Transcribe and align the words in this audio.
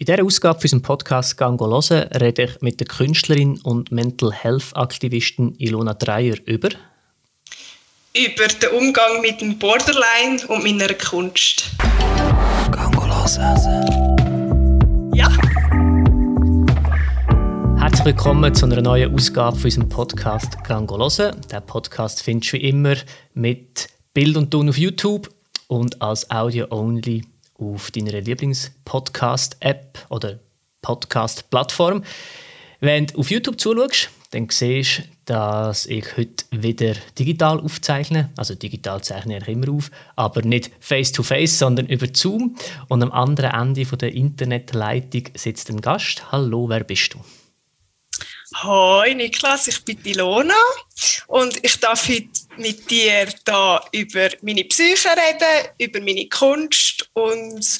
In 0.00 0.06
dieser 0.06 0.24
Ausgabe 0.24 0.60
für 0.60 0.66
unserem 0.66 0.82
Podcast 0.82 1.36
«Gango 1.36 1.68
hören» 1.68 2.06
rede 2.12 2.44
ich 2.44 2.60
mit 2.60 2.78
der 2.78 2.86
Künstlerin 2.86 3.58
und 3.64 3.90
Mental 3.90 4.32
Health 4.32 4.70
Aktivistin 4.74 5.56
Ilona 5.58 5.92
Dreyer 5.92 6.36
über 6.44 6.68
über 8.14 8.46
den 8.46 8.70
Umgang 8.78 9.20
mit 9.22 9.40
dem 9.40 9.58
Borderline 9.58 10.38
und 10.46 10.62
meiner 10.62 10.94
Kunst. 10.94 11.70
«Gango 12.70 13.08
hören». 13.08 15.16
Ja. 15.16 15.32
Herzlich 17.80 18.04
willkommen 18.04 18.54
zu 18.54 18.66
einer 18.66 18.80
neuen 18.80 19.12
Ausgabe 19.12 19.56
von 19.56 19.64
unserem 19.64 19.88
Podcast 19.88 20.62
«Gango 20.62 20.96
hören». 20.96 21.34
Den 21.50 21.66
Podcast 21.66 22.22
findest 22.22 22.52
du 22.52 22.58
wie 22.58 22.68
immer 22.68 22.94
mit 23.34 23.88
Bild 24.14 24.36
und 24.36 24.52
Ton 24.52 24.68
auf 24.68 24.78
YouTube 24.78 25.28
und 25.66 26.00
als 26.00 26.30
Audio-only 26.30 27.24
auf 27.58 27.90
deiner 27.90 28.20
Lieblings-Podcast-App 28.20 30.06
oder 30.08 30.38
Podcast-Plattform. 30.82 32.04
Wenn 32.80 33.06
du 33.06 33.18
auf 33.18 33.30
YouTube 33.30 33.60
zuschaust, 33.60 34.10
dann 34.30 34.48
siehst 34.50 34.98
du, 34.98 35.02
dass 35.24 35.86
ich 35.86 36.16
heute 36.16 36.44
wieder 36.50 36.94
digital 37.18 37.60
aufzeichne. 37.60 38.30
Also 38.36 38.54
digital 38.54 39.02
zeichne 39.02 39.38
ich 39.38 39.48
immer 39.48 39.70
auf, 39.70 39.90
aber 40.16 40.42
nicht 40.42 40.70
face-to-face, 40.80 41.54
-face, 41.54 41.58
sondern 41.58 41.86
über 41.86 42.06
Zoom. 42.12 42.56
Und 42.88 43.02
am 43.02 43.10
anderen 43.10 43.50
Ende 43.50 43.84
der 43.84 44.12
Internetleitung 44.12 45.24
sitzt 45.34 45.70
ein 45.70 45.80
Gast. 45.80 46.30
Hallo, 46.30 46.68
wer 46.68 46.84
bist 46.84 47.14
du? 47.14 47.18
Hoi 48.56 49.14
Niklas, 49.14 49.68
ich 49.68 49.84
bin 49.84 49.98
Ilona 50.04 50.54
und 51.26 51.62
ich 51.62 51.78
darf 51.80 52.08
heute 52.08 52.28
mit 52.56 52.90
dir 52.90 53.28
da 53.44 53.84
über 53.92 54.30
meine 54.40 54.64
Psyche 54.64 55.10
reden, 55.10 55.68
über 55.78 56.00
meine 56.00 56.26
Kunst 56.28 57.10
und 57.12 57.78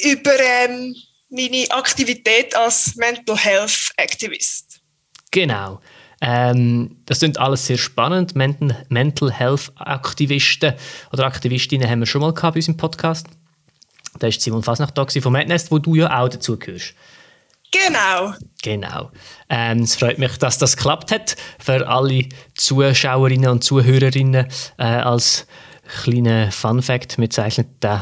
über 0.00 0.38
ähm, 0.38 0.94
meine 1.30 1.70
Aktivität 1.70 2.54
als 2.54 2.96
Mental 2.96 3.36
Health 3.36 3.92
Activist. 3.96 4.80
Genau. 5.30 5.80
Ähm, 6.20 6.98
das 7.06 7.20
klingt 7.20 7.38
alles 7.38 7.66
sehr 7.66 7.78
spannend. 7.78 8.34
Mental, 8.34 8.84
Mental 8.90 9.32
Health 9.32 9.72
Aktivisten 9.76 10.74
oder 11.12 11.24
Aktivistinnen 11.24 11.88
haben 11.88 12.00
wir 12.00 12.06
schon 12.06 12.20
mal 12.20 12.34
gehabt 12.34 12.54
bei 12.54 12.58
unserem 12.58 12.76
Podcast. 12.76 13.26
Da 14.18 14.26
war 14.26 14.32
Simon 14.32 14.62
Fasnacht 14.62 14.98
da 14.98 15.06
von 15.06 15.32
Madness, 15.32 15.70
wo 15.70 15.78
du 15.78 15.94
ja 15.94 16.20
auch 16.20 16.28
dazugehörst. 16.28 16.94
Genau. 17.70 18.34
Genau. 18.62 19.10
Ähm, 19.48 19.80
es 19.80 19.96
freut 19.96 20.18
mich, 20.18 20.36
dass 20.38 20.58
das 20.58 20.76
geklappt 20.76 21.12
hat. 21.12 21.36
Für 21.58 21.86
alle 21.86 22.26
Zuschauerinnen 22.56 23.50
und 23.50 23.64
Zuhörerinnen 23.64 24.46
äh, 24.78 24.82
als 24.82 25.46
kleiner 26.02 26.50
Fun 26.50 26.82
Fact: 26.82 27.18
Wir 27.18 27.30
zeichnen 27.30 27.68
den 27.82 28.00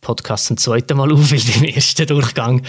Podcast 0.00 0.46
zum 0.46 0.56
zweiten 0.56 0.96
Mal 0.96 1.10
auf, 1.12 1.18
weil 1.32 1.38
wir 1.38 1.56
im 1.56 1.74
ersten 1.74 2.06
Durchgang 2.06 2.62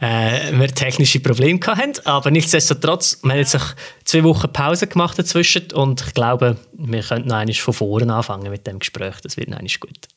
äh, 0.00 0.52
wir 0.52 0.74
technische 0.74 1.20
Probleme 1.20 1.60
hatten. 1.64 1.94
Aber 2.04 2.30
nichtsdestotrotz, 2.30 3.20
wir 3.22 3.32
haben 3.32 3.38
jetzt 3.38 3.58
zwei 4.04 4.24
Wochen 4.24 4.52
Pause 4.52 4.86
gemacht 4.86 5.18
dazwischen 5.18 5.72
und 5.72 6.02
ich 6.06 6.14
glaube, 6.14 6.58
wir 6.74 7.02
könnten 7.02 7.28
noch 7.28 7.36
einmal 7.36 7.54
von 7.54 7.74
vorne 7.74 8.12
anfangen 8.12 8.50
mit 8.50 8.66
dem 8.66 8.78
Gespräch. 8.78 9.14
Das 9.22 9.36
wird 9.36 9.48
noch 9.48 9.58
einmal 9.58 9.72
gut. 9.80 10.08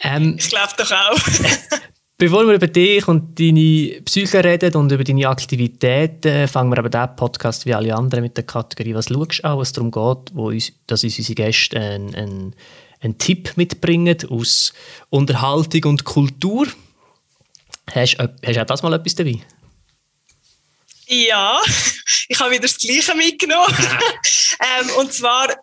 Ähm, 0.00 0.36
ich 0.38 0.48
glaube 0.48 0.72
doch 0.76 0.90
auch. 0.90 1.18
Bevor 2.18 2.46
wir 2.46 2.54
über 2.54 2.66
dich 2.66 3.06
und 3.08 3.38
deine 3.38 4.00
Psyche 4.06 4.42
reden 4.42 4.74
und 4.74 4.90
über 4.90 5.04
deine 5.04 5.28
Aktivitäten, 5.28 6.48
fangen 6.48 6.70
wir 6.70 6.78
aber 6.78 6.88
diesen 6.88 7.14
Podcast 7.14 7.66
wie 7.66 7.74
alle 7.74 7.94
anderen 7.94 8.24
mit 8.24 8.38
der 8.38 8.46
Kategorie 8.46 8.94
«Was 8.94 9.08
schaust 9.08 9.40
du 9.40 9.44
an?», 9.44 9.58
was 9.58 9.72
darum 9.74 9.90
geht, 9.90 10.34
wo 10.34 10.48
uns, 10.48 10.72
dass 10.86 11.04
uns 11.04 11.18
unsere 11.18 11.34
Gäste 11.34 11.78
einen, 11.78 12.14
einen, 12.14 12.56
einen 13.00 13.18
Tipp 13.18 13.52
mitbringen 13.56 14.16
aus 14.30 14.72
Unterhaltung 15.10 15.84
und 15.90 16.04
Kultur. 16.04 16.66
Hast, 17.92 18.16
hast 18.18 18.56
du 18.56 18.62
auch 18.62 18.66
das 18.66 18.82
mal 18.82 18.94
etwas 18.94 19.14
dabei? 19.14 19.38
Ja, 21.08 21.60
ich 22.28 22.40
habe 22.40 22.52
wieder 22.52 22.62
das 22.62 22.78
Gleiche 22.78 23.14
mitgenommen. 23.14 23.76
ähm, 24.80 24.88
und 24.98 25.12
zwar 25.12 25.54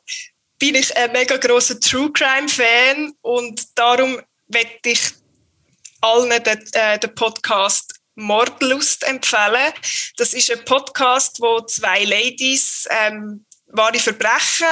bin 0.60 0.76
ich 0.76 0.96
ein 0.96 1.12
mega 1.14 1.36
grosser 1.38 1.80
True 1.80 2.12
Crime 2.14 2.48
Fan 2.48 3.12
und 3.24 3.60
darum 3.74 4.22
werde 4.50 4.70
ich 4.86 5.00
allen 6.04 6.44
den, 6.44 6.64
äh, 6.74 7.00
den 7.00 7.16
Podcast 7.16 7.94
Mordlust 8.16 9.04
empfehlen. 9.04 9.74
Das 10.18 10.34
ist 10.34 10.52
ein 10.52 10.64
Podcast, 10.66 11.40
wo 11.40 11.62
zwei 11.62 12.04
Ladies 12.04 12.88
ähm, 12.92 13.46
wahre 13.68 13.98
Verbrechen 14.00 14.68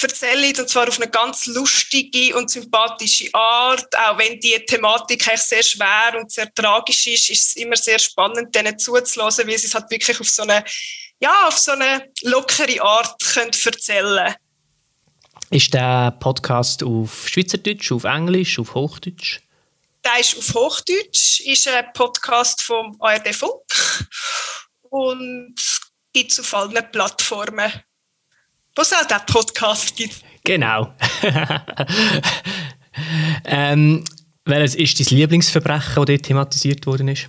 erzählen, 0.00 0.54
und 0.56 0.68
zwar 0.68 0.86
auf 0.86 1.00
eine 1.00 1.10
ganz 1.10 1.46
lustige 1.46 2.36
und 2.36 2.50
sympathische 2.50 3.34
Art. 3.34 3.88
Auch 3.96 4.18
wenn 4.18 4.38
die 4.38 4.54
Thematik 4.66 5.26
echt 5.26 5.48
sehr 5.48 5.62
schwer 5.64 6.14
und 6.20 6.30
sehr 6.30 6.52
tragisch 6.54 7.08
ist, 7.08 7.30
ist 7.30 7.48
es 7.48 7.56
immer 7.56 7.74
sehr 7.74 7.98
spannend, 7.98 8.54
denen 8.54 8.78
zuzulassen, 8.78 9.48
weil 9.48 9.58
sie 9.58 9.66
es 9.66 9.74
halt 9.74 9.90
wirklich 9.90 10.20
auf 10.20 10.28
so 10.28 10.42
eine, 10.42 10.62
ja, 11.20 11.48
auf 11.48 11.58
so 11.58 11.72
eine 11.72 12.12
lockere 12.22 12.80
Art 12.80 13.18
können 13.34 13.50
erzählen 13.64 14.34
Ist 15.50 15.74
der 15.74 16.12
Podcast 16.12 16.84
auf 16.84 17.26
Schweizerdeutsch, 17.26 17.90
auf 17.90 18.04
Englisch, 18.04 18.58
auf 18.60 18.74
Hochdeutsch? 18.74 19.40
Der 20.04 20.20
ist 20.20 20.36
auf 20.36 20.54
Hochdeutsch, 20.54 21.40
ist 21.40 21.68
ein 21.68 21.92
Podcast 21.92 22.62
vom 22.62 22.96
ARD 23.00 23.34
Funk 23.34 23.62
und 24.90 25.54
gibt 26.12 26.32
es 26.32 26.40
auf 26.40 26.54
allen 26.54 26.90
Plattformen, 26.90 27.72
wo 28.74 28.82
es 28.82 28.92
auch 28.92 29.04
diesen 29.04 29.26
Podcast 29.26 29.96
gibt. 29.96 30.22
Genau. 30.44 30.94
ähm, 33.44 34.04
welches 34.44 34.74
ist 34.76 34.98
dein 35.00 35.18
Lieblingsverbrechen, 35.18 35.94
das 35.96 36.06
dort 36.06 36.22
thematisiert 36.22 36.86
worden 36.86 37.08
ist? 37.08 37.28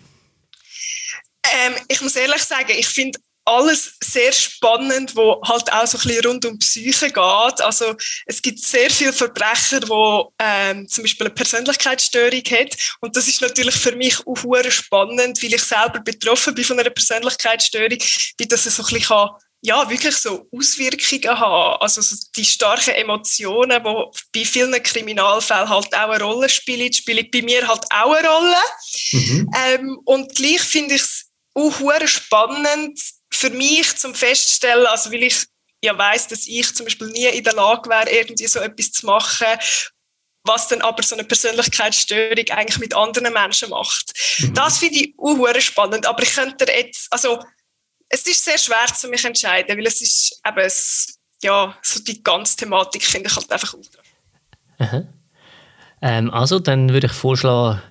Ähm, 1.44 1.74
ich 1.88 2.02
muss 2.02 2.16
ehrlich 2.16 2.44
sagen, 2.44 2.72
ich 2.78 2.88
finde 2.88 3.20
alles 3.50 3.94
sehr 4.04 4.32
spannend, 4.32 5.16
wo 5.16 5.42
halt 5.46 5.72
auch 5.72 5.88
so 5.88 5.98
ein 5.98 6.04
bisschen 6.04 6.26
rund 6.26 6.46
um 6.46 6.60
Psyche 6.60 7.08
geht. 7.08 7.62
Also 7.62 7.96
es 8.26 8.42
gibt 8.42 8.60
sehr 8.60 8.90
viele 8.90 9.14
Verbrecher, 9.14 9.82
wo 9.88 10.34
ähm, 10.40 10.88
zum 10.88 11.04
Beispiel 11.04 11.28
eine 11.28 11.36
Persönlichkeitsstörung 11.36 12.44
hat 12.44 12.76
und 13.02 13.16
das 13.16 13.28
ist 13.28 13.42
natürlich 13.42 13.76
für 13.76 13.96
mich 13.96 14.26
auch 14.26 14.72
spannend, 14.72 15.42
weil 15.44 15.54
ich 15.54 15.64
selber 15.64 16.00
betroffen 16.00 16.54
bin 16.54 16.66
von 16.66 16.80
einer 16.80 16.90
Persönlichkeitsstörung, 16.90 17.98
wie 18.38 18.48
das 18.48 18.64
so 18.64 18.84
ein 18.84 18.86
bisschen 18.86 19.02
kann, 19.02 19.30
ja, 19.62 19.90
wirklich 19.90 20.16
so 20.16 20.48
Auswirkungen 20.56 21.40
haben. 21.40 21.82
Also 21.82 22.02
so 22.02 22.16
die 22.36 22.46
starken 22.46 22.94
Emotionen, 22.96 23.84
die 23.84 24.40
bei 24.40 24.46
vielen 24.46 24.82
Kriminalfällen 24.82 25.70
halt 25.70 25.94
auch 25.94 26.10
eine 26.10 26.24
Rolle 26.24 26.50
spielen, 26.50 26.94
spielen 26.94 27.28
bei 27.32 27.42
mir 27.42 27.68
halt 27.68 27.84
auch 27.92 28.14
eine 28.14 28.28
Rolle. 28.28 28.56
Mhm. 29.12 29.50
Ähm, 29.66 30.00
und 30.06 30.34
gleich 30.36 30.62
finde 30.62 30.96
ich 30.96 31.02
es 31.02 31.26
auch 31.54 32.08
spannend, 32.08 33.00
für 33.40 33.50
mich 33.52 33.96
zum 33.96 34.14
Feststellen, 34.14 34.86
also 34.88 35.12
weil 35.12 35.24
ich 35.24 35.46
ja 35.82 35.98
weiß, 35.98 36.28
dass 36.28 36.46
ich 36.46 36.76
zum 36.76 36.86
Beispiel 36.86 37.08
nie 37.08 37.26
in 37.28 37.44
der 37.44 37.54
Lage 37.54 37.90
wäre, 37.90 38.10
irgendwie 38.10 38.48
so 38.48 38.60
etwas 38.60 38.92
zu 38.92 39.06
machen, 39.06 39.48
was 40.44 40.68
dann 40.68 40.82
aber 40.82 41.02
so 41.04 41.16
eine 41.16 41.24
Persönlichkeitsstörung 41.24 42.50
eigentlich 42.50 42.80
mit 42.80 42.94
anderen 42.94 43.32
Menschen 43.32 43.70
macht. 43.70 44.12
Mhm. 44.40 44.54
Das 44.54 44.80
finde 44.80 45.00
ich 45.00 45.14
auch 45.18 45.60
spannend, 45.62 46.06
aber 46.06 46.22
ich 46.22 46.34
könnte 46.34 46.66
jetzt, 46.66 47.12
also 47.14 47.42
es 48.10 48.24
ist 48.24 48.44
sehr 48.44 48.58
schwer 48.58 48.88
zu 48.94 49.08
mich 49.08 49.24
entscheiden, 49.24 49.78
weil 49.78 49.88
es 49.88 50.02
ist 50.02 50.42
eben, 50.46 50.60
es, 50.60 51.20
ja, 51.42 51.78
so 51.82 52.02
die 52.02 52.22
ganze 52.22 52.58
Thematik 52.58 53.04
finde 53.04 53.30
ich 53.30 53.36
halt 53.38 53.50
einfach 53.50 53.74
ultra. 53.74 54.02
Ähm, 56.02 56.32
also, 56.32 56.60
dann 56.60 56.92
würde 56.92 57.08
ich 57.08 57.14
vorschlagen, 57.14 57.82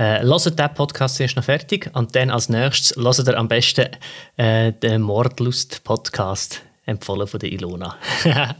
äh, 0.00 0.22
hört 0.22 0.58
den 0.58 0.74
Podcast 0.74 1.20
erst 1.20 1.36
noch 1.36 1.44
fertig 1.44 1.90
und 1.92 2.16
dann 2.16 2.30
als 2.30 2.48
nächstes 2.48 2.96
hört 2.96 3.18
ihr 3.18 3.36
am 3.36 3.48
besten 3.48 3.88
äh, 4.38 4.72
den 4.72 5.02
Mordlust-Podcast 5.02 6.62
empfohlen 6.86 7.26
von 7.26 7.38
der 7.38 7.52
Ilona. 7.52 7.96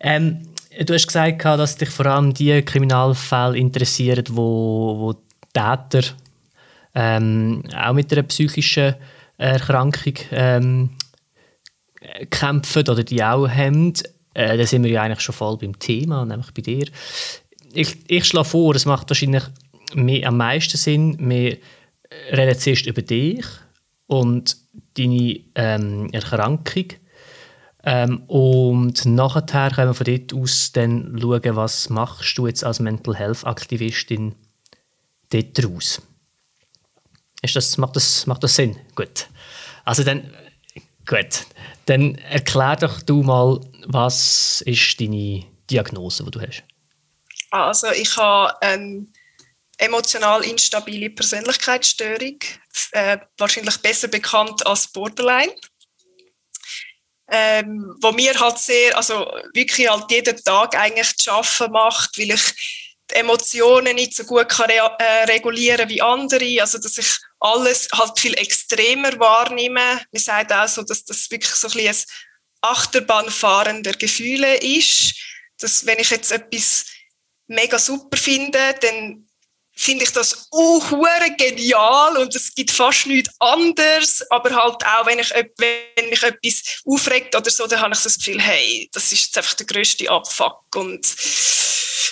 ähm, 0.00 0.48
du 0.82 0.94
hast 0.94 1.06
gesagt, 1.06 1.44
dass 1.44 1.76
dich 1.76 1.90
vor 1.90 2.06
allem 2.06 2.32
die 2.32 2.62
Kriminalfälle 2.62 3.58
interessieren, 3.58 4.24
wo, 4.30 4.96
wo 4.98 5.14
Täter 5.52 6.14
ähm, 6.94 7.64
auch 7.76 7.92
mit 7.92 8.10
einer 8.10 8.22
psychischen 8.22 8.94
Erkrankung 9.36 10.14
ähm, 10.30 10.90
kämpfen 12.30 12.88
oder 12.88 13.04
die 13.04 13.22
auch 13.22 13.46
haben. 13.46 13.92
Äh, 14.32 14.56
da 14.56 14.64
sind 14.64 14.82
wir 14.82 14.90
ja 14.90 15.02
eigentlich 15.02 15.20
schon 15.20 15.34
voll 15.34 15.58
beim 15.58 15.78
Thema, 15.78 16.24
nämlich 16.24 16.54
bei 16.54 16.62
dir 16.62 16.86
ich, 17.72 17.96
ich 18.08 18.24
schlage 18.24 18.48
vor, 18.48 18.74
es 18.74 18.86
macht 18.86 19.10
wahrscheinlich 19.10 19.44
mehr, 19.94 20.28
am 20.28 20.36
meisten 20.36 20.76
Sinn, 20.76 21.16
wir 21.18 21.58
reden 22.32 22.58
zuerst 22.58 22.86
über 22.86 23.02
dich 23.02 23.44
und 24.06 24.56
deine 24.94 25.40
ähm, 25.54 26.08
Erkrankung. 26.12 26.86
Ähm, 27.84 28.22
und 28.26 29.06
nachher 29.06 29.70
können 29.70 29.90
wir 29.90 29.94
von 29.94 30.04
dort 30.04 30.34
aus 30.34 30.72
dann 30.72 31.18
schauen, 31.20 31.56
was 31.56 31.90
machst 31.90 32.36
du 32.36 32.46
jetzt 32.46 32.64
als 32.64 32.80
Mental 32.80 33.14
Health 33.14 33.44
Aktivistin 33.44 34.34
dort 35.30 35.58
daraus. 35.58 36.02
Ist 37.42 37.54
das, 37.54 37.78
macht, 37.78 37.94
das, 37.96 38.26
macht 38.26 38.42
das 38.42 38.56
Sinn? 38.56 38.76
Gut. 38.96 39.28
Also 39.84 40.02
dann, 40.02 40.30
gut. 41.06 41.46
Dann 41.86 42.16
erklär 42.16 42.76
doch 42.76 43.00
du 43.02 43.22
mal, 43.22 43.60
was 43.86 44.60
ist 44.62 45.00
deine 45.00 45.44
Diagnose, 45.70 46.24
die 46.24 46.30
du 46.30 46.40
hast? 46.40 46.64
Also 47.50 47.90
ich 47.92 48.16
habe 48.16 48.60
eine 48.62 49.06
emotional 49.78 50.44
instabile 50.44 51.10
Persönlichkeitsstörung, 51.10 52.38
äh, 52.92 53.18
wahrscheinlich 53.38 53.76
besser 53.78 54.08
bekannt 54.08 54.66
als 54.66 54.88
Borderline. 54.88 55.54
Ähm, 57.30 57.94
wo 58.00 58.10
mir 58.12 58.38
halt 58.40 58.58
sehr, 58.58 58.96
also 58.96 59.30
wirklich 59.52 59.88
halt 59.88 60.10
jeden 60.10 60.42
Tag 60.42 60.74
eigentlich 60.74 61.14
zu 61.18 61.30
arbeiten 61.30 61.72
macht, 61.72 62.18
weil 62.18 62.30
ich 62.30 62.42
die 63.10 63.16
Emotionen 63.16 63.96
nicht 63.96 64.14
so 64.14 64.24
gut 64.24 64.48
kann 64.48 64.70
re 64.70 64.96
äh, 64.98 65.24
regulieren 65.24 65.88
wie 65.90 66.00
andere, 66.00 66.60
also 66.60 66.78
dass 66.78 66.96
ich 66.96 67.18
alles 67.38 67.88
halt 67.92 68.18
viel 68.18 68.34
extremer 68.34 69.18
wahrnehme. 69.18 70.00
Man 70.10 70.22
sagt 70.22 70.52
auch 70.52 70.68
so, 70.68 70.82
dass 70.82 71.04
das 71.04 71.30
wirklich 71.30 71.52
so 71.52 71.68
ein, 71.68 71.72
bisschen 71.74 71.88
ein 71.88 71.96
Achterbahnfahren 72.62 73.82
der 73.82 73.94
Gefühle 73.94 74.56
ist, 74.56 75.14
dass 75.58 75.84
wenn 75.86 75.98
ich 75.98 76.10
jetzt 76.10 76.32
etwas 76.32 76.86
mega 77.48 77.78
super 77.78 78.16
finde, 78.16 78.58
dann 78.80 79.28
finde 79.72 80.04
ich 80.04 80.12
das 80.12 80.48
uh, 80.52 80.80
genial 81.38 82.16
und 82.16 82.34
es 82.34 82.52
gibt 82.54 82.72
fast 82.72 83.06
nichts 83.06 83.32
anderes, 83.38 84.28
aber 84.28 84.50
halt 84.50 84.84
auch, 84.84 85.06
wenn, 85.06 85.20
ich, 85.20 85.30
wenn 85.30 86.10
mich 86.10 86.22
etwas 86.22 86.82
aufregt 86.84 87.34
oder 87.36 87.48
so, 87.48 87.66
dann 87.66 87.80
habe 87.80 87.94
ich 87.94 88.00
so 88.00 88.08
das 88.08 88.18
Gefühl, 88.18 88.40
hey, 88.40 88.90
das 88.92 89.12
ist 89.12 89.26
jetzt 89.26 89.38
einfach 89.38 89.54
der 89.54 89.66
grösste 89.66 90.10
Abfuck 90.10 90.74
und 90.74 91.06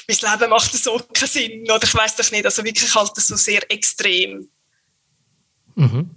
mein 0.09 0.33
Leben 0.33 0.51
macht 0.51 0.73
so 0.73 1.01
keinen 1.13 1.29
Sinn 1.29 1.71
oder 1.71 1.83
ich 1.83 1.95
weiß 1.95 2.15
doch 2.15 2.31
nicht, 2.31 2.45
also 2.45 2.63
wirklich 2.63 2.95
halt 2.95 3.11
das 3.17 3.27
so 3.27 3.37
sehr 3.37 3.69
extrem. 3.71 4.49
Mhm. 5.75 6.11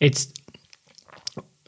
Jetzt 0.00 0.32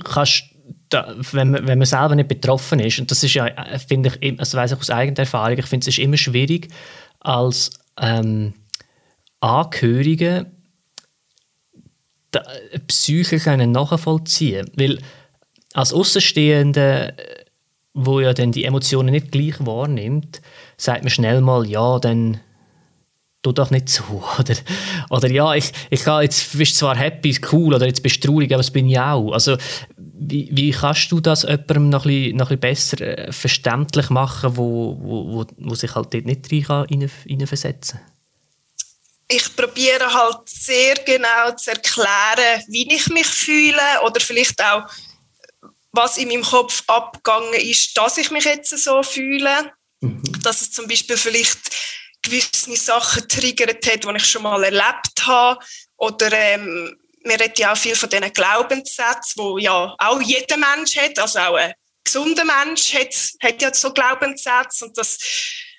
kannst 0.03 0.45
da, 0.91 1.15
wenn, 1.33 1.51
man, 1.53 1.67
wenn 1.67 1.79
man 1.79 1.87
selber 1.87 2.15
nicht 2.15 2.29
betroffen 2.29 2.81
ist, 2.81 2.99
und 2.99 3.11
das 3.11 3.23
ist 3.25 3.35
ja, 3.35 3.47
äh, 3.47 3.79
finde 3.79 4.13
ich, 4.21 4.39
also 4.39 4.59
weiß 4.59 4.73
ich 4.73 4.79
aus 4.79 4.91
eigener 4.91 5.21
Erfahrung, 5.21 5.59
ich 5.59 5.67
finde 5.67 5.89
es 5.89 5.99
immer 5.99 6.17
schwierig, 6.17 6.69
als 7.21 7.71
ähm, 7.99 8.55
Angehörige 9.41 10.47
die 12.35 12.79
Psyche 12.87 13.39
können 13.39 13.73
nachvollziehen 13.73 14.71
Weil 14.77 14.99
als 15.73 15.93
Außenstehende, 15.93 17.15
wo 17.95 18.21
ja 18.21 18.35
dann 18.35 18.53
die 18.53 18.65
Emotionen 18.65 19.11
nicht 19.11 19.33
gleich 19.33 19.55
wahrnimmt, 19.65 20.41
sagt 20.77 21.03
man 21.03 21.11
schnell 21.11 21.41
mal, 21.41 21.67
ja, 21.67 21.99
dann 21.99 22.41
tu 23.43 23.53
doch 23.53 23.71
nicht 23.71 23.89
so. 23.89 24.23
Oder, 24.39 24.55
oder 25.09 25.31
ja, 25.31 25.55
ich, 25.55 25.73
ich 25.89 26.03
kann, 26.03 26.23
jetzt 26.23 26.57
bist 26.59 26.77
zwar 26.77 26.97
happy, 26.97 27.37
cool, 27.53 27.75
oder 27.75 27.87
jetzt 27.87 28.03
bist 28.03 28.23
du 28.23 28.29
traurig, 28.29 28.53
aber 28.53 28.59
das 28.59 28.71
bin 28.71 28.89
ich 28.89 28.99
auch. 28.99 29.33
Also, 29.33 29.57
wie, 30.21 30.51
wie 30.53 30.71
kannst 30.71 31.11
du 31.11 31.21
das 31.21 31.43
jemandem 31.43 31.89
noch 31.89 32.05
ein 32.05 32.11
bisschen, 32.11 32.37
noch 32.37 32.51
ein 32.51 32.61
bisschen 32.61 32.97
besser 32.97 33.01
äh, 33.01 33.33
verständlich 33.33 34.11
machen, 34.11 34.57
wo, 34.57 34.97
wo, 35.01 35.33
wo, 35.33 35.47
wo 35.57 35.75
sich 35.75 35.95
halt 35.95 36.13
dort 36.13 36.27
nicht 36.27 36.53
rein 36.53 37.09
hineinversetzen 37.27 37.99
kann? 37.99 38.11
ich 39.31 39.55
probiere 39.55 40.13
halt 40.13 40.49
sehr 40.49 40.97
genau 40.97 41.53
zu 41.53 41.71
erklären, 41.71 42.65
wie 42.67 42.93
ich 42.93 43.07
mich 43.09 43.27
fühle 43.27 44.03
oder 44.05 44.21
vielleicht 44.21 44.61
auch, 44.63 44.83
was 45.93 46.19
in 46.19 46.29
meinem 46.29 46.43
Kopf 46.43 46.83
abgegangen 46.89 47.55
ist, 47.55 47.97
dass 47.97 48.19
ich 48.19 48.31
mich 48.31 48.45
jetzt 48.45 48.77
so 48.77 49.03
fühle. 49.03 49.73
Mhm. 50.01 50.23
Dass 50.43 50.63
es 50.63 50.73
zum 50.73 50.89
Beispiel 50.89 51.17
vielleicht 51.17 51.59
gewisse 52.23 52.77
Sachen 52.77 53.29
triggert 53.29 53.87
hat, 53.87 54.05
die 54.05 54.17
ich 54.17 54.27
schon 54.27 54.43
mal 54.43 54.63
erlebt 54.65 55.27
habe. 55.27 55.61
Oder 55.97 56.33
ähm, 56.33 56.97
wir 57.23 57.41
reden 57.41 57.55
ja 57.57 57.73
auch 57.73 57.77
viel 57.77 57.97
von 57.97 58.09
diesen 58.09 58.33
Glaubenssätzen, 58.33 59.35
wo 59.37 59.59
ja 59.59 59.95
auch 59.99 60.21
jeder 60.23 60.57
Mensch 60.57 60.97
hat, 60.97 61.19
also 61.19 61.39
auch 61.39 61.55
ein 61.57 61.75
gesunder 62.05 62.45
Mensch 62.45 62.95
hat, 62.95 63.15
hat 63.43 63.63
ja 63.63 63.73
so 63.75 63.93
Glaubenssätze 63.93 64.87
und 64.87 64.97
das 64.97 65.19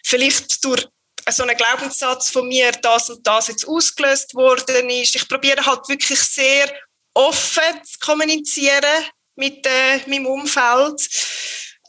vielleicht 0.05 0.63
durch 0.63 0.87
so 1.29 1.43
ein 1.43 1.55
Glaubenssatz 1.55 2.29
von 2.29 2.47
mir, 2.47 2.71
das 2.71 3.09
und 3.09 3.25
das 3.25 3.47
jetzt 3.47 3.67
ausgelöst 3.67 4.33
worden 4.33 4.89
ist. 4.89 5.15
Ich 5.15 5.27
probiere 5.27 5.65
halt 5.65 5.87
wirklich 5.87 6.19
sehr 6.19 6.73
offen 7.13 7.83
zu 7.83 7.99
kommunizieren 7.99 9.05
mit 9.35 9.65
äh, 9.65 9.99
meinem 10.07 10.25
Umfeld. 10.25 11.07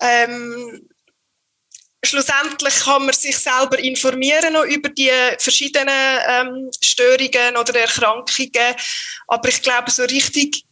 Ähm, 0.01 0.89
schlussendlich 2.05 2.75
kann 2.81 3.05
man 3.07 3.15
sich 3.15 3.37
selber 3.39 3.79
informieren 3.79 4.55
über 4.69 4.89
die 4.89 5.11
verschiedenen 5.39 6.19
ähm, 6.29 6.71
Störungen 6.81 7.57
oder 7.59 7.81
Erkrankungen. 7.81 8.75
Aber 9.29 9.49
ich 9.49 9.63
glaube, 9.63 9.91
so 9.91 10.03
richtig 10.03 10.65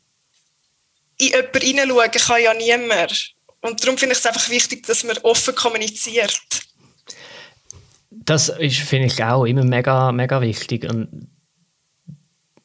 in 1.19 1.29
jemanden 1.29 1.61
hineinschauen 1.61 2.11
kann 2.11 2.43
ja 2.43 2.55
niemand. 2.55 3.35
Und 3.61 3.83
darum 3.83 3.99
finde 3.99 4.15
ich 4.15 4.19
es 4.19 4.27
einfach 4.27 4.49
wichtig, 4.49 4.87
dass 4.87 5.05
man 5.05 5.19
offen 5.19 5.55
kommuniziert. 5.55 6.41
Das 8.11 8.49
ist, 8.49 8.79
finde 8.79 9.07
ich, 9.07 9.23
auch 9.23 9.45
immer 9.45 9.65
mega, 9.65 10.13
mega 10.13 10.41
wichtig. 10.41 10.85
Und 10.85 11.29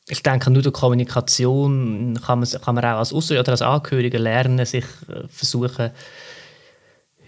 ich 0.08 0.24
denke, 0.24 0.50
nur 0.52 0.62
durch 0.62 0.74
Kommunikation 0.74 2.20
kann 2.26 2.40
man, 2.40 2.50
kann 2.50 2.76
man 2.76 2.86
auch 2.86 3.00
als 3.00 3.14
Ausser 3.14 3.40
oder 3.40 3.52
als 3.52 3.62
Angehöriger 3.62 4.20
lernen, 4.20 4.66
sich 4.66 4.86
äh, 5.10 5.28
versuchen, 5.28 5.92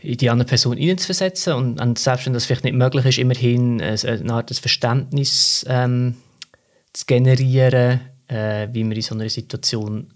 in 0.08 0.18
die 0.18 0.30
andere 0.30 0.48
Person 0.48 0.78
hineinzuversetzen. 0.78 1.54
Und, 1.54 1.82
und 1.82 2.00
selbst 2.00 2.26
wenn 2.26 2.34
das 2.34 2.46
vielleicht 2.46 2.64
nicht 2.64 2.76
möglich 2.76 3.06
ist, 3.06 3.18
immerhin 3.18 3.82
eine 3.82 4.34
Art 4.34 4.56
Verständnis 4.56 5.66
ähm, 5.68 6.16
zu 6.94 7.06
generieren, 7.06 8.00
äh, 8.28 8.70
wie 8.72 8.84
man 8.86 8.94
in 8.94 9.02
so 9.02 9.16
einer 9.16 9.28
Situation 9.28 10.14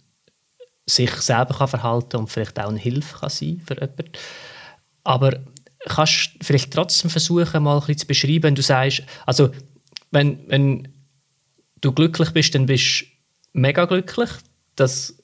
sich 0.85 1.11
selber 1.11 1.53
kann 1.53 1.67
verhalten 1.67 2.17
und 2.17 2.27
vielleicht 2.27 2.59
auch 2.59 2.69
eine 2.69 2.79
Hilfe 2.79 3.19
kann 3.19 3.29
sein 3.29 3.61
für 3.65 3.75
jemanden. 3.75 4.11
Aber 5.03 5.39
kannst 5.85 6.35
du 6.35 6.45
vielleicht 6.45 6.71
trotzdem 6.71 7.09
versuchen, 7.09 7.63
mal 7.63 7.75
ein 7.75 7.79
bisschen 7.81 7.97
zu 7.97 8.07
beschreiben, 8.07 8.43
wenn 8.43 8.55
du 8.55 8.61
sagst, 8.61 9.03
also 9.25 9.51
wenn, 10.11 10.39
wenn 10.47 10.87
du 11.81 11.91
glücklich 11.91 12.31
bist, 12.31 12.55
dann 12.55 12.65
bist 12.65 13.01
du 13.01 13.05
mega 13.53 13.85
glücklich. 13.85 14.29
Das 14.75 15.20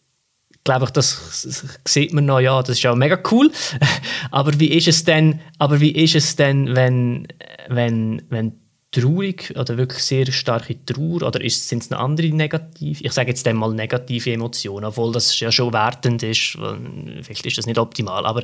glaube 0.67 0.85
ich, 0.85 0.91
das 0.91 1.77
sieht 1.85 2.13
man 2.13 2.25
noch, 2.25 2.39
ja, 2.39 2.61
das 2.61 2.77
ist 2.77 2.83
ja 2.83 2.93
mega 2.93 3.17
cool. 3.31 3.51
aber 4.31 4.59
wie 4.59 4.71
ist 4.73 4.87
es 4.87 5.03
denn, 5.03 5.39
aber 5.57 5.79
wie 5.79 5.91
ist 5.91 6.15
es 6.15 6.35
denn, 6.35 6.75
wenn, 6.75 7.27
wenn, 7.69 8.21
wenn 8.29 8.59
traurig 8.91 9.53
oder 9.57 9.77
wirklich 9.77 10.03
sehr 10.03 10.29
starke 10.31 10.83
Trauer 10.85 11.23
oder 11.23 11.39
sind 11.49 11.83
es 11.83 11.89
noch 11.89 11.99
andere 11.99 12.27
negative, 12.27 13.03
ich 13.03 13.13
sage 13.13 13.29
jetzt 13.29 13.45
mal 13.53 13.73
negative 13.73 14.33
Emotionen, 14.33 14.85
obwohl 14.85 15.11
das 15.13 15.39
ja 15.39 15.51
schon 15.51 15.73
wertend 15.73 16.23
ist, 16.23 16.57
vielleicht 17.21 17.45
ist 17.45 17.57
das 17.57 17.65
nicht 17.65 17.79
optimal, 17.79 18.25
aber 18.25 18.43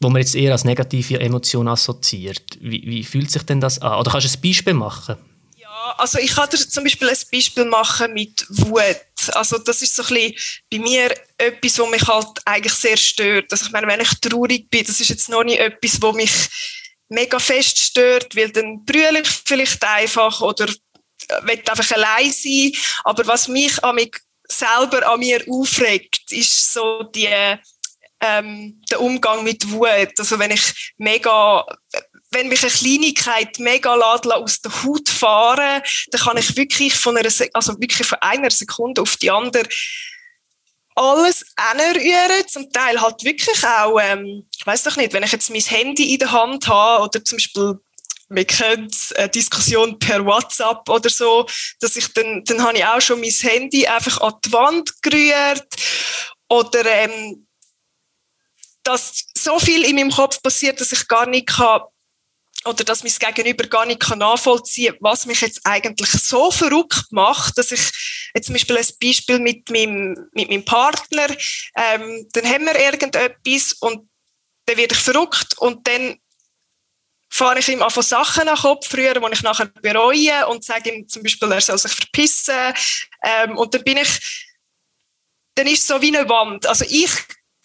wo 0.00 0.10
man 0.10 0.20
jetzt 0.20 0.34
eher 0.34 0.52
als 0.52 0.64
negative 0.64 1.20
Emotion 1.20 1.68
assoziiert. 1.68 2.58
Wie, 2.60 2.82
wie 2.84 3.04
fühlt 3.04 3.30
sich 3.30 3.44
denn 3.44 3.60
das 3.60 3.80
an? 3.80 3.98
Oder 4.00 4.10
kannst 4.10 4.34
du 4.34 4.38
ein 4.38 4.42
Beispiel 4.42 4.74
machen? 4.74 5.16
Ja, 5.56 5.94
also 5.98 6.18
ich 6.18 6.34
kann 6.34 6.48
dir 6.50 6.58
zum 6.58 6.84
Beispiel 6.84 7.08
ein 7.08 7.16
Beispiel 7.32 7.64
machen 7.64 8.12
mit 8.12 8.44
Wut. 8.50 8.96
Also 9.30 9.58
das 9.58 9.82
ist 9.82 9.94
so 9.94 10.02
ein 10.02 10.08
bisschen 10.08 10.34
bei 10.70 10.78
mir 10.78 11.14
etwas, 11.38 11.78
was 11.78 11.90
mich 11.90 12.06
halt 12.06 12.28
eigentlich 12.44 12.74
sehr 12.74 12.96
stört. 12.96 13.50
Also 13.50 13.66
ich 13.66 13.72
meine, 13.72 13.86
wenn 13.86 14.00
ich 14.00 14.20
traurig 14.20 14.68
bin, 14.70 14.84
das 14.84 15.00
ist 15.00 15.10
jetzt 15.10 15.28
noch 15.28 15.44
nicht 15.44 15.58
etwas, 15.58 16.00
was 16.00 16.14
mich 16.14 16.32
mega 17.08 17.38
fest 17.38 17.78
stört, 17.78 18.34
weil 18.34 18.50
dann 18.50 18.84
brülle 18.84 19.20
ich 19.20 19.28
vielleicht 19.28 19.82
einfach 19.84 20.40
oder 20.40 20.66
will 21.42 21.62
einfach 21.66 21.90
allein 21.92 22.32
sein. 22.32 22.72
Aber 23.04 23.26
was 23.26 23.48
mich 23.48 23.82
an 23.82 23.96
mich 23.96 24.16
selber 24.48 25.06
an 25.10 25.20
mir 25.20 25.42
aufregt, 25.48 26.30
ist 26.30 26.72
so 26.72 27.02
die 27.04 27.28
ähm, 28.20 28.80
der 28.90 29.00
Umgang 29.00 29.44
mit 29.44 29.70
Wut. 29.70 30.18
Also 30.18 30.38
wenn 30.38 30.50
ich 30.50 30.92
mega, 30.96 31.64
wenn 32.34 32.48
mich 32.48 32.62
eine 32.62 32.70
Kleinigkeit 32.70 33.58
mega 33.58 33.94
aus 33.94 34.60
der 34.60 34.82
Haut 34.82 35.08
fahren, 35.08 35.82
dann 36.10 36.20
kann 36.20 36.36
ich 36.36 36.56
wirklich 36.56 36.94
von 36.94 37.16
einer, 37.16 37.30
also 37.52 37.80
wirklich 37.80 38.06
von 38.06 38.18
einer 38.20 38.50
Sekunde 38.50 39.02
auf 39.02 39.16
die 39.16 39.30
andere 39.30 39.64
alles 40.96 41.44
anrühren, 41.56 42.46
zum 42.46 42.70
Teil 42.70 43.00
halt 43.00 43.24
wirklich 43.24 43.64
auch, 43.64 43.98
ähm, 44.00 44.46
ich 44.56 44.64
weiß 44.64 44.84
doch 44.84 44.96
nicht, 44.96 45.12
wenn 45.12 45.24
ich 45.24 45.32
jetzt 45.32 45.50
mein 45.50 45.60
Handy 45.60 46.12
in 46.12 46.20
der 46.20 46.30
Hand 46.30 46.68
habe 46.68 47.04
oder 47.04 47.24
zum 47.24 47.36
Beispiel 47.36 47.80
wir 48.30 48.44
kennen 48.46 48.90
eine 49.16 49.28
Diskussion 49.28 49.98
per 49.98 50.24
WhatsApp 50.24 50.88
oder 50.88 51.10
so, 51.10 51.46
dass 51.80 51.96
ich 51.96 52.12
dann, 52.14 52.42
dann 52.44 52.62
habe 52.62 52.78
ich 52.78 52.84
auch 52.84 53.00
schon 53.00 53.20
mein 53.20 53.30
Handy 53.30 53.86
einfach 53.86 54.20
an 54.20 54.34
die 54.44 54.52
Wand 54.52 55.02
gerührt 55.02 55.66
oder 56.48 56.84
ähm, 56.86 57.46
dass 58.82 59.26
so 59.36 59.58
viel 59.58 59.84
in 59.84 59.96
meinem 59.96 60.10
Kopf 60.10 60.42
passiert, 60.42 60.80
dass 60.80 60.92
ich 60.92 61.06
gar 61.06 61.26
nicht 61.26 61.48
kann 61.48 61.82
oder 62.64 62.84
dass 62.84 63.02
mein 63.02 63.34
Gegenüber 63.34 63.66
gar 63.66 63.86
nicht 63.86 64.00
kann 64.00 64.20
nachvollziehen 64.20 64.96
was 65.00 65.26
mich 65.26 65.40
jetzt 65.40 65.60
eigentlich 65.64 66.10
so 66.10 66.50
verrückt 66.50 67.06
macht, 67.10 67.58
dass 67.58 67.72
ich 67.72 67.80
jetzt 68.34 68.46
zum 68.46 68.54
Beispiel 68.54 68.78
ein 68.78 68.86
Beispiel 69.02 69.38
mit 69.38 69.70
meinem, 69.70 70.28
mit 70.32 70.48
meinem 70.48 70.64
Partner, 70.64 71.26
ähm, 71.76 72.26
dann 72.32 72.46
haben 72.46 72.66
wir 72.66 72.78
irgendetwas 72.78 73.74
und 73.80 74.08
dann 74.66 74.76
werde 74.76 74.94
ich 74.94 75.00
verrückt 75.00 75.58
und 75.58 75.86
dann 75.86 76.18
fahre 77.30 77.58
ich 77.58 77.68
ihm 77.68 77.82
einfach 77.82 78.02
Sachen 78.02 78.46
nach 78.46 78.62
Kopf 78.62 78.88
früher, 78.88 79.14
die 79.14 79.32
ich 79.32 79.42
nachher 79.42 79.66
bereue 79.66 80.46
und 80.46 80.64
sage 80.64 80.90
ihm 80.90 81.08
zum 81.08 81.22
Beispiel, 81.22 81.50
er 81.50 81.60
soll 81.60 81.78
sich 81.78 81.92
verpissen 81.92 82.72
ähm, 83.22 83.58
und 83.58 83.74
dann 83.74 83.84
bin 83.84 83.98
ich 83.98 84.52
dann 85.54 85.66
ist 85.66 85.82
es 85.82 85.86
so 85.86 86.00
wie 86.02 86.16
eine 86.16 86.28
Wand. 86.28 86.66
Also 86.66 86.84
ich 86.88 87.10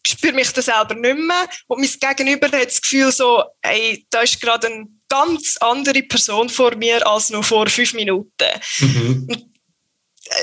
spüre 0.10 0.34
mich 0.34 0.52
das 0.52 0.66
selber 0.66 0.96
nicht 0.96 1.18
mehr. 1.18 1.50
Und 1.68 1.80
mein 1.80 2.16
Gegenüber 2.16 2.48
hat 2.48 2.68
das 2.68 2.82
Gefühl 2.82 3.12
so, 3.12 3.44
ey, 3.62 4.06
da 4.10 4.22
ist 4.22 4.42
gerade 4.42 4.68
ein 4.68 5.02
ganz 5.08 5.58
andere 5.58 6.04
Person 6.04 6.50
vor 6.50 6.76
mir 6.76 7.06
als 7.06 7.30
noch 7.30 7.44
vor 7.44 7.68
fünf 7.68 7.94
Minuten. 7.94 8.28
Mhm 8.80 9.50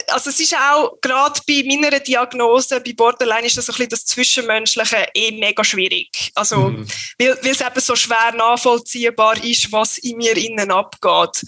also 0.09 0.31
es 0.31 0.41
ist 0.41 0.55
auch 0.55 0.99
gerade 1.01 1.41
bei 1.47 1.63
meiner 1.67 2.01
Diagnose 2.01 2.81
bei 2.81 2.93
Borderline 2.93 3.47
ist 3.47 3.57
das 3.57 3.69
ein 3.69 3.73
bisschen 3.73 3.91
das 3.91 4.05
Zwischenmenschliche 4.05 5.09
eh 5.15 5.33
mega 5.33 5.63
schwierig. 5.65 6.33
Also 6.35 6.71
mhm. 6.71 6.87
weil, 7.19 7.39
weil 7.43 7.53
es 7.53 7.61
eben 7.61 7.81
so 7.81 7.95
schwer 7.95 8.33
nachvollziehbar 8.33 9.43
ist, 9.45 9.71
was 9.73 9.99
in 9.99 10.17
mir 10.19 10.37
innen 10.37 10.71
abgeht. 10.71 11.43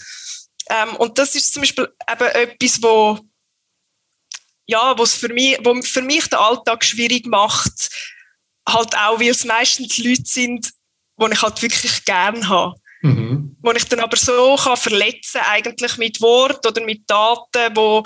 Ähm, 0.70 0.96
und 0.96 1.18
das 1.18 1.34
ist 1.34 1.52
zum 1.52 1.62
Beispiel 1.62 1.88
eben 2.10 2.28
etwas, 2.28 2.82
wo 2.82 3.18
ja, 4.68 4.96
was 4.98 5.14
für 5.14 5.32
mich, 5.32 5.58
wo 5.64 5.80
für 5.82 6.02
mich 6.02 6.28
den 6.28 6.38
Alltag 6.38 6.84
schwierig 6.84 7.26
macht, 7.26 7.90
halt 8.68 8.94
auch, 8.96 9.18
weil 9.18 9.30
es 9.30 9.44
meistens 9.44 9.96
Leute 9.98 10.22
sind, 10.26 10.70
die 11.18 11.32
ich 11.32 11.42
halt 11.42 11.62
wirklich 11.62 12.04
gern 12.04 12.48
habe. 12.48 12.78
Mhm. 13.00 13.56
Wo 13.62 13.72
ich 13.72 13.84
dann 13.84 14.00
aber 14.00 14.16
so 14.16 14.56
kann 14.56 14.76
verletzen 14.76 15.40
eigentlich 15.50 15.96
mit 15.96 16.20
Wort 16.20 16.66
oder 16.66 16.82
mit 16.84 17.08
Daten, 17.08 17.74
wo, 17.74 18.04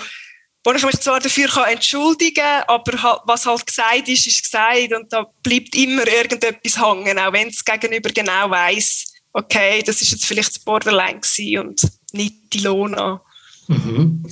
wo 0.63 0.71
ich 0.71 0.83
mich 0.83 0.99
zwar 1.01 1.19
dafür 1.19 1.49
kann 1.49 1.69
entschuldigen 1.69 2.35
kann, 2.35 2.63
aber 2.67 3.03
halt, 3.03 3.21
was 3.25 3.45
halt 3.45 3.65
gesagt 3.65 4.07
ist, 4.07 4.25
ist 4.25 4.43
gesagt 4.43 4.93
und 4.93 5.11
da 5.11 5.25
bleibt 5.43 5.75
immer 5.75 6.07
irgendetwas 6.07 6.79
hängen, 6.79 7.19
auch 7.19 7.33
wenn 7.33 7.49
es 7.49 7.65
gegenüber 7.65 8.09
genau 8.09 8.49
weiß, 8.49 9.13
okay, 9.33 9.83
das 9.83 10.01
ist 10.01 10.11
jetzt 10.11 10.25
vielleicht 10.25 10.55
das 10.55 10.59
Borderline 10.59 11.19
und 11.59 11.81
nicht 12.13 12.53
die 12.53 12.59
Lona. 12.59 13.21
Mhm. 13.67 14.23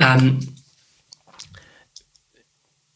Ähm, 0.00 0.57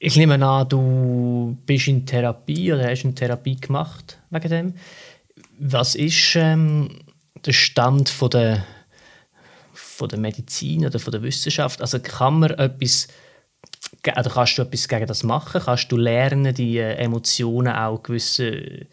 ich 0.04 0.16
nehme 0.16 0.44
an, 0.44 0.68
du 0.68 1.56
bist 1.64 1.86
in 1.86 2.04
Therapie 2.04 2.72
oder 2.72 2.90
hast 2.90 3.04
eine 3.04 3.14
Therapie 3.14 3.54
gemacht 3.54 4.18
wegen 4.30 4.48
dem. 4.48 4.74
Was 5.60 5.94
ist 5.94 6.34
ähm, 6.34 6.88
der 7.46 7.52
Stand 7.52 8.08
von 8.08 8.28
der, 8.30 8.64
von 9.72 10.08
der 10.08 10.18
Medizin 10.18 10.84
oder 10.84 10.98
von 10.98 11.12
der 11.12 11.22
Wissenschaft? 11.22 11.80
Also 11.80 12.00
kann 12.00 12.40
man 12.40 12.50
etwas, 12.50 13.06
oder 14.04 14.28
kannst 14.28 14.58
du 14.58 14.62
etwas 14.62 14.88
gegen 14.88 15.06
das 15.06 15.22
machen? 15.22 15.62
Kannst 15.64 15.92
du 15.92 15.96
lernen, 15.96 16.52
die 16.52 16.78
äh, 16.78 16.94
Emotionen 16.94 17.72
auch 17.72 18.02
gewisse, 18.02 18.86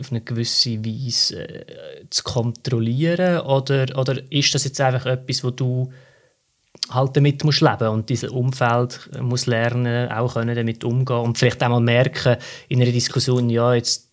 auf 0.00 0.10
eine 0.10 0.22
gewisse 0.22 0.82
Weise 0.86 1.46
äh, 1.46 2.06
zu 2.08 2.22
kontrollieren? 2.22 3.40
Oder, 3.40 3.98
oder 3.98 4.22
ist 4.32 4.54
das 4.54 4.64
jetzt 4.64 4.80
einfach 4.80 5.04
etwas, 5.04 5.44
wo 5.44 5.50
du 5.50 5.92
halt 6.90 7.16
damit 7.16 7.44
musst 7.44 7.60
leben 7.60 7.88
und 7.88 8.08
dieses 8.08 8.30
Umfeld 8.30 9.10
muss 9.20 9.46
lernen, 9.46 10.10
auch 10.10 10.34
können 10.34 10.54
damit 10.54 10.84
umgehen 10.84 11.16
und 11.18 11.38
vielleicht 11.38 11.62
auch 11.62 11.68
mal 11.68 11.80
merken 11.80 12.36
in 12.68 12.82
einer 12.82 12.92
Diskussion, 12.92 13.48
ja, 13.50 13.74
jetzt 13.74 14.10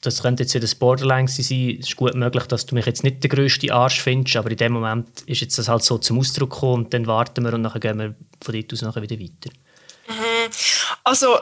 das 0.00 0.22
könnte 0.22 0.44
jetzt 0.44 0.52
ja 0.52 0.60
das 0.60 0.76
Borderline 0.76 1.26
sein. 1.26 1.44
Es 1.80 1.88
ist 1.88 1.96
gut 1.96 2.14
möglich, 2.14 2.44
dass 2.44 2.66
du 2.66 2.74
mich 2.74 2.86
jetzt 2.86 3.02
nicht 3.02 3.22
der 3.22 3.30
grösste 3.30 3.72
Arsch 3.74 4.00
findest, 4.00 4.36
aber 4.36 4.50
in 4.50 4.56
dem 4.56 4.72
Moment 4.72 5.22
ist 5.22 5.40
jetzt 5.40 5.58
das 5.58 5.68
halt 5.68 5.82
so 5.82 5.98
zum 5.98 6.20
Ausdruck 6.20 6.50
gekommen 6.50 6.84
und 6.84 6.94
dann 6.94 7.06
warten 7.06 7.44
wir 7.44 7.52
und 7.52 7.64
dann 7.64 7.80
gehen 7.80 7.98
wir 7.98 8.14
von 8.40 8.54
dort 8.54 8.72
aus 8.72 8.82
nachher 8.82 9.02
wieder 9.02 9.18
weiter. 9.18 9.50
Mhm. 10.08 10.50
Also 11.02 11.38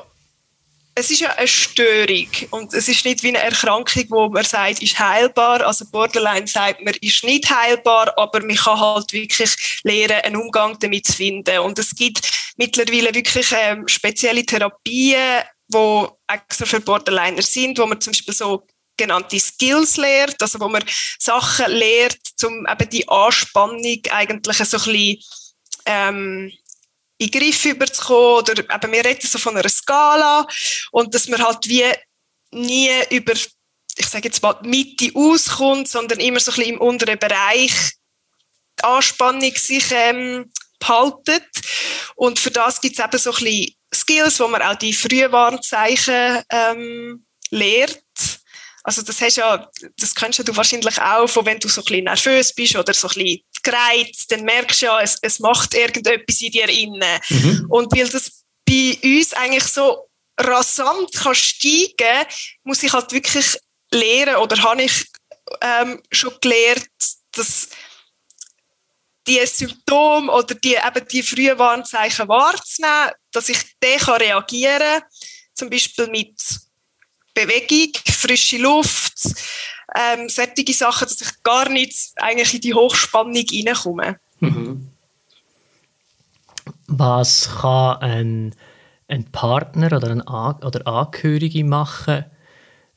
es 0.98 1.10
ist 1.10 1.20
ja 1.20 1.30
eine 1.34 1.46
Störung 1.46 2.28
und 2.50 2.72
es 2.72 2.88
ist 2.88 3.04
nicht 3.04 3.22
wie 3.22 3.28
eine 3.28 3.42
Erkrankung, 3.42 4.04
wo 4.08 4.28
man 4.30 4.44
sagt, 4.44 4.80
ist 4.82 4.98
heilbar. 4.98 5.60
Also 5.66 5.84
Borderline 5.84 6.46
sagt 6.46 6.82
man, 6.82 6.94
ist 7.02 7.22
nicht 7.22 7.50
heilbar, 7.50 8.16
aber 8.16 8.40
man 8.40 8.56
kann 8.56 8.80
halt 8.80 9.12
wirklich 9.12 9.80
lernen, 9.82 10.22
einen 10.22 10.36
Umgang 10.36 10.78
damit 10.80 11.06
zu 11.06 11.12
finden. 11.12 11.58
Und 11.58 11.78
es 11.78 11.94
gibt 11.94 12.26
mittlerweile 12.56 13.14
wirklich 13.14 13.52
ähm, 13.52 13.86
spezielle 13.86 14.46
Therapien, 14.46 15.42
die 15.68 16.06
extra 16.28 16.64
für 16.64 16.80
Borderliner 16.80 17.42
sind, 17.42 17.78
wo 17.78 17.84
man 17.84 18.00
zum 18.00 18.12
Beispiel 18.12 18.34
so 18.34 18.66
genannte 18.96 19.38
Skills 19.38 19.98
lehrt, 19.98 20.40
also 20.40 20.58
wo 20.60 20.68
man 20.68 20.82
Sachen 21.18 21.72
lehrt, 21.72 22.18
um 22.42 22.66
eben 22.66 22.88
die 22.88 23.06
Anspannung 23.06 24.00
eigentlich 24.10 24.56
so 24.56 24.78
ein 24.78 24.82
bisschen 24.82 25.18
ähm, 25.84 26.52
in 27.18 27.30
den 27.30 27.40
Griff 27.40 27.64
überzukommen. 27.64 28.38
Oder 28.38 28.58
eben, 28.58 28.92
wir 28.92 29.04
reden 29.04 29.26
so 29.26 29.38
von 29.38 29.56
einer 29.56 29.68
Skala 29.68 30.46
und 30.92 31.14
dass 31.14 31.28
man 31.28 31.42
halt 31.42 31.68
wie 31.68 31.84
nie 32.52 32.90
über, 33.10 33.32
ich 33.32 34.06
sage 34.06 34.28
jetzt 34.28 34.42
mal, 34.42 34.54
die 34.62 34.68
Mitte 34.68 35.10
auskommt, 35.14 35.88
sondern 35.88 36.20
immer 36.20 36.40
so 36.40 36.50
ein 36.50 36.56
bisschen 36.56 36.74
im 36.74 36.80
unteren 36.80 37.18
Bereich 37.18 37.72
die 38.78 38.84
Anspannung 38.84 39.54
sich 39.54 39.84
ähm, 39.90 40.50
behaltet. 40.78 41.48
Und 42.14 42.38
für 42.38 42.50
das 42.50 42.80
gibt 42.80 42.98
es 42.98 43.04
eben 43.04 43.18
so 43.18 43.30
ein 43.30 43.44
bisschen 43.44 43.74
Skills, 43.94 44.40
wo 44.40 44.48
man 44.48 44.62
auch 44.62 44.74
die 44.74 44.92
Frühwarnzeichen 44.92 46.42
ähm, 46.50 47.26
lehrt. 47.50 48.02
Also 48.82 49.02
das 49.02 49.20
hast 49.20 49.36
ja, 49.36 49.68
das 49.98 50.14
kennst 50.14 50.38
du 50.38 50.56
wahrscheinlich 50.56 51.00
auch, 51.00 51.26
von 51.26 51.44
wenn 51.44 51.58
du 51.58 51.68
so 51.68 51.80
ein 51.80 51.84
bisschen 51.84 52.04
nervös 52.04 52.54
bist 52.54 52.76
oder 52.76 52.94
so 52.94 53.08
ein 53.08 53.14
bisschen 53.14 53.40
gereizt, 53.66 54.30
dann 54.30 54.42
merkst 54.42 54.82
du 54.82 54.86
ja, 54.86 55.00
es, 55.00 55.18
es 55.22 55.38
macht 55.38 55.74
irgendetwas 55.74 56.40
in 56.40 56.52
dir 56.52 56.68
inne. 56.68 57.20
Mhm. 57.28 57.66
Und 57.68 57.92
weil 57.92 58.08
das 58.08 58.44
bei 58.64 58.98
uns 59.02 59.32
eigentlich 59.32 59.64
so 59.64 60.08
rasant 60.38 61.12
kann 61.12 61.34
steigen, 61.34 62.26
muss 62.64 62.82
ich 62.82 62.92
halt 62.92 63.12
wirklich 63.12 63.58
lernen 63.90 64.36
oder 64.36 64.62
habe 64.62 64.82
ich 64.82 65.06
ähm, 65.60 66.02
schon 66.10 66.34
gelernt, 66.40 66.88
dass 67.32 67.68
die 69.26 69.44
Symptome 69.44 70.30
oder 70.30 70.54
die, 70.54 70.74
eben 70.74 71.08
die 71.08 71.22
frühen 71.22 71.58
Warnzeichen 71.58 72.28
wahrzunehmen, 72.28 73.12
dass 73.32 73.48
ich 73.48 73.58
dann 73.80 74.14
reagieren 74.16 75.00
kann, 75.00 75.02
zum 75.54 75.70
Beispiel 75.70 76.06
mit 76.08 76.36
Bewegung, 77.34 77.92
frische 78.12 78.58
Luft, 78.58 79.14
ähm, 79.94 80.28
solche 80.28 80.72
Sachen, 80.72 81.08
dass 81.08 81.20
ich 81.20 81.42
gar 81.42 81.68
nicht 81.68 82.12
eigentlich 82.16 82.54
in 82.54 82.60
die 82.60 82.74
Hochspannung 82.74 83.34
reinkomme. 83.34 84.18
Mhm. 84.40 84.88
Was 86.88 87.48
kann 87.60 87.98
ein, 88.00 88.54
ein 89.08 89.24
Partner 89.30 89.96
oder 89.96 90.10
ein 90.10 90.22
An 90.22 90.62
oder 90.62 90.86
Angehörige 90.86 91.64
machen, 91.64 92.24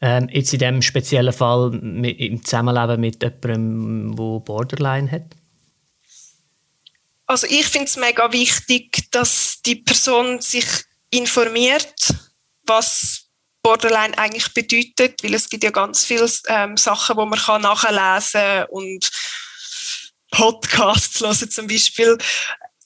ähm, 0.01 0.29
jetzt 0.31 0.53
in 0.53 0.59
diesem 0.59 0.81
speziellen 0.81 1.33
Fall 1.33 1.71
mit, 1.71 2.19
im 2.19 2.43
Zusammenleben 2.43 3.01
mit 3.01 3.21
jemandem, 3.21 4.15
der 4.15 4.39
Borderline 4.39 5.11
hat? 5.11 5.35
Also 7.25 7.45
ich 7.47 7.67
finde 7.67 7.85
es 7.85 7.97
mega 7.97 8.31
wichtig, 8.31 9.11
dass 9.11 9.61
die 9.63 9.75
Person 9.75 10.41
sich 10.41 10.65
informiert, 11.11 12.15
was 12.65 13.18
Borderline 13.61 14.17
eigentlich 14.17 14.53
bedeutet, 14.53 15.23
weil 15.23 15.33
es 15.33 15.49
gibt 15.49 15.63
ja 15.63 15.71
ganz 15.71 16.05
viele 16.05 16.29
ähm, 16.47 16.77
Sachen, 16.77 17.17
wo 17.17 17.25
man 17.25 17.39
kann 17.39 17.61
nachlesen 17.61 18.65
und 18.69 19.11
Podcasts 20.31 21.19
hören 21.19 21.49
zum 21.49 21.67
Beispiel. 21.67 22.17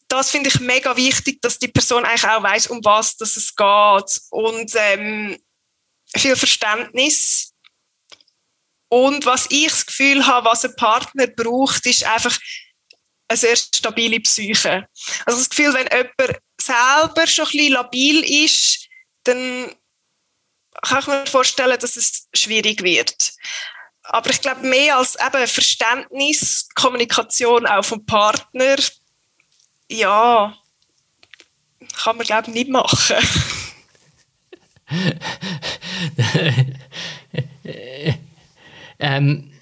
Das 0.08 0.32
finde 0.32 0.50
ich 0.50 0.60
mega 0.60 0.96
wichtig, 0.96 1.42
dass 1.42 1.60
die 1.60 1.68
Person 1.68 2.06
eigentlich 2.06 2.28
auch 2.28 2.44
weiß, 2.44 2.68
um 2.68 2.84
was 2.84 3.18
dass 3.18 3.38
es 3.38 3.56
geht 3.56 4.22
und 4.30 4.72
ähm, 4.76 5.38
viel 6.16 6.36
Verständnis. 6.36 7.54
Und 8.90 9.26
was 9.26 9.48
ich 9.50 9.70
das 9.70 9.86
Gefühl 9.86 10.26
habe, 10.28 10.48
was 10.48 10.66
ein 10.66 10.76
Partner 10.76 11.28
braucht, 11.28 11.86
ist 11.88 12.04
einfach 12.04 12.38
eine 13.28 13.38
sehr 13.38 13.56
stabile 13.56 14.20
Psyche. 14.20 14.88
Also 15.26 15.40
das 15.40 15.50
Gefühl, 15.50 15.74
wenn 15.74 15.88
jemand 15.92 16.40
selber 16.62 17.28
schon 17.28 17.46
ein 17.46 17.52
bisschen 17.52 17.74
labil 17.74 18.46
ist, 18.46 18.88
dann 19.24 19.76
kann 20.82 21.00
ich 21.00 21.08
mir 21.08 21.26
vorstellen, 21.28 21.78
dass 21.80 21.98
es 21.98 22.28
schwierig 22.34 22.84
wird. 22.84 23.34
Aber 24.04 24.30
ich 24.30 24.42
glaube, 24.42 24.68
mehr 24.68 24.98
als 24.98 25.16
eben 25.16 25.48
Verständnis, 25.48 26.68
Kommunikation 26.76 27.66
auch 27.66 27.86
vom 27.86 28.06
Partner, 28.06 28.76
ja, 29.90 30.58
kann 32.04 32.18
man, 32.18 32.26
glaube 32.26 32.50
ich, 32.50 32.54
nicht 32.54 32.70
machen. 32.70 33.16
ähm, 39.00 39.54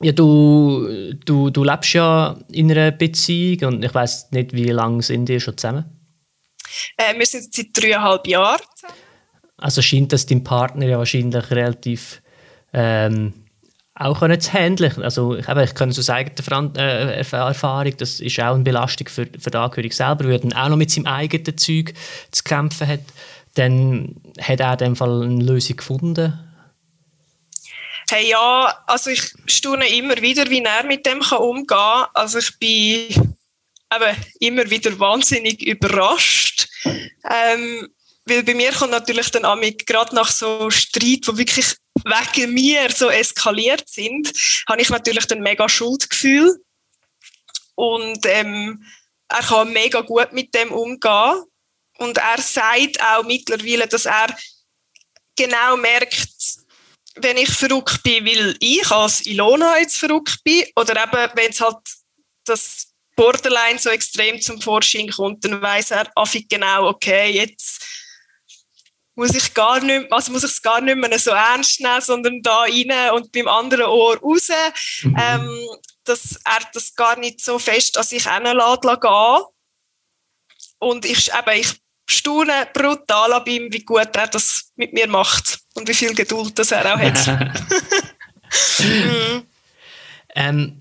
ja, 0.00 0.12
du, 0.12 1.14
du, 1.24 1.50
du 1.50 1.64
lebst 1.64 1.92
ja 1.92 2.38
in 2.50 2.70
einer 2.70 2.90
Beziehung 2.90 3.74
und 3.74 3.84
ich 3.84 3.92
weiß 3.92 4.30
nicht, 4.30 4.54
wie 4.54 4.70
lange 4.70 5.02
sind 5.02 5.28
ihr 5.28 5.40
schon 5.40 5.58
zusammen? 5.58 5.84
Äh, 6.96 7.18
wir 7.18 7.26
sind 7.26 7.52
seit 7.52 7.66
dreieinhalb 7.74 8.26
Jahren 8.26 8.62
zusammen. 8.74 9.09
Also 9.60 9.82
scheint 9.82 10.12
das 10.12 10.26
dein 10.26 10.44
Partner 10.44 10.86
ja 10.86 10.98
wahrscheinlich 10.98 11.50
relativ 11.50 12.22
ähm, 12.72 13.34
auch 13.94 14.18
können 14.18 14.40
zu 14.40 14.52
handeln. 14.52 15.02
Also 15.02 15.36
ich, 15.36 15.48
eben, 15.48 15.60
ich 15.60 15.74
kann 15.74 15.92
so 15.92 16.00
sagen, 16.00 16.32
äh, 16.76 17.18
Erfahrung, 17.18 17.96
das 17.98 18.20
ist 18.20 18.40
auch 18.40 18.54
eine 18.54 18.64
Belastung 18.64 19.08
für, 19.08 19.26
für 19.26 19.50
den 19.50 19.60
Angehörigen 19.60 19.94
selber, 19.94 20.24
weil 20.24 20.32
er 20.32 20.38
dann 20.38 20.54
auch 20.54 20.68
noch 20.70 20.76
mit 20.76 20.90
seinem 20.90 21.06
eigenen 21.06 21.58
Zeug 21.58 21.92
zu 22.30 22.42
kämpfen 22.42 22.86
hat. 22.86 23.00
Dann 23.54 24.16
hat 24.40 24.60
er 24.60 24.72
in 24.72 24.78
dem 24.78 24.96
Fall 24.96 25.22
eine 25.22 25.44
Lösung 25.44 25.76
gefunden 25.76 26.46
Hey, 28.10 28.28
ja, 28.28 28.74
also 28.86 29.10
ich 29.10 29.22
staune 29.46 29.88
immer 29.88 30.20
wieder, 30.20 30.50
wie 30.50 30.64
er 30.64 30.84
mit 30.84 31.06
dem 31.06 31.20
kann 31.20 31.38
umgehen 31.38 31.66
kann. 31.68 32.06
Also 32.12 32.38
ich 32.38 32.58
bin 32.58 33.36
eben 33.92 34.16
immer 34.40 34.68
wieder 34.68 34.98
wahnsinnig 34.98 35.62
überrascht. 35.62 36.68
Ähm, 36.84 37.88
weil 38.24 38.42
bei 38.42 38.54
mir 38.54 38.72
kommt 38.72 38.92
natürlich 38.92 39.30
dann 39.30 39.44
amig 39.44 39.86
gerade 39.86 40.14
nach 40.14 40.30
so 40.30 40.70
Streit, 40.70 41.26
wo 41.26 41.36
wirklich 41.36 41.76
wegen 42.04 42.54
mir 42.54 42.90
so 42.90 43.08
eskaliert 43.10 43.88
sind, 43.88 44.32
habe 44.68 44.80
ich 44.82 44.90
natürlich 44.90 45.26
dann 45.26 45.40
mega 45.40 45.68
Schuldgefühl. 45.68 46.62
Und 47.74 48.24
ähm, 48.26 48.84
er 49.28 49.42
kann 49.42 49.72
mega 49.72 50.00
gut 50.02 50.32
mit 50.32 50.54
dem 50.54 50.72
umgehen. 50.72 51.44
Und 51.98 52.18
er 52.18 52.40
sagt 52.40 53.00
auch 53.02 53.24
mittlerweile, 53.24 53.86
dass 53.86 54.06
er 54.06 54.34
genau 55.36 55.76
merkt, 55.76 56.28
wenn 57.16 57.36
ich 57.36 57.50
verrückt 57.50 58.02
bin, 58.02 58.24
weil 58.24 58.56
ich 58.60 58.90
als 58.90 59.26
Ilona 59.26 59.78
jetzt 59.78 59.98
verrückt 59.98 60.42
bin. 60.44 60.64
Oder 60.76 61.02
eben, 61.02 61.30
wenn 61.34 61.50
es 61.50 61.60
halt 61.60 61.78
das 62.44 62.88
Borderline 63.16 63.78
so 63.78 63.90
extrem 63.90 64.40
zum 64.40 64.60
Vorschein 64.60 65.10
kommt, 65.10 65.44
dann 65.44 65.60
weiß 65.60 65.90
er 65.90 66.10
affig 66.16 66.48
genau, 66.48 66.88
okay, 66.88 67.30
jetzt 67.30 67.84
muss 69.20 69.34
ich 69.34 69.52
gar 69.52 69.80
nicht, 69.80 70.10
also 70.10 70.32
muss 70.32 70.44
ich 70.44 70.50
es 70.50 70.62
gar 70.62 70.80
nicht 70.80 70.96
mehr 70.96 71.18
so 71.18 71.30
ernst 71.32 71.78
nehmen, 71.78 72.00
sondern 72.00 72.40
da 72.40 72.60
rein 72.60 73.12
und 73.12 73.30
beim 73.32 73.48
anderen 73.48 73.84
Ohr 73.84 74.16
raus, 74.16 74.48
mhm. 75.02 75.14
ähm, 75.20 75.68
dass 76.04 76.40
er 76.42 76.60
das 76.72 76.94
gar 76.94 77.18
nicht 77.18 77.38
so 77.42 77.58
fest 77.58 77.98
an 77.98 78.04
sich 78.04 78.26
hinlässt 78.26 78.82
gehen. 78.82 79.42
Und 80.78 81.04
ich, 81.04 81.28
eben, 81.28 81.60
ich 81.60 81.74
staune 82.08 82.66
brutal 82.72 83.34
an 83.34 83.44
ihm, 83.44 83.70
wie 83.70 83.84
gut 83.84 84.16
er 84.16 84.26
das 84.26 84.72
mit 84.76 84.94
mir 84.94 85.06
macht 85.06 85.60
und 85.74 85.86
wie 85.86 85.94
viel 85.94 86.14
Geduld 86.14 86.58
das 86.58 86.72
er 86.72 86.94
auch 86.94 86.98
hat. 86.98 87.26
mhm. 88.78 89.46
ähm, 90.34 90.80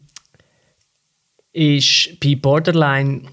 ist 1.51 2.17
bei 2.21 2.35
Borderline 2.35 3.29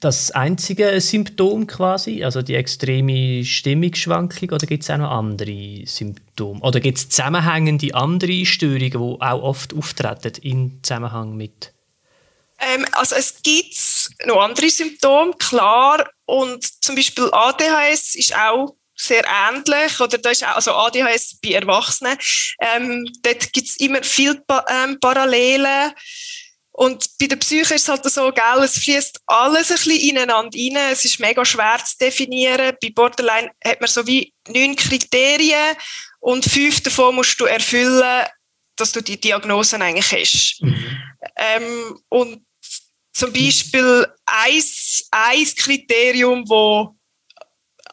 das 0.00 0.30
einzige 0.30 1.00
Symptom 1.00 1.66
quasi, 1.66 2.22
also 2.22 2.42
die 2.42 2.54
extreme 2.54 3.44
Stimmungsschwankung, 3.44 4.50
oder 4.50 4.66
gibt 4.66 4.82
es 4.82 4.90
auch 4.90 4.98
noch 4.98 5.10
andere 5.10 5.86
Symptome? 5.86 6.60
Oder 6.60 6.80
gibt 6.80 6.98
es 6.98 7.08
zusammenhängende 7.08 7.94
andere 7.94 8.44
Störungen, 8.44 8.90
die 8.90 8.96
auch 8.96 9.42
oft 9.42 9.74
auftreten 9.74 10.32
im 10.42 10.80
Zusammenhang 10.82 11.36
mit? 11.36 11.72
Ähm, 12.58 12.86
also 12.92 13.16
es 13.16 13.42
gibt 13.42 13.76
noch 14.26 14.42
andere 14.42 14.70
Symptome, 14.70 15.32
klar, 15.38 16.08
und 16.24 16.64
zum 16.82 16.94
Beispiel 16.94 17.28
ADHS 17.32 18.14
ist 18.14 18.36
auch 18.36 18.74
sehr 18.94 19.24
ähnlich, 19.24 20.00
oder 20.00 20.18
da 20.18 20.30
ist 20.30 20.44
auch, 20.44 20.56
also 20.56 20.72
ADHS 20.72 21.38
bei 21.42 21.50
Erwachsenen, 21.50 22.18
ähm, 22.60 23.06
dort 23.22 23.52
gibt 23.52 23.68
es 23.68 23.76
immer 23.76 24.02
viele 24.02 24.42
ähm, 24.68 24.98
Parallelen, 25.00 25.92
und 26.76 27.08
bei 27.18 27.26
der 27.26 27.36
Psyche 27.36 27.74
ist 27.74 27.84
es 27.84 27.88
halt 27.88 28.04
so, 28.04 28.30
gell, 28.32 28.62
es 28.62 28.78
fließt 28.78 29.22
alles 29.26 29.70
ein 29.70 29.78
bisschen 29.78 30.10
ineinander 30.10 30.58
rein. 30.58 30.92
Es 30.92 31.06
ist 31.06 31.18
mega 31.18 31.42
schwer 31.42 31.80
zu 31.82 31.96
definieren. 31.96 32.76
Bei 32.82 32.90
Borderline 32.90 33.50
hat 33.64 33.80
man 33.80 33.88
so 33.88 34.06
wie 34.06 34.34
neun 34.48 34.76
Kriterien 34.76 35.74
und 36.20 36.44
fünf 36.44 36.82
davon 36.82 37.14
musst 37.14 37.40
du 37.40 37.46
erfüllen, 37.46 38.26
dass 38.76 38.92
du 38.92 39.00
die 39.00 39.18
Diagnosen 39.18 39.80
eigentlich 39.80 40.12
hast. 40.12 40.62
Mhm. 40.62 40.98
Ähm, 41.36 42.00
und 42.10 42.44
zum 43.14 43.32
Beispiel 43.32 44.06
ein, 44.26 44.62
ein 45.12 45.46
Kriterium, 45.56 46.46
wo 46.46 46.94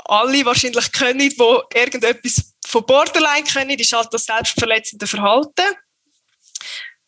alle 0.04 0.44
wahrscheinlich 0.44 0.92
können, 0.92 1.32
wo 1.38 1.64
irgendetwas 1.74 2.54
von 2.68 2.86
Borderline 2.86 3.46
können, 3.46 3.80
ist 3.80 3.94
halt 3.94 4.10
das 4.12 4.26
selbstverletzende 4.26 5.08
Verhalten. 5.08 5.74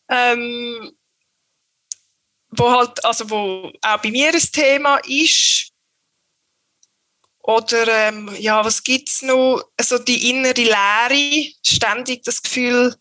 Ähm, 0.08 0.95
wo 2.50 2.70
halt, 2.70 3.04
also 3.04 3.28
wo 3.30 3.72
auch 3.82 4.02
bei 4.02 4.10
mir 4.10 4.32
ein 4.32 4.40
Thema 4.52 4.98
ist. 5.06 5.72
Oder 7.42 8.08
ähm, 8.08 8.34
ja, 8.38 8.64
was 8.64 8.82
gibt's 8.82 9.22
noch? 9.22 9.62
Also 9.76 9.98
die 9.98 10.30
innere 10.30 10.60
Leere, 10.60 11.52
ständig 11.64 12.24
das 12.24 12.42
Gefühl 12.42 12.94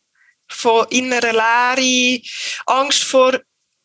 von 0.47 0.85
innerer 0.89 1.33
Leere, 1.33 2.21
Angst 2.67 3.03
vor 3.03 3.39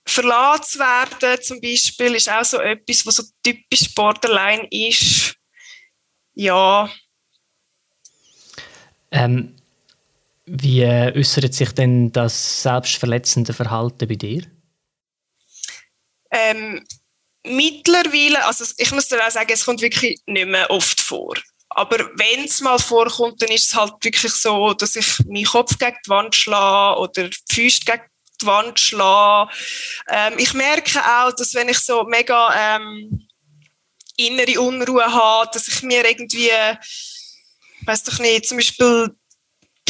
verlassen 0.07 0.81
werden 0.81 1.43
zum 1.43 1.61
Beispiel, 1.61 2.15
ist 2.15 2.29
auch 2.29 2.45
so 2.45 2.59
etwas, 2.59 3.07
was 3.07 3.17
so 3.17 3.23
typisch 3.43 3.95
Borderline 3.95 4.67
ist. 4.71 5.37
Ja. 6.35 6.91
Ähm, 9.11 9.57
wie 10.47 10.85
äußert 10.85 11.55
sich 11.55 11.73
denn 11.73 12.13
das 12.13 12.63
selbstverletzende 12.63 13.53
Verhalten 13.53 14.09
bei 14.09 14.17
dir? 14.17 14.43
Ähm, 16.31 16.85
mittlerweile, 17.45 18.45
also 18.45 18.65
ich 18.77 18.91
muss 18.93 19.09
dir 19.09 19.25
auch 19.25 19.31
sagen, 19.31 19.51
es 19.53 19.65
kommt 19.65 19.81
wirklich 19.81 20.21
nicht 20.27 20.47
mehr 20.49 20.71
oft 20.71 21.01
vor. 21.01 21.35
Aber 21.71 21.99
wenn 22.17 22.45
es 22.45 22.61
mal 22.61 22.79
vorkommt, 22.79 23.41
dann 23.41 23.51
ist 23.51 23.67
es 23.67 23.75
halt 23.75 23.95
wirklich 24.03 24.33
so, 24.33 24.75
dass 24.75 24.97
ich 24.97 25.21
meinen 25.27 25.45
Kopf 25.45 25.79
gegen 25.79 25.97
die 26.05 26.11
Wand 26.11 26.35
schlage 26.35 27.01
oder 27.01 27.29
die 27.29 27.37
Füße 27.49 27.81
gegen 27.85 28.03
die 28.41 28.47
Wand 28.47 28.81
schlage. 28.81 29.53
Ähm, 30.09 30.35
ich 30.39 30.53
merke 30.53 31.01
auch, 31.01 31.33
dass 31.33 31.55
wenn 31.55 31.69
ich 31.69 31.79
so 31.79 32.03
mega 32.05 32.77
ähm, 32.77 33.29
innere 34.17 34.61
Unruhe 34.61 35.13
habe, 35.13 35.51
dass 35.53 35.69
ich 35.69 35.83
mir 35.83 36.05
irgendwie, 36.05 36.51
weiß 37.83 38.03
doch 38.03 38.19
nicht, 38.19 38.47
zum 38.47 38.59
Beispiel 38.59 39.15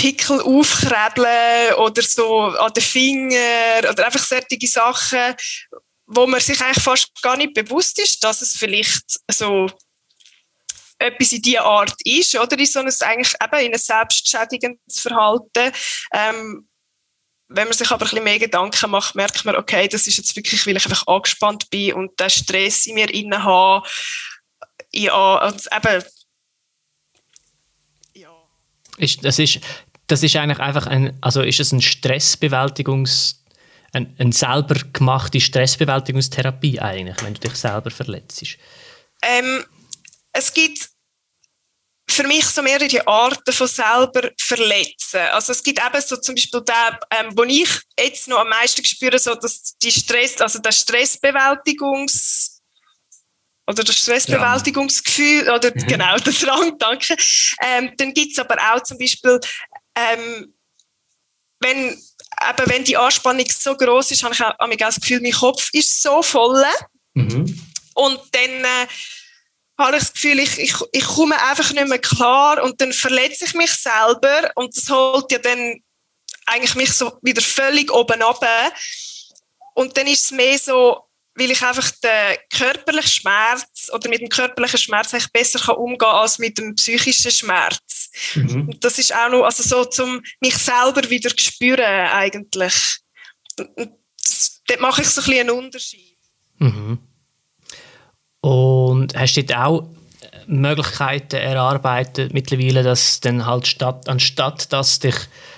Pickel 0.00 0.40
aufkrebeln 0.40 1.74
oder 1.74 2.02
so 2.02 2.42
an 2.42 2.72
den 2.72 2.82
Fingern 2.82 3.86
oder 3.90 4.06
einfach 4.06 4.24
solche 4.24 4.66
Sachen, 4.66 5.34
wo 6.12 6.26
man 6.26 6.40
sich 6.40 6.60
eigentlich 6.60 6.82
fast 6.82 7.10
gar 7.22 7.36
nicht 7.36 7.54
bewusst 7.54 7.98
ist, 8.00 8.22
dass 8.24 8.42
es 8.42 8.56
vielleicht 8.56 9.20
so 9.30 9.70
etwas 10.98 11.32
in 11.32 11.40
dieser 11.40 11.64
Art 11.64 11.94
ist, 12.04 12.34
oder 12.36 12.58
in 12.58 12.66
so 12.66 12.80
ein, 12.80 12.92
eigentlich 13.00 13.34
eben 13.40 13.66
in 13.66 13.72
ein 13.72 13.78
selbstschädigendes 13.78 15.00
Verhalten. 15.00 15.72
Ähm, 16.12 16.68
wenn 17.48 17.68
man 17.68 17.72
sich 17.72 17.90
aber 17.90 18.04
ein 18.04 18.10
bisschen 18.10 18.24
mehr 18.24 18.38
Gedanken 18.38 18.90
macht, 18.90 19.14
merkt 19.14 19.44
man, 19.44 19.56
okay, 19.56 19.88
das 19.88 20.06
ist 20.06 20.18
jetzt 20.18 20.36
wirklich, 20.36 20.66
weil 20.66 20.76
ich 20.76 20.84
einfach 20.84 21.06
angespannt 21.06 21.70
bin 21.70 21.94
und 21.94 22.18
den 22.18 22.30
Stress 22.30 22.86
in 22.86 22.94
mir 22.96 23.12
inne 23.12 23.42
habe. 23.42 23.88
Ja, 24.92 25.46
und 25.46 25.62
eben, 25.72 26.04
ja. 28.14 28.32
Ist, 28.98 29.24
das, 29.24 29.38
ist, 29.38 29.60
das 30.08 30.22
ist 30.22 30.36
eigentlich 30.36 30.58
einfach 30.58 30.86
ein, 30.86 31.16
also 31.20 31.42
ist 31.42 31.60
es 31.60 31.72
ein 31.72 31.80
Stressbewältigungs- 31.80 33.39
eine, 33.92 34.14
eine 34.18 34.32
selber 34.32 34.76
gemachte 34.92 35.40
Stressbewältigungstherapie 35.40 36.80
eigentlich, 36.80 37.22
wenn 37.22 37.34
du 37.34 37.40
dich 37.40 37.54
selber 37.54 37.90
verletzt? 37.90 38.44
Ähm, 39.22 39.64
es 40.32 40.52
gibt 40.52 40.88
für 42.08 42.26
mich 42.26 42.44
so 42.46 42.62
mehrere 42.62 43.06
Arten 43.06 43.52
von 43.52 43.68
selber 43.68 44.30
verletzen. 44.38 45.20
Also 45.32 45.52
es 45.52 45.62
gibt 45.62 45.80
eben 45.80 46.02
so 46.02 46.16
zum 46.16 46.34
Beispiel 46.34 46.60
den, 46.60 46.98
ähm, 47.10 47.32
wo 47.36 47.44
ich 47.44 47.68
jetzt 47.98 48.28
noch 48.28 48.38
am 48.38 48.48
meisten 48.48 48.84
spüre, 48.84 49.18
so 49.18 49.34
dass 49.34 49.76
die 49.78 49.92
Stress, 49.92 50.40
also 50.40 50.58
der 50.58 50.72
Stressbewältigungs 50.72 52.60
oder 53.66 53.84
das 53.84 53.96
Stressbewältigungsgefühl 53.96 55.46
ja. 55.46 55.54
oder 55.54 55.70
mhm. 55.70 55.86
genau 55.86 56.16
der 56.16 56.32
Drang, 56.32 56.76
danke. 56.78 57.16
Ähm, 57.62 57.92
dann 57.96 58.12
gibt 58.12 58.32
es 58.32 58.38
aber 58.38 58.56
auch 58.72 58.82
zum 58.82 58.98
Beispiel 58.98 59.38
ähm, 59.94 60.52
wenn 61.60 61.96
eben, 62.48 62.70
wenn 62.70 62.84
die 62.84 62.96
Anspannung 62.96 63.46
so 63.48 63.76
groß 63.76 64.10
ist, 64.12 64.22
habe 64.22 64.34
ich 64.34 64.42
auch, 64.42 64.58
auch 64.58 64.76
das 64.76 65.00
Gefühl, 65.00 65.20
mein 65.20 65.32
Kopf 65.32 65.68
ist 65.72 66.02
so 66.02 66.22
voll. 66.22 66.64
Mhm. 67.14 67.68
Und 67.94 68.20
dann 68.32 68.64
äh, 68.64 68.86
habe 69.78 69.96
ich 69.96 70.02
das 70.02 70.12
Gefühl, 70.12 70.38
ich, 70.38 70.58
ich, 70.58 70.74
ich 70.92 71.04
komme 71.04 71.40
einfach 71.42 71.72
nicht 71.72 71.88
mehr 71.88 71.98
klar 71.98 72.62
und 72.62 72.80
dann 72.80 72.92
verletze 72.92 73.44
ich 73.44 73.54
mich 73.54 73.72
selber 73.72 74.50
und 74.54 74.76
das 74.76 74.88
holt 74.90 75.30
ja 75.32 75.38
dann 75.38 75.82
eigentlich 76.46 76.74
mich 76.74 76.92
so 76.92 77.18
wieder 77.22 77.42
völlig 77.42 77.92
oben 77.92 78.22
ab. 78.22 78.44
Und 79.74 79.96
dann 79.96 80.06
ist 80.06 80.24
es 80.24 80.30
mehr 80.30 80.58
so, 80.58 81.08
weil 81.34 81.50
ich 81.50 81.62
einfach 81.62 81.90
den 82.02 82.36
körperlichen 82.54 83.10
Schmerz 83.10 83.90
oder 83.92 84.08
mit 84.08 84.20
dem 84.20 84.28
körperlichen 84.28 84.78
Schmerz 84.78 85.14
eigentlich 85.14 85.32
besser 85.32 85.78
umgehen 85.78 85.98
kann 85.98 86.16
als 86.16 86.38
mit 86.38 86.58
dem 86.58 86.74
psychischen 86.74 87.30
Schmerz. 87.30 87.99
Mhm. 88.34 88.78
Das 88.80 88.98
ist 88.98 89.14
auch 89.14 89.30
noch, 89.30 89.44
also 89.44 89.62
so, 89.62 89.84
zum 89.84 90.22
mich 90.40 90.56
selber 90.56 91.08
wieder 91.08 91.30
spüren 91.36 91.84
eigentlich. 91.84 92.98
Das, 93.56 94.62
dort 94.66 94.80
mache 94.80 95.02
ich 95.02 95.08
so 95.08 95.20
ein 95.20 95.24
bisschen 95.24 95.40
einen 95.40 95.58
Unterschied. 95.58 96.18
Mhm. 96.58 96.98
Und 98.40 99.14
hast 99.14 99.36
du 99.36 99.44
dort 99.44 99.60
auch 99.60 99.88
Möglichkeiten 100.46 101.36
erarbeitet 101.36 102.32
mittlerweile, 102.32 102.82
dass 102.82 103.20
dann 103.20 103.46
halt 103.46 103.66
statt, 103.66 104.08
anstatt 104.08 104.72
dass 104.72 104.98
dich 104.98 105.14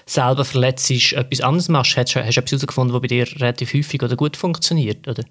selber 0.07 0.45
verletzt 0.45 0.91
ist, 0.91 1.13
etwas 1.13 1.41
anderes 1.41 1.69
machst? 1.69 1.97
Hast 1.97 2.15
du, 2.15 2.25
hast 2.25 2.37
du 2.37 2.41
etwas 2.41 2.53
herausgefunden, 2.53 2.95
was 2.95 3.01
bei 3.01 3.09
dir 3.09 3.27
relativ 3.41 3.73
häufig 3.75 4.03
oder 4.03 4.17
gut 4.17 4.37
funktioniert? 4.37 5.09
Oder? 5.09 5.25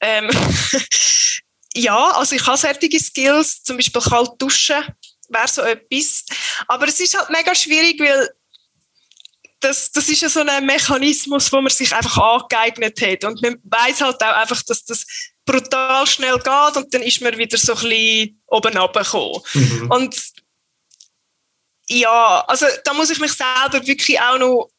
Ähm, 0.00 0.30
ja, 1.74 2.10
also 2.12 2.36
ich 2.36 2.46
habe 2.46 2.56
solche 2.56 3.00
Skills, 3.00 3.62
zum 3.62 3.76
Beispiel 3.76 4.02
kalt 4.02 4.30
duschen 4.38 4.82
wäre 5.30 5.48
so 5.48 5.62
etwas. 5.62 6.24
Aber 6.68 6.88
es 6.88 7.00
ist 7.00 7.16
halt 7.16 7.30
mega 7.30 7.54
schwierig, 7.54 8.00
weil 8.00 8.30
das, 9.60 9.90
das 9.92 10.08
ist 10.08 10.20
ja 10.20 10.28
so 10.28 10.40
ein 10.40 10.66
Mechanismus, 10.66 11.50
wo 11.52 11.60
man 11.60 11.70
sich 11.70 11.94
einfach 11.94 12.18
angeeignet 12.18 13.00
hat. 13.00 13.24
Und 13.24 13.40
man 13.42 13.58
weiß 13.64 14.02
halt 14.02 14.22
auch 14.22 14.36
einfach, 14.36 14.62
dass 14.62 14.84
das 14.84 15.06
brutal 15.44 16.06
schnell 16.06 16.38
geht 16.38 16.76
und 16.76 16.92
dann 16.92 17.02
ist 17.02 17.20
man 17.20 17.36
wieder 17.36 17.58
so 17.58 17.74
ein 17.74 17.80
bisschen 17.80 18.42
oben 18.46 18.76
runtergekommen. 18.76 19.40
Mhm. 19.54 19.90
Und 19.90 20.16
ja, 21.88 22.44
also 22.46 22.66
da 22.84 22.94
muss 22.94 23.10
ich 23.10 23.18
mich 23.18 23.32
selber 23.32 23.86
wirklich 23.86 24.20
auch 24.20 24.38
noch 24.38 24.70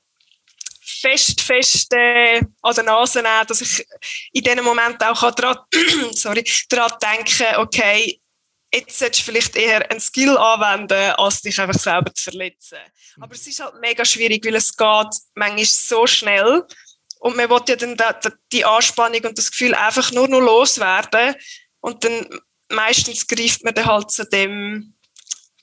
fest, 0.82 1.42
fest 1.42 1.94
äh, 1.94 2.42
an 2.62 2.76
der 2.76 2.84
Nase 2.84 3.22
nehmen, 3.22 3.48
dass 3.48 3.62
ich 3.62 3.86
in 4.32 4.44
diesem 4.44 4.64
Moment 4.64 5.04
auch 5.04 5.32
daran, 5.32 5.58
sorry, 6.14 6.44
daran 6.70 6.98
denken 7.02 7.58
okay, 7.58 8.20
jetzt 8.76 9.00
solltest 9.00 9.22
du 9.22 9.32
vielleicht 9.32 9.56
eher 9.56 9.90
einen 9.90 10.00
Skill 10.00 10.38
anwenden, 10.38 11.14
als 11.18 11.42
dich 11.42 11.60
einfach 11.60 11.80
selber 11.80 12.14
zu 12.14 12.24
verletzen. 12.24 12.78
Aber 13.20 13.34
es 13.34 13.48
ist 13.48 13.60
halt 13.64 13.76
mega 13.82 14.04
schwierig, 14.04 14.46
weil 14.46 14.56
es 14.56 14.76
geht 14.76 15.08
manchmal 15.36 15.66
so 15.66 16.06
schnell 16.08 16.64
und 17.20 17.36
man 17.36 17.50
will 17.50 17.62
ja 17.68 17.76
dann 17.76 17.98
die 18.52 18.66
Anspannung 18.66 19.22
und 19.22 19.38
das 19.38 19.52
Gefühl 19.52 19.74
einfach 19.74 20.12
nur 20.12 20.28
noch 20.28 20.42
loswerden 20.42 21.36
und 21.80 22.04
dann 22.04 22.28
meistens 22.70 23.28
greift 23.28 23.64
man 23.64 23.74
dann 23.74 23.86
halt 23.86 24.12
zu 24.12 24.26
dem, 24.26 24.94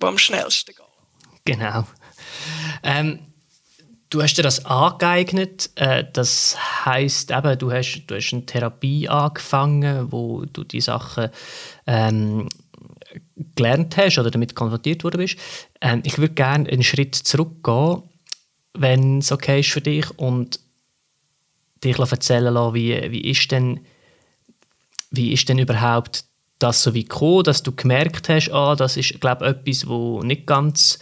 was 0.00 0.08
am 0.08 0.18
schnellsten 0.18 0.74
geht. 0.74 0.86
Genau. 1.44 1.84
Ähm, 2.82 3.32
du 4.10 4.22
hast 4.22 4.34
dir 4.34 4.42
das 4.42 4.64
angeeignet. 4.64 5.70
Äh, 5.74 6.04
das 6.12 6.56
heißt 6.84 7.30
eben, 7.30 7.58
du 7.58 7.72
hast, 7.72 8.04
du 8.06 8.14
hast 8.14 8.32
eine 8.32 8.46
Therapie 8.46 9.08
angefangen, 9.08 10.10
wo 10.12 10.44
du 10.44 10.64
die 10.64 10.80
Sachen 10.80 11.30
ähm, 11.86 12.48
gelernt 13.54 13.96
hast 13.96 14.18
oder 14.18 14.30
damit 14.30 14.54
konfrontiert 14.54 15.04
worden 15.04 15.18
bist. 15.18 15.36
Ähm, 15.80 16.02
ich 16.04 16.18
würde 16.18 16.34
gerne 16.34 16.68
einen 16.68 16.82
Schritt 16.82 17.14
zurückgehen, 17.14 18.02
wenn 18.74 19.18
es 19.18 19.32
okay 19.32 19.60
ist 19.60 19.70
für 19.70 19.80
dich 19.80 20.10
und 20.18 20.60
dich 21.84 21.98
erzählen 21.98 22.54
lassen, 22.54 22.74
wie, 22.74 23.10
wie 23.10 23.30
ist 23.30 23.50
denn 23.50 23.80
wie 25.10 25.32
ist 25.32 25.48
denn 25.48 25.58
überhaupt 25.58 26.24
das 26.58 26.82
so 26.82 26.94
wie 26.94 27.04
gekommen, 27.04 27.44
dass 27.44 27.62
du 27.62 27.72
gemerkt 27.72 28.28
hast, 28.28 28.50
ah, 28.50 28.74
das 28.76 28.96
ist 28.96 29.20
glaube 29.20 29.46
etwas, 29.46 29.86
wo 29.86 30.22
nicht 30.22 30.46
ganz 30.46 30.98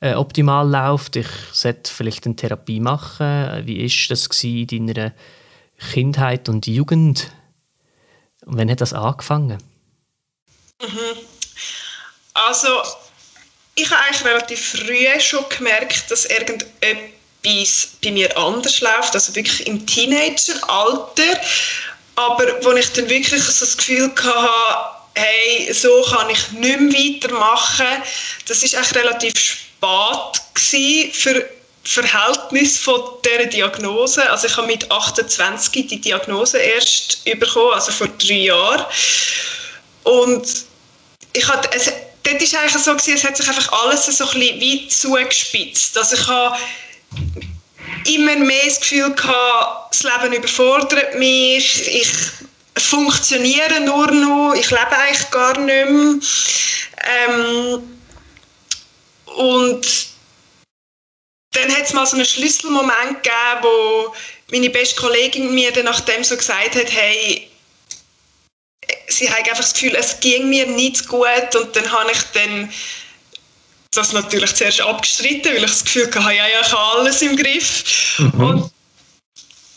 äh, 0.00 0.14
optimal 0.14 0.68
läuft. 0.68 1.16
Ich 1.16 1.28
sollte 1.52 1.90
vielleicht 1.90 2.26
eine 2.26 2.36
Therapie 2.36 2.80
machen. 2.80 3.64
Wie 3.64 3.80
ist 3.80 4.10
das 4.10 4.28
in 4.42 4.86
deiner 4.86 5.12
Kindheit 5.92 6.48
und 6.48 6.66
Jugend? 6.66 7.30
Und 8.44 8.58
wann 8.58 8.70
hat 8.70 8.80
das 8.80 8.92
angefangen? 8.92 9.58
Mhm. 10.82 11.33
Also, 12.34 12.82
ich 13.76 13.90
habe 13.90 14.02
eigentlich 14.02 14.24
relativ 14.24 14.70
früh 14.72 15.20
schon 15.20 15.44
gemerkt, 15.48 16.10
dass 16.10 16.26
irgendetwas 16.26 17.88
bei 18.02 18.10
mir 18.10 18.36
anders 18.36 18.80
läuft, 18.80 19.14
also 19.14 19.34
wirklich 19.34 19.66
im 19.66 19.86
Teenageralter. 19.86 21.40
Aber 22.16 22.64
wo 22.64 22.72
ich 22.72 22.92
dann 22.92 23.08
wirklich 23.08 23.42
so 23.42 23.64
das 23.64 23.76
Gefühl 23.76 24.12
hatte, 24.16 25.04
hey, 25.16 25.72
so 25.72 26.02
kann 26.10 26.30
ich 26.30 26.50
nicht 26.52 26.80
mehr 26.80 27.22
weitermachen, 27.22 28.02
das 28.46 28.62
ist 28.62 28.74
eigentlich 28.74 28.94
relativ 28.96 29.38
spät 29.38 31.12
für 31.14 31.48
Verhältnis 31.84 32.78
von 32.78 33.00
dieser 33.24 33.46
Diagnose. 33.46 34.28
Also 34.30 34.46
ich 34.46 34.56
habe 34.56 34.66
mit 34.66 34.90
28 34.90 35.86
die 35.86 36.00
Diagnose 36.00 36.58
erst 36.58 37.24
bekommen, 37.24 37.74
also 37.74 37.92
vor 37.92 38.08
drei 38.08 38.34
Jahren. 38.34 38.86
Und 40.04 40.46
ich 41.32 41.46
hatte, 41.46 41.68
dort 42.24 42.52
war 42.52 42.60
eigentlich 42.60 42.82
so, 42.82 42.92
gewesen, 42.92 43.14
es 43.14 43.24
hat 43.24 43.36
sich 43.36 43.48
einfach 43.48 43.72
alles 43.72 44.06
so 44.06 44.24
ein 44.24 44.38
bisschen 44.40 44.60
wie 44.60 44.88
zugespitzt. 44.88 45.96
Also 45.96 46.16
ich 46.16 46.26
habe 46.26 46.58
immer 48.06 48.36
mehr 48.36 48.64
das 48.64 48.80
Gefühl 48.80 49.14
gehabt, 49.14 49.94
das 49.94 50.02
Leben 50.02 50.34
überfordert 50.34 51.18
mich, 51.18 51.88
ich 51.88 52.12
funktioniere 52.76 53.80
nur 53.80 54.10
noch, 54.10 54.54
ich 54.54 54.70
lebe 54.70 54.90
eigentlich 54.90 55.30
gar 55.30 55.58
nicht 55.58 55.90
mehr. 55.90 56.14
Ähm, 57.28 57.98
und 59.26 60.06
dann 61.52 61.76
hat 61.76 61.84
es 61.84 61.92
mal 61.92 62.06
so 62.06 62.16
einen 62.16 62.24
Schlüsselmoment 62.24 63.22
gegeben, 63.22 63.62
wo 63.62 64.14
meine 64.50 64.70
beste 64.70 65.00
Kollegin 65.00 65.54
mir 65.54 65.72
dann 65.72 65.84
nachdem 65.84 66.24
so 66.24 66.36
gesagt 66.36 66.74
hat, 66.74 66.92
hey, 66.92 67.48
sie 69.08 69.28
hat 69.28 69.38
einfach 69.38 69.58
das 69.58 69.74
Gefühl, 69.74 69.94
es 69.96 70.20
ging 70.20 70.48
mir 70.48 70.66
nicht 70.66 71.08
gut 71.08 71.54
und 71.54 71.74
dann 71.76 71.90
habe 71.90 72.12
ich 72.12 72.22
dann 72.32 72.72
das 73.92 74.12
natürlich 74.12 74.54
zuerst 74.54 74.80
abgestritten, 74.80 75.54
weil 75.54 75.64
ich 75.64 75.70
das 75.70 75.84
Gefühl 75.84 76.06
hatte, 76.06 76.18
ja, 76.18 76.46
ja, 76.46 76.60
ich 76.60 76.72
habe 76.72 76.98
alles 76.98 77.22
im 77.22 77.36
Griff. 77.36 78.18
Mhm. 78.18 78.40
Und 78.40 78.72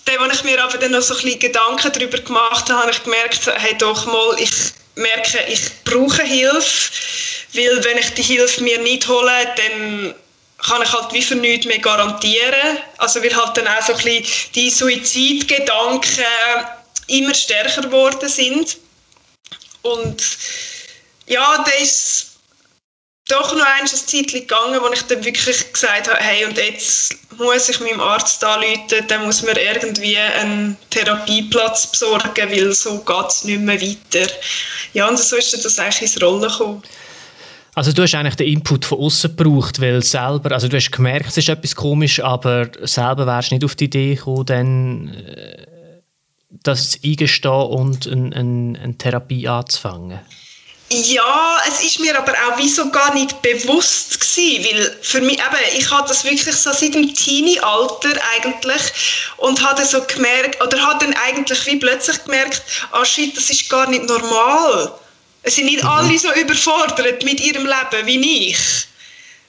dann, 0.05 0.17
als 0.19 0.39
ich 0.39 0.43
mir 0.43 0.63
aber 0.63 0.77
dann 0.77 0.91
noch 0.91 1.01
so 1.01 1.15
ein 1.15 1.21
bisschen 1.21 1.39
Gedanken 1.39 1.91
darüber 1.91 2.17
gemacht 2.17 2.69
habe, 2.69 2.81
habe 2.81 2.91
ich 2.91 3.03
gemerkt, 3.03 3.41
hey, 3.45 3.75
doch 3.77 4.05
mal, 4.05 4.35
ich 4.39 4.51
merke, 4.95 5.39
ich 5.47 5.61
brauche 5.83 6.23
Hilfe, 6.23 6.91
weil 7.53 7.83
wenn 7.83 7.97
ich 7.97 8.13
die 8.13 8.23
Hilfe 8.23 8.63
mir 8.63 8.79
nicht 8.79 9.07
hole, 9.07 9.53
dann 9.55 10.15
kann 10.65 10.81
ich 10.81 10.91
halt 10.91 11.13
wie 11.13 11.21
für 11.21 11.35
nichts 11.35 11.67
mehr 11.67 11.79
garantieren. 11.79 12.79
Also 12.97 13.21
wir 13.21 13.35
halt 13.35 13.57
dann 13.57 13.67
auch 13.67 13.81
so 13.85 13.93
ein 13.93 14.03
bisschen 14.03 14.25
die 14.55 14.69
Suizidgedanken 14.69 16.25
immer 17.07 17.33
stärker 17.33 17.81
geworden 17.81 18.27
sind. 18.27 18.77
Und 19.93 20.23
ja, 21.27 21.63
da 21.63 21.71
ist 21.81 22.37
doch 23.27 23.53
noch 23.53 23.65
ein 23.65 23.87
Zeit 23.87 24.27
gegangen, 24.27 24.79
wo 24.81 24.91
ich 24.93 25.01
dann 25.03 25.23
wirklich 25.23 25.73
gesagt 25.73 26.07
habe, 26.07 26.19
hey, 26.19 26.45
und 26.45 26.57
jetzt 26.57 27.15
muss 27.37 27.69
ich 27.69 27.79
meinem 27.81 27.99
Arzt 27.99 28.43
anrufen, 28.43 29.05
dann 29.07 29.25
muss 29.25 29.43
man 29.43 29.55
irgendwie 29.57 30.17
einen 30.17 30.77
Therapieplatz 30.89 31.87
besorgen, 31.87 32.49
weil 32.49 32.73
so 32.73 32.99
geht 32.99 33.27
es 33.29 33.43
nicht 33.43 33.61
mehr 33.61 33.79
weiter. 33.81 34.31
Ja, 34.93 35.07
und 35.07 35.19
so 35.19 35.35
ist 35.35 35.53
das 35.53 35.79
eigentlich 35.79 36.01
ins 36.03 36.21
Rollen 36.21 36.41
gekommen. 36.41 36.83
Also 37.75 37.91
du 37.91 38.01
hast 38.01 38.15
eigentlich 38.15 38.35
den 38.35 38.47
Input 38.47 38.85
von 38.85 38.97
außen 38.97 39.35
gebraucht, 39.35 39.79
weil 39.79 40.01
selber, 40.01 40.51
also 40.51 40.67
du 40.67 40.77
hast 40.77 40.89
gemerkt, 40.91 41.27
es 41.27 41.37
ist 41.37 41.47
etwas 41.47 41.75
komisch, 41.75 42.19
aber 42.19 42.71
selber 42.81 43.27
wärst 43.27 43.51
du 43.51 43.55
nicht 43.55 43.65
auf 43.65 43.75
die 43.75 43.83
Idee 43.83 44.15
gekommen, 44.15 44.45
dann 44.47 45.07
äh, 45.09 45.56
das 46.49 46.99
eingestehen 47.03 47.51
und 47.51 48.07
eine, 48.07 48.35
eine, 48.35 48.79
eine 48.79 48.97
Therapie 48.97 49.47
anzufangen. 49.47 50.19
Ja, 50.89 51.57
es 51.67 51.83
ist 51.83 51.99
mir 51.99 52.17
aber 52.17 52.31
auch 52.31 52.57
wieso 52.57 52.89
gar 52.89 53.13
nicht 53.13 53.41
bewusst 53.41 54.21
gewesen, 54.21 54.63
weil 54.63 54.97
für 55.01 55.19
mich 55.19 55.37
eben, 55.37 55.77
ich 55.77 55.91
hatte 55.91 56.09
das 56.09 56.23
wirklich 56.23 56.55
so 56.55 56.71
seit 56.71 56.95
dem 56.95 57.13
Teenie-Alter 57.13 58.17
eigentlich 58.35 58.81
und 59.35 59.61
hatte 59.61 59.85
so 59.85 60.01
gemerkt, 60.03 60.63
oder 60.63 60.81
habe 60.81 61.03
dann 61.03 61.13
eigentlich 61.25 61.65
wie 61.65 61.75
plötzlich 61.75 62.23
gemerkt, 62.23 62.61
ah 62.91 63.03
shit, 63.03 63.35
das 63.35 63.49
ist 63.49 63.69
gar 63.69 63.89
nicht 63.89 64.05
normal. 64.05 64.93
Es 65.43 65.55
sind 65.55 65.65
nicht 65.65 65.83
mhm. 65.83 65.89
alle 65.89 66.17
so 66.17 66.31
überfordert 66.33 67.21
mit 67.25 67.41
ihrem 67.41 67.65
Leben 67.65 68.05
wie 68.05 68.49
ich. 68.49 68.59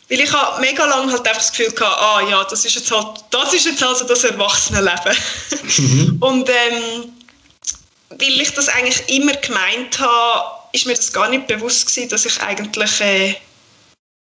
Weil 0.09 0.21
ich 0.21 0.33
habe 0.33 0.61
mega 0.61 0.87
lange 0.87 1.12
halt 1.12 1.27
einfach 1.27 1.42
das 1.42 1.53
Gefühl 1.53 1.71
gehabt, 1.73 2.01
ah 2.01 2.21
ja, 2.29 2.44
das 2.44 2.64
ist 2.64 2.77
jetzt 2.77 2.90
halt, 2.90 3.25
das 3.31 3.53
ist 3.53 3.66
jetzt 3.66 3.83
also 3.83 4.07
das 4.07 4.25
Erwachsenenleben. 4.25 5.16
Mhm. 5.77 6.16
Und 6.21 6.49
ähm, 6.49 7.12
weil 8.11 8.40
ich 8.40 8.53
das 8.55 8.68
eigentlich 8.68 9.09
immer 9.09 9.35
gemeint 9.35 9.99
habe, 10.01 10.59
ist 10.73 10.87
mir 10.87 10.94
das 10.94 11.12
gar 11.12 11.29
nicht 11.29 11.47
bewusst 11.47 11.87
gewesen, 11.87 12.09
dass 12.09 12.25
ich 12.25 12.40
eigentlich 12.40 13.01
äh, 13.01 13.37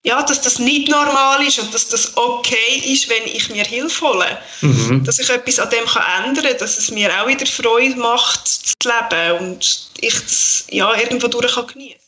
ja, 0.05 0.21
dass 0.23 0.41
das 0.41 0.59
nicht 0.59 0.89
normal 0.89 1.47
ist 1.47 1.61
und 1.61 1.73
dass 1.73 1.89
das 1.89 2.17
okay 2.17 2.83
ist, 2.85 3.09
wenn 3.09 3.25
ich 3.25 3.51
mir 3.51 3.65
Hilfe 3.65 4.05
hole. 4.05 4.39
Mhm. 4.61 5.05
Dass 5.05 5.21
ich 5.21 5.31
etwas 5.31 5.61
an 5.61 5.71
dem 5.71 5.85
kann 5.85 6.25
ändern 6.25 6.45
kann, 6.45 6.59
dass 6.59 6.77
es 6.77 6.91
mir 6.91 7.11
auch 7.23 7.29
wieder 7.29 7.47
Freude 7.47 7.97
macht, 7.97 8.49
zu 8.49 8.75
leben 8.85 9.39
und 9.39 9.91
ich 10.01 10.15
das 10.15 10.67
ja, 10.71 10.93
irgendwo 10.95 11.29
durch 11.29 11.55
kann 11.55 11.69
genießen 11.69 12.01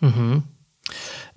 mhm. 0.00 0.42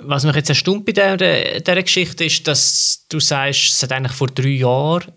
Was 0.07 0.23
mich 0.23 0.35
jetzt 0.35 0.49
erstaunt 0.49 0.85
bei 0.85 0.91
dieser, 0.91 1.17
dieser 1.17 1.83
Geschichte 1.83 2.25
ist, 2.25 2.47
dass 2.47 3.05
du 3.09 3.19
sagst, 3.19 3.71
es 3.71 3.83
hat 3.83 3.91
eigentlich 3.91 4.15
vor 4.15 4.27
drei 4.27 4.49
Jahren 4.49 5.11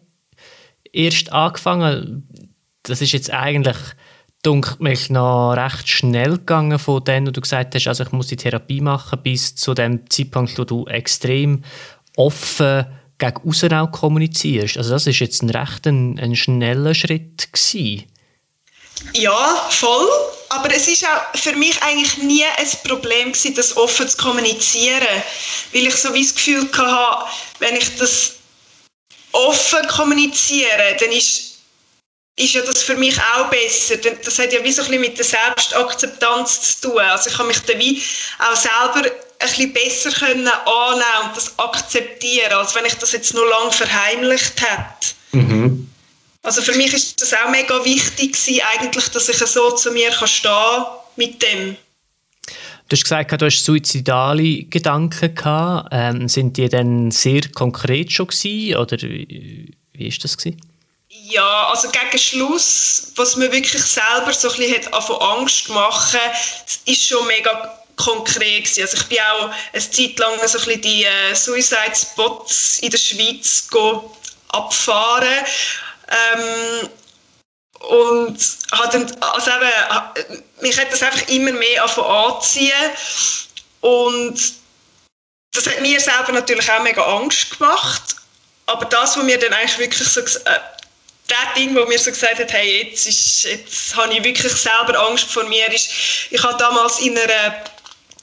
erst 0.92 1.32
angefangen. 1.32 2.28
Das 2.82 3.02
ist 3.02 3.12
jetzt 3.12 3.30
eigentlich 3.30 3.76
dunkelt 4.42 4.80
mich 4.80 5.10
noch 5.10 5.54
recht 5.54 5.88
schnell 5.88 6.38
gegangen 6.38 6.78
von 6.78 7.02
dem, 7.04 7.26
wo 7.26 7.30
du 7.30 7.40
gesagt 7.40 7.74
hast, 7.74 7.88
also 7.88 8.04
ich 8.04 8.12
muss 8.12 8.28
die 8.28 8.36
Therapie 8.36 8.80
machen, 8.80 9.20
bis 9.22 9.56
zu 9.56 9.74
dem 9.74 10.08
Zeitpunkt, 10.08 10.58
wo 10.58 10.64
du 10.64 10.86
extrem 10.86 11.64
offen 12.16 12.86
gegen 13.18 13.48
außen 13.48 13.72
auch 13.74 13.90
kommunizierst. 13.90 14.78
Also 14.78 14.90
das 14.90 15.06
ist 15.06 15.18
jetzt 15.18 15.42
ein 15.42 15.50
recht 15.50 15.86
ein, 15.86 16.18
ein 16.18 16.36
schneller 16.36 16.94
Schritt 16.94 17.52
gewesen. 17.52 18.04
Ja, 19.12 19.68
voll. 19.70 20.08
Aber 20.50 20.74
es 20.74 20.88
ist 20.88 21.04
auch 21.04 21.38
für 21.38 21.52
mich 21.52 21.80
eigentlich 21.82 22.16
nie 22.18 22.44
ein 22.44 22.68
Problem 22.86 23.32
gewesen, 23.32 23.54
das 23.54 23.76
offen 23.76 24.08
zu 24.08 24.16
kommunizieren, 24.16 25.22
weil 25.72 25.86
ich 25.86 25.94
so 25.94 26.12
wie 26.14 26.22
das 26.22 26.34
Gefühl 26.34 26.68
hatte, 26.76 27.30
wenn 27.58 27.76
ich 27.76 27.96
das 27.98 28.32
offen 29.32 29.86
kommuniziere, 29.88 30.96
dann 30.98 31.12
ist 31.12 31.48
ist 32.38 32.54
ja 32.54 32.62
das 32.62 32.82
für 32.82 32.94
mich 32.94 33.18
auch 33.34 33.50
besser. 33.50 33.96
Das 33.96 34.38
hat 34.38 34.52
ja 34.52 34.62
wie 34.62 34.72
so 34.72 34.82
ein 34.82 34.88
bisschen 34.88 35.00
mit 35.00 35.18
der 35.18 35.24
Selbstakzeptanz 35.24 36.80
zu 36.80 36.88
tun. 36.88 37.00
Also 37.00 37.30
ich 37.30 37.36
kann 37.36 37.48
mich 37.48 37.58
dann 37.60 37.78
wie 37.78 38.02
auch 38.38 38.56
selber 38.56 39.08
ein 39.40 39.50
bisschen 39.50 39.72
besser 39.72 40.10
können 40.12 40.46
annehmen 40.46 41.28
und 41.28 41.36
das 41.36 41.58
akzeptieren, 41.58 42.52
als 42.52 42.74
wenn 42.74 42.84
ich 42.84 42.94
das 42.94 43.12
jetzt 43.12 43.34
nur 43.34 43.48
lange 43.48 43.72
verheimlicht 43.72 44.54
hätte. 44.60 45.14
Mhm. 45.32 45.90
Also 46.42 46.62
für 46.62 46.74
mich 46.76 46.92
ist 46.94 47.20
das 47.20 47.34
auch 47.34 47.50
mega 47.50 47.84
wichtig 47.84 48.32
gewesen, 48.32 48.62
eigentlich, 48.76 49.08
dass 49.08 49.28
ich 49.28 49.36
so 49.36 49.72
zu 49.72 49.90
mir 49.90 50.10
kann 50.10 50.28
stehen 50.28 50.84
mit 51.16 51.42
dem. 51.42 51.76
Du 52.88 52.96
hast 52.96 53.02
gesagt, 53.02 53.42
du 53.42 53.44
hast 53.44 53.64
suizidale 53.64 54.64
Gedanken 54.64 55.34
gehabt. 55.34 55.88
Ähm, 55.92 56.28
sind 56.28 56.56
die 56.56 56.68
dann 56.68 57.10
sehr 57.10 57.42
konkret 57.54 58.12
schon 58.12 58.28
gewesen, 58.28 58.76
oder 58.76 58.96
wie 59.02 59.76
ist 59.98 60.24
das 60.24 60.38
gewesen? 60.38 60.60
Ja, 61.08 61.68
also 61.68 61.90
gegen 61.90 62.18
Schluss, 62.18 63.12
was 63.16 63.36
mir 63.36 63.52
wirklich 63.52 63.82
selber 63.82 64.32
so 64.32 64.50
ein 64.50 64.56
bisschen 64.56 64.84
hat 64.92 65.20
Angst 65.20 65.66
gemacht, 65.66 66.16
ist 66.86 67.06
schon 67.06 67.26
mega 67.26 67.78
konkret 67.96 68.64
gewesen. 68.64 68.82
Also 68.82 68.96
ich 68.96 69.06
bin 69.06 69.18
auch 69.18 69.50
eine 69.72 69.90
Zeit 69.90 70.18
lang 70.18 70.32
so 70.46 70.58
ein 70.58 70.64
bisschen 70.64 70.80
die 70.80 71.04
äh, 71.04 71.34
Suicide 71.34 71.94
Spots 71.94 72.78
in 72.78 72.90
der 72.90 72.98
Schweiz 72.98 73.68
abfahren 74.48 75.44
ähm, 76.10 76.88
und 77.80 78.38
hat 78.72 78.94
dann, 78.94 79.16
also 79.20 79.50
eben, 79.50 80.42
mich 80.60 80.78
hat 80.78 80.92
das 80.92 81.02
einfach 81.02 81.28
immer 81.28 81.52
mehr 81.52 81.84
anziehen 81.84 82.90
und 83.80 84.52
das 85.52 85.66
hat 85.66 85.80
mir 85.80 86.00
selber 86.00 86.32
natürlich 86.32 86.70
auch 86.70 86.82
mega 86.82 87.02
Angst 87.02 87.58
gemacht. 87.58 88.16
Aber 88.66 88.84
das, 88.84 89.16
was 89.16 89.24
mir 89.24 89.38
dann 89.38 89.52
eigentlich 89.54 89.78
wirklich 89.78 90.08
so 90.08 90.20
äh, 90.20 90.60
das 91.28 91.54
Ding, 91.56 91.74
wo 91.74 91.84
mir 91.86 91.98
so 91.98 92.10
gesagt 92.10 92.38
hat, 92.38 92.52
hey, 92.52 92.82
jetzt, 92.82 93.06
ist, 93.06 93.44
jetzt 93.44 93.96
habe 93.96 94.12
ich 94.12 94.24
wirklich 94.24 94.52
selber 94.52 94.98
Angst 95.08 95.30
vor 95.30 95.44
mir, 95.44 95.72
ist, 95.72 95.90
ich 96.30 96.42
habe 96.42 96.58
damals 96.58 96.98
in 97.00 97.16
einer 97.16 97.64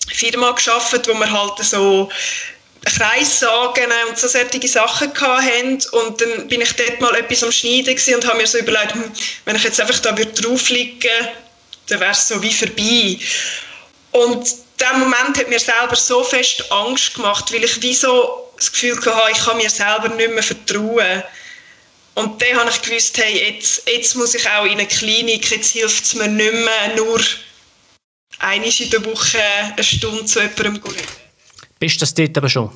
Firma 0.08 0.52
geschafft, 0.52 1.08
wo 1.08 1.13
wir 1.13 1.32
halt 1.32 1.58
so 1.60 2.10
Kreissagen 2.86 3.91
und 4.08 4.17
so 4.17 4.28
solche 4.28 4.67
Sachen 4.67 5.13
hatten. 5.19 5.82
Und 5.91 6.21
dann 6.21 6.48
bin 6.48 6.62
ich 6.62 6.74
dort 6.74 7.02
mal 7.02 7.15
etwas 7.15 7.43
am 7.43 7.52
Schneiden 7.52 7.98
und 8.15 8.26
habe 8.26 8.38
mir 8.38 8.48
so 8.48 8.60
überlegt, 8.60 8.93
hm, 8.93 9.12
wenn 9.45 9.56
ich 9.56 9.63
jetzt 9.63 9.82
einfach 9.82 10.00
da 10.00 10.12
drauf 10.12 10.69
liegen 10.69 11.28
dann 11.88 12.00
wäre 12.00 12.12
es 12.12 12.28
so 12.28 12.41
wie 12.41 12.54
vorbei. 12.54 13.19
Und 14.12 14.48
dieser 14.80 14.98
Moment 14.98 15.38
hat 15.38 15.50
mir 15.50 15.60
selber 15.60 15.95
so 15.95 16.24
fest 16.24 16.71
Angst 16.71 17.13
gemacht, 17.15 17.52
weil 17.54 17.63
ich 17.63 17.82
wie 17.82 17.93
so 17.93 18.52
das 18.58 18.71
Gefühl 18.71 18.98
hatte, 19.06 19.32
ich 19.32 19.43
kann 19.43 19.58
mir 19.58 19.69
selber 19.69 20.10
nicht 20.10 20.32
mehr 20.32 20.43
vertrauen. 20.43 21.24
Und 22.15 22.41
dann 22.41 22.60
habe 22.60 22.69
ich 22.69 22.82
gewusst, 22.82 23.17
hey, 23.17 23.52
jetzt, 23.52 23.84
jetzt 23.89 24.15
muss 24.15 24.34
ich 24.34 24.50
auch 24.50 24.65
in 24.65 24.71
eine 24.71 24.88
Klinik, 24.88 25.52
jetzt 25.52 25.74
hilft 25.74 26.06
es 26.06 26.15
mir 26.15 26.28
nicht 26.28 26.54
mehr, 26.54 26.95
nur 26.95 27.21
einmal 28.39 28.69
in 28.69 28.89
der 28.89 29.06
Woche 29.06 29.41
eine 29.41 29.84
Stunde 29.84 30.26
zu 30.26 30.39
jemandem 30.39 30.82
gehen. 30.82 31.24
Bist 31.79 31.95
du 31.95 31.99
das 32.01 32.13
dort 32.13 32.38
aber 32.38 32.49
schon? 32.49 32.71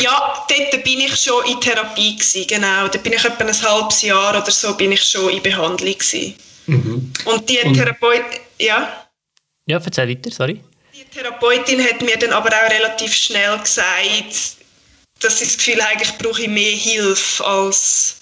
Ja, 0.00 0.46
dort 0.48 0.84
bin 0.84 1.00
ich 1.00 1.16
schon 1.16 1.44
in 1.46 1.60
Therapie 1.60 2.16
gewesen, 2.16 2.46
genau. 2.46 2.88
Da 2.88 2.98
bin 2.98 3.12
ich 3.12 3.24
etwa 3.24 3.44
ein 3.44 3.62
halbes 3.62 4.02
Jahr 4.02 4.40
oder 4.40 4.50
so 4.50 4.74
bin 4.76 4.92
ich 4.92 5.02
schon 5.02 5.30
in 5.30 5.42
Behandlung 5.42 5.94
gewesen. 5.94 6.34
Mhm. 6.66 7.12
Und 7.24 7.48
die 7.48 7.56
Therapeutin, 7.56 8.40
ja? 8.58 9.06
Ja, 9.66 9.78
erzähl 9.78 10.08
weiter, 10.08 10.30
sorry. 10.30 10.60
Die 10.94 11.04
Therapeutin 11.04 11.82
hat 11.82 12.02
mir 12.02 12.16
dann 12.18 12.32
aber 12.32 12.50
auch 12.50 12.70
relativ 12.70 13.14
schnell 13.14 13.58
gesagt, 13.58 14.56
dass 15.20 15.40
ich 15.40 15.48
das 15.48 15.56
Gefühl 15.56 15.82
habe, 15.82 16.02
ich 16.02 16.12
brauche 16.18 16.48
mehr 16.48 16.76
Hilfe 16.76 17.44
als 17.44 18.16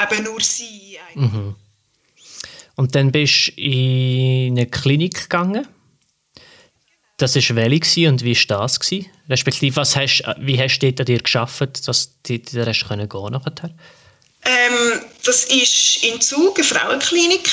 eben 0.00 0.24
nur 0.24 0.40
sie. 0.40 0.98
Mhm. 1.14 1.56
Und 2.76 2.94
dann 2.94 3.12
bist 3.12 3.48
du 3.48 3.60
in 3.60 4.58
eine 4.58 4.66
Klinik 4.66 5.22
gegangen. 5.22 5.66
Das 7.20 7.36
war 7.36 7.56
welche 7.56 8.08
und 8.08 8.24
wie 8.24 8.34
war 8.34 8.60
das? 8.62 8.80
Gewesen? 8.80 9.10
Respektive, 9.28 9.76
was 9.76 9.94
hast, 9.94 10.22
wie 10.38 10.58
hast 10.58 10.78
du 10.78 10.86
dort 10.86 11.00
an 11.00 11.06
dir 11.06 11.20
geschafft, 11.20 11.86
dass 11.86 12.14
du 12.22 12.38
da 12.38 12.64
hast 12.64 12.88
gehen 12.88 13.08
nachher? 13.08 13.70
Ähm, 14.46 15.00
das 15.22 15.44
ist 15.44 16.02
in 16.02 16.18
Zug, 16.22 16.56
eine 16.56 16.64
Frauenklinik, 16.64 17.50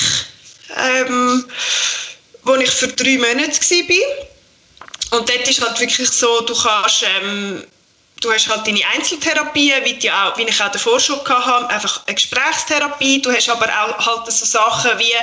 ähm, 0.74 1.44
wo 2.44 2.54
ich 2.54 2.70
für 2.70 2.88
drei 2.88 3.18
Monate 3.18 3.60
war. 3.60 5.18
Und 5.18 5.28
dort 5.28 5.48
ist 5.48 5.60
halt 5.60 5.78
wirklich 5.78 6.08
so, 6.08 6.40
du 6.40 6.54
kannst 6.54 7.04
ähm, 7.22 7.62
du 8.20 8.32
hast 8.32 8.48
halt 8.48 8.66
deine 8.66 8.80
Einzeltherapie, 8.94 9.72
wie, 9.84 9.94
die 9.94 10.10
auch, 10.10 10.36
wie 10.36 10.42
ich 10.42 10.60
auch 10.60 10.72
davor 10.72 10.98
schon 10.98 11.20
hatte, 11.20 11.70
einfach 11.70 12.04
eine 12.06 12.14
Gesprächstherapie. 12.14 13.22
Du 13.22 13.32
hast 13.32 13.48
aber 13.48 13.66
auch 13.66 14.06
halt 14.06 14.32
so 14.32 14.44
Sachen 14.44 14.98
wie 14.98 15.14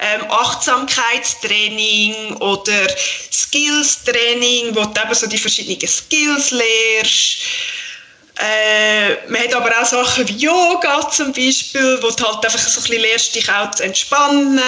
ähm, 0.00 0.30
Achtsamkeitstraining 0.30 2.36
oder 2.36 2.88
Skills-Training, 3.32 4.74
wo 4.74 4.84
du 4.84 5.00
eben 5.00 5.14
so 5.14 5.26
die 5.26 5.38
verschiedenen 5.38 5.86
Skills 5.86 6.50
lernst. 6.50 7.38
Äh, 8.40 9.28
man 9.28 9.42
hat 9.42 9.54
aber 9.54 9.80
auch 9.80 9.84
Sachen 9.84 10.28
wie 10.28 10.36
Yoga 10.36 11.10
zum 11.10 11.32
Beispiel, 11.32 11.98
wo 12.02 12.10
du 12.10 12.24
halt 12.24 12.44
einfach 12.44 12.58
so 12.58 12.80
ein 12.80 12.84
bisschen 12.84 13.02
lernst, 13.02 13.34
dich 13.34 13.50
auch 13.50 13.70
zu 13.72 13.82
entspannen. 13.82 14.60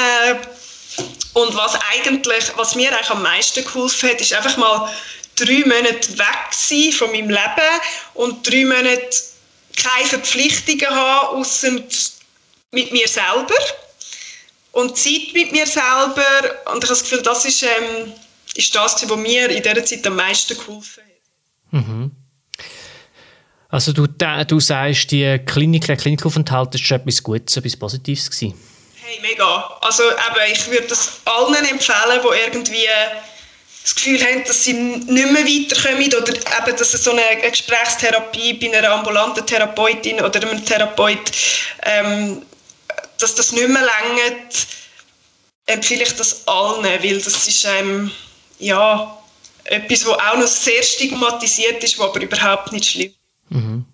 Und 1.33 1.55
was 1.55 1.79
eigentlich, 1.93 2.45
was 2.57 2.75
mir 2.75 2.93
eigentlich 2.93 3.11
am 3.11 3.23
meisten 3.23 3.65
geholfen 3.65 4.11
hat, 4.11 4.21
ist 4.21 4.33
einfach 4.33 4.57
mal 4.57 4.91
drei 5.45 5.61
Monate 5.61 6.19
weg 6.19 6.53
sein 6.53 6.93
von 6.93 7.11
meinem 7.11 7.31
Leben 7.31 7.81
und 8.15 8.49
drei 8.49 8.65
Monate 8.65 9.17
keine 9.77 10.07
Verpflichtungen 10.07 10.91
haben, 10.91 11.39
außer 11.39 11.71
mit 12.73 12.93
mir 12.93 13.09
selber 13.09 13.55
und 14.73 14.97
Zeit 14.97 15.33
mit 15.35 15.53
mir 15.53 15.67
selber. 15.67 16.25
Und 16.73 16.85
ich 16.85 16.89
habe 16.89 16.89
das 16.89 17.03
Gefühl, 17.03 17.23
das 17.23 17.45
ist, 17.45 17.63
ähm, 17.63 18.13
ist 18.55 18.75
das, 18.75 19.09
was 19.09 19.19
mir 19.19 19.49
in 19.51 19.63
dieser 19.63 19.85
Zeit 19.85 20.07
am 20.07 20.17
meisten 20.17 20.57
geholfen 20.57 21.03
hat. 21.03 21.87
Mhm. 21.87 22.11
Also 23.69 23.93
du, 23.93 24.07
du 24.09 24.61
sagst, 24.61 25.13
die 25.13 25.39
Klinik, 25.47 25.87
der 25.87 25.97
Klinikaufenthalt 25.97 26.75
ist 26.75 26.85
schon 26.85 27.01
etwas 27.01 27.23
Gutes, 27.23 27.57
etwas 27.57 27.77
Positives 27.77 28.29
gewesen? 28.29 28.61
Hey, 28.97 29.21
mega. 29.23 29.79
Also 29.81 30.03
eben, 30.03 30.53
ich 30.53 30.69
würde 30.71 30.89
das 30.89 31.21
allen 31.25 31.65
empfehlen, 31.65 32.21
die 32.23 32.47
irgendwie 32.47 32.87
das 33.83 33.95
Gefühl 33.95 34.21
haben, 34.21 34.45
dass 34.45 34.65
sie 34.65 34.75
nicht 34.75 35.07
mehr 35.07 35.45
weiterkommen 35.45 36.07
oder 36.07 36.35
eben, 36.35 36.77
dass 36.77 36.93
so 36.93 37.13
eine 37.13 37.51
Gesprächstherapie 37.51 38.55
bei 38.55 38.77
einer 38.77 38.91
ambulanten 38.91 39.47
Therapeutin 39.47 40.21
oder 40.21 40.43
einem 40.43 40.65
Therapeut, 40.65 41.33
ähm, 41.83 42.43
dass 43.19 43.35
das 43.35 43.53
nicht 43.53 43.69
mehr 43.69 43.83
längert, 43.83 44.67
empfehle 45.67 46.03
ich 46.03 46.15
das 46.17 46.47
allen, 46.47 46.85
weil 46.85 47.21
das 47.21 47.47
ist 47.47 47.65
ähm, 47.65 48.11
ja, 48.59 49.19
etwas, 49.65 50.07
was 50.07 50.19
auch 50.19 50.37
noch 50.37 50.47
sehr 50.47 50.83
stigmatisiert 50.83 51.83
ist, 51.83 51.99
was 51.99 52.09
aber 52.09 52.21
überhaupt 52.21 52.73
nicht 52.73 52.87
schlimm 52.87 53.11
ist. 53.11 53.17
Mhm. 53.51 53.87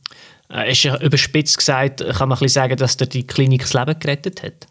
Äh, 0.50 0.72
ist 0.72 0.82
ja 0.84 1.00
überspitzt 1.00 1.58
gesagt, 1.58 2.04
kann 2.16 2.28
man 2.28 2.38
ein 2.40 2.48
sagen, 2.48 2.76
dass 2.76 2.96
dir 2.96 3.06
die 3.06 3.26
Klinik 3.26 3.62
das 3.62 3.74
Leben 3.74 3.98
gerettet 3.98 4.42
hat? 4.42 4.66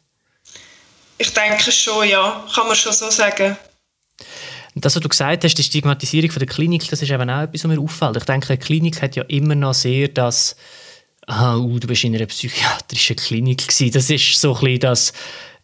Ich 1.17 1.34
denke 1.34 1.71
schon, 1.71 2.08
ja. 2.08 2.45
Kann 2.54 2.67
man 2.67 2.75
schon 2.75 2.93
so 2.93 3.10
sagen. 3.10 3.58
Das, 4.86 4.95
was 4.95 5.02
du 5.02 5.10
gesagt 5.10 5.43
hast, 5.43 5.56
die 5.56 5.63
Stigmatisierung 5.63 6.30
von 6.30 6.39
der 6.39 6.48
Klinik, 6.48 6.88
das 6.91 7.02
ist 7.02 7.10
eben 7.10 7.28
auch 7.28 7.41
etwas, 7.41 7.63
was 7.63 7.71
mir 7.71 7.82
auffällt. 7.82 8.17
Ich 8.17 8.24
denke, 8.26 8.50
eine 8.50 8.60
Klinik 8.60 9.02
hat 9.02 9.15
ja 9.15 9.24
immer 9.24 9.56
noch 9.56 9.74
sehr 9.74 10.10
das, 10.10 10.56
ah, 11.26 11.56
uh, 11.56 11.80
du 11.80 11.88
bist 11.88 12.04
in 12.04 12.15
einer 12.15 12.28
psychiatrischen 12.28 13.15
Klinik 13.15 13.67
gewesen. 13.67 13.91
Das 13.91 14.12
ist 14.12 14.39
so 14.39 14.54
ein 14.54 14.60
bisschen 14.60 14.80
das, 14.82 15.13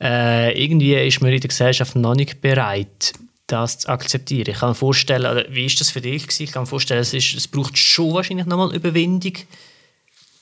äh, 0.02 0.60
irgendwie 0.60 0.96
ist 0.96 1.22
man 1.22 1.32
in 1.32 1.40
der 1.40 1.50
Gesellschaft 1.50 1.96
noch 1.96 2.16
nicht 2.16 2.42
bereit, 2.42 3.14
das 3.46 3.78
zu 3.78 3.90
akzeptieren. 3.90 4.50
Ich 4.50 4.58
kann 4.58 4.70
mir 4.70 4.76
vorstellen, 4.76 5.32
oder 5.32 5.46
wie 5.52 5.68
ist 5.68 5.80
das 5.80 5.92
für 5.92 6.02
dich 6.02 6.24
gewesen? 6.24 6.42
Ich 6.42 6.52
kann 6.52 6.64
mir 6.64 6.68
vorstellen, 6.68 7.02
es, 7.02 7.14
ist, 7.14 7.36
es 7.36 7.48
braucht 7.48 7.78
schon 7.78 8.16
wahrscheinlich 8.16 8.48
nochmal 8.48 8.74
Überwindung, 8.74 9.34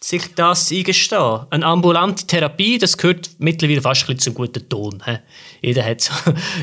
sich 0.02 0.34
das 0.36 0.72
eingestehen. 0.72 1.46
Eine 1.50 1.66
ambulante 1.66 2.26
Therapie, 2.26 2.78
das 2.78 2.98
gehört 2.98 3.32
mittlerweile 3.38 3.82
fast 3.82 4.10
ein 4.10 4.20
zum 4.20 4.34
guten 4.34 4.68
Ton. 4.70 5.04
He? 5.06 5.18
Jeder 5.62 5.86
hat 5.86 6.02
so, 6.02 6.14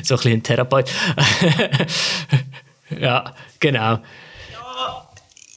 so 0.02 0.16
ein 0.16 0.32
einen 0.32 0.42
Therapeut. 0.42 0.90
ja, 2.98 3.34
genau. 3.60 3.98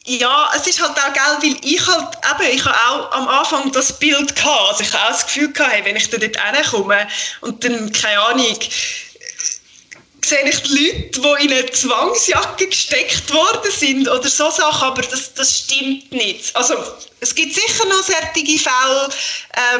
Ja, 0.05 0.49
es 0.55 0.65
ist 0.65 0.81
halt 0.81 0.97
auch 0.97 1.13
geil, 1.13 1.37
weil 1.39 1.55
ich 1.63 1.85
halt 1.85 2.07
eben, 2.15 2.57
ich 2.57 2.65
habe 2.65 2.75
auch 2.89 3.11
am 3.11 3.27
Anfang 3.27 3.71
das 3.71 3.99
Bild 3.99 4.35
gehabt, 4.35 4.71
also 4.71 4.83
ich 4.83 4.91
habe 4.91 5.03
auch 5.03 5.09
das 5.09 5.25
Gefühl 5.25 5.53
gehabt, 5.53 5.85
wenn 5.85 5.95
ich 5.95 6.09
da 6.09 6.17
dort 6.17 6.35
hinkomme 6.35 7.07
und 7.41 7.63
dann, 7.63 7.91
keine 7.91 8.19
Ahnung, 8.19 8.57
sehe 10.29 10.47
ich 10.47 10.61
die 10.61 10.77
Leute, 10.77 11.21
die 11.21 11.45
in 11.45 11.53
eine 11.53 11.71
Zwangsjacke 11.71 12.67
gesteckt 12.67 13.33
worden 13.33 13.71
sind 13.71 14.07
oder 14.07 14.29
so 14.29 14.49
Sachen, 14.49 14.87
aber 14.87 15.01
das, 15.01 15.33
das 15.33 15.59
stimmt 15.59 16.11
nicht. 16.11 16.55
Also 16.55 16.75
es 17.19 17.35
gibt 17.35 17.55
sicher 17.55 17.85
noch 17.85 18.03
solche 18.03 18.59
Fälle 18.59 19.09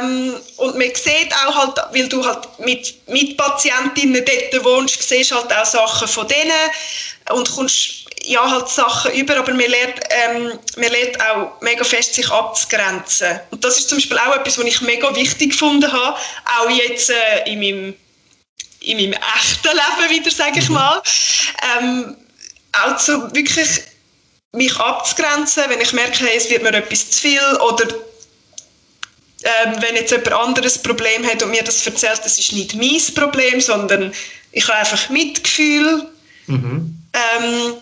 ähm, 0.01 0.35
und 0.57 0.77
man 0.77 0.93
sieht 0.95 1.33
auch 1.45 1.55
halt, 1.55 1.77
weil 1.91 2.09
du 2.09 2.25
halt 2.25 2.47
mit, 2.59 2.95
mit 3.07 3.37
Patientinnen 3.37 4.25
dort 4.25 4.65
wohnst, 4.65 5.01
siehst 5.01 5.31
halt 5.31 5.53
auch 5.53 5.65
Sachen 5.65 6.07
von 6.07 6.27
denen 6.27 6.51
und 7.31 7.49
kommst 7.55 8.05
ja 8.23 8.49
halt 8.49 8.67
Sachen 8.67 9.13
über, 9.13 9.37
aber 9.37 9.53
man 9.53 9.69
lernt, 9.69 9.99
ähm, 10.09 10.59
man 10.75 10.91
lernt 10.91 11.21
auch 11.21 11.61
mega 11.61 11.83
fest 11.83 12.15
sich 12.15 12.29
abzugrenzen. 12.29 13.39
Und 13.51 13.63
das 13.63 13.77
ist 13.77 13.89
zum 13.89 13.99
Beispiel 13.99 14.17
auch 14.17 14.35
etwas, 14.35 14.57
was 14.57 14.65
ich 14.65 14.81
mega 14.81 15.15
wichtig 15.15 15.51
gefunden 15.51 15.91
habe, 15.91 16.17
auch 16.59 16.69
jetzt 16.69 17.09
äh, 17.09 17.49
in 17.51 17.59
meinem 17.59 17.95
in 18.81 18.97
meinem 18.97 19.13
echten 19.13 19.67
Leben 19.67 20.09
wieder, 20.09 20.31
sage 20.31 20.59
ich 20.59 20.69
mhm. 20.69 20.75
mal. 20.75 21.01
Ähm, 21.77 22.15
auch 22.71 22.99
so 22.99 23.33
wirklich 23.33 23.81
mich 24.51 24.75
abzugrenzen, 24.77 25.63
wenn 25.67 25.81
ich 25.81 25.93
merke, 25.93 26.25
hey, 26.25 26.37
es 26.37 26.49
wird 26.49 26.63
mir 26.63 26.73
etwas 26.73 27.11
zu 27.11 27.21
viel 27.21 27.41
oder 27.67 27.85
ähm, 29.43 29.75
wenn 29.79 29.95
jetzt 29.95 30.11
jemand 30.11 30.33
anderes 30.33 30.77
Problem 30.77 31.25
hat 31.25 31.41
und 31.43 31.51
mir 31.51 31.63
das 31.63 31.85
erzählt, 31.85 32.21
das 32.23 32.37
ist 32.37 32.51
nicht 32.51 32.75
mein 32.75 33.01
Problem, 33.15 33.61
sondern 33.61 34.13
ich 34.51 34.67
habe 34.67 34.79
einfach 34.79 35.09
Mitgefühl. 35.09 36.05
Mhm. 36.47 36.95
Ähm, 37.13 37.73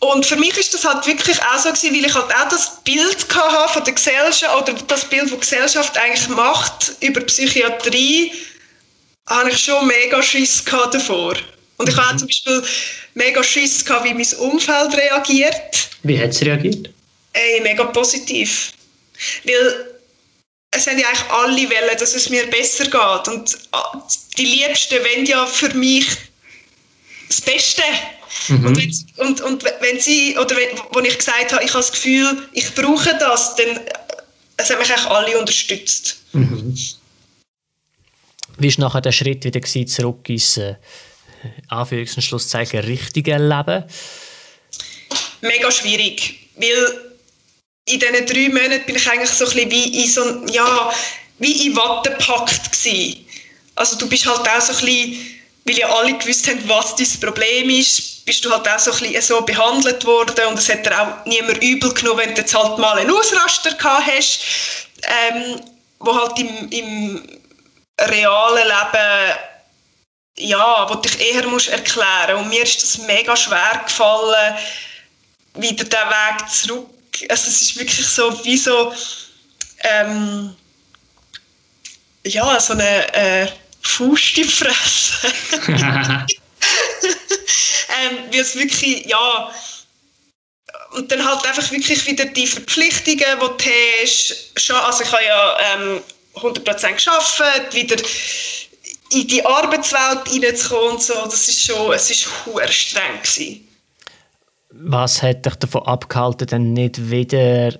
und 0.00 0.26
für 0.26 0.36
mich 0.36 0.56
ist 0.56 0.74
das 0.74 0.84
halt 0.84 1.06
wirklich 1.06 1.40
auch 1.40 1.58
so 1.58 1.68
gewesen, 1.68 1.94
weil 1.94 2.04
ich 2.04 2.14
halt 2.14 2.34
auch 2.34 2.48
das 2.48 2.82
Bild 2.82 3.26
hatte 3.34 3.72
von 3.72 3.84
der 3.84 3.92
Gesellschaft 3.94 4.56
oder 4.56 4.72
das 4.88 5.04
Bild, 5.04 5.22
das 5.22 5.30
die 5.30 5.38
Gesellschaft 5.38 5.96
eigentlich 5.96 6.28
macht 6.28 6.96
über 7.00 7.20
Psychiatrie, 7.20 8.32
habe 9.28 9.50
ich 9.50 9.58
schon 9.58 9.86
mega 9.86 10.22
Schiss 10.22 10.64
davor. 10.64 11.34
Und 11.76 11.88
ich 11.88 11.96
mhm. 11.96 12.00
hatte 12.00 12.16
zum 12.18 12.28
Beispiel 12.28 12.62
mega 13.14 13.42
Schiss 13.42 13.84
gehabt, 13.84 14.04
wie 14.04 14.14
mein 14.14 14.50
Umfeld 14.50 14.96
reagiert. 14.96 15.90
Wie 16.02 16.18
hat 16.18 16.30
es 16.30 16.42
reagiert? 16.42 16.90
Ey, 17.32 17.60
mega 17.60 17.84
positiv. 17.84 18.72
Weil 19.44 19.92
es 20.70 20.86
haben 20.86 20.98
ja 20.98 21.06
eigentlich 21.08 21.30
alle 21.30 21.70
wollen, 21.70 21.98
dass 21.98 22.14
es 22.14 22.28
mir 22.28 22.46
besser 22.46 22.84
geht. 22.84 23.34
Und 23.34 23.58
ah, 23.72 24.02
die 24.36 24.44
Liebsten 24.44 24.98
wollen 24.98 25.26
ja 25.26 25.46
für 25.46 25.72
mich 25.74 26.06
das 27.28 27.40
Beste. 27.40 27.82
Mhm. 28.48 28.66
Und, 28.66 28.76
wenn, 28.76 29.26
und, 29.26 29.40
und 29.40 29.64
wenn 29.80 30.00
sie, 30.00 30.36
oder 30.38 30.56
wenn, 30.56 30.78
wo 30.92 31.00
ich 31.00 31.18
gesagt 31.18 31.52
habe, 31.52 31.64
ich 31.64 31.70
habe 31.70 31.82
das 31.82 31.92
Gefühl, 31.92 32.48
ich 32.52 32.74
brauche 32.74 33.16
das, 33.18 33.54
dann 33.56 33.80
es 34.56 34.70
haben 34.70 34.78
mich 34.78 34.90
eigentlich 34.90 35.06
alle 35.06 35.38
unterstützt. 35.38 36.16
Mhm. 36.32 36.76
Wie 38.58 38.76
war 38.76 38.84
nachher 38.84 39.00
der 39.00 39.12
Schritt 39.12 39.44
wieder 39.44 39.60
gewesen, 39.60 39.86
zurück 39.86 40.28
ins 40.28 40.56
äh, 40.56 40.74
Anführungs- 41.68 42.16
und 42.16 42.22
Schlusszeichen 42.22 42.80
richtige 42.80 43.36
Leben? 43.36 43.84
Mega 45.40 45.70
schwierig, 45.70 46.48
weil 46.56 47.12
in 47.86 47.98
diesen 47.98 48.26
drei 48.26 48.48
Monaten 48.48 48.86
bin 48.86 48.96
ich 48.96 49.10
eigentlich 49.10 49.30
so 49.30 49.44
ein 49.46 49.52
bisschen 49.52 49.70
wie 49.70 50.02
in 50.02 50.08
so 50.08 50.46
ja, 50.52 50.92
wie 51.38 51.66
in 51.66 51.76
Watte 51.76 52.10
gepackt 52.10 52.70
gewesen. 52.70 53.26
Also 53.74 53.96
du 53.96 54.08
bist 54.08 54.26
halt 54.26 54.48
auch 54.48 54.60
so 54.60 54.72
ein 54.72 54.84
bisschen, 54.84 55.16
weil 55.64 55.78
ja 55.78 55.88
alle 55.88 56.16
gewusst 56.16 56.46
haben, 56.48 56.60
was 56.68 56.94
dein 56.94 57.08
Problem 57.20 57.70
ist, 57.70 58.24
bist 58.24 58.44
du 58.44 58.50
halt 58.50 58.68
auch 58.68 58.78
so 58.78 58.92
ein 58.92 58.98
bisschen 58.98 59.22
so 59.22 59.40
behandelt 59.42 60.04
worden 60.04 60.46
und 60.46 60.58
es 60.58 60.68
hat 60.68 60.86
dir 60.86 61.00
auch 61.00 61.26
niemand 61.26 61.62
übel 61.62 61.92
genommen, 61.92 62.20
wenn 62.20 62.34
du 62.34 62.42
jetzt 62.42 62.54
halt 62.54 62.78
mal 62.78 62.98
einen 62.98 63.10
Ausraster 63.10 63.72
gehabt 63.74 64.06
hast, 64.06 64.40
ähm, 65.02 65.60
wo 65.98 66.14
halt 66.14 66.38
im, 66.38 66.70
im 66.70 67.22
realen 67.98 68.66
Leben 68.66 69.38
ja, 70.38 70.88
wo 70.88 70.94
dich 70.96 71.20
eher 71.20 71.46
musst 71.46 71.68
erklären. 71.68 72.36
Und 72.36 72.48
mir 72.48 72.62
ist 72.62 72.82
das 72.82 72.98
mega 72.98 73.36
schwer 73.36 73.82
gefallen, 73.84 74.56
wieder 75.54 75.84
den 75.84 75.92
Weg 75.92 76.48
zurück. 76.48 76.88
Also 77.28 77.48
es 77.48 77.62
ist 77.62 77.76
wirklich 77.78 78.06
so 78.06 78.44
wie 78.44 78.56
so, 78.56 78.92
ähm, 79.80 80.56
ja, 82.24 82.58
so 82.58 82.72
eine 82.72 83.12
äh, 83.14 83.48
Faust 83.82 84.38
ähm, 84.38 84.46
wie 88.30 88.38
es 88.38 88.56
wirklich, 88.56 89.04
ja, 89.06 89.52
und 90.92 91.10
dann 91.10 91.24
halt 91.24 91.44
einfach 91.46 91.70
wirklich 91.70 92.06
wieder 92.06 92.24
die 92.26 92.46
Verpflichtungen, 92.46 93.18
die 93.18 93.24
du 93.38 93.56
hast. 94.02 94.52
Also 94.70 95.02
ich 95.02 95.12
habe 95.12 95.24
ja 95.24 95.58
ähm, 95.74 96.02
100% 96.34 96.92
geschafft, 96.94 97.42
wieder 97.72 97.96
in 99.10 99.26
die 99.26 99.44
Arbeitswelt 99.44 100.30
reinzukommen 100.30 100.92
und 100.92 101.02
so. 101.02 101.14
Das 101.24 101.48
ist 101.48 101.62
schon, 101.62 101.92
es 101.92 102.10
ist 102.10 102.28
streng 102.70 103.22
gewesen 103.22 103.68
was 104.72 105.22
hat 105.22 105.46
dich 105.46 105.54
davon 105.56 105.82
abgehalten, 105.82 106.46
dann 106.46 106.72
nicht 106.72 107.10
wieder 107.10 107.68
äh, 107.72 107.78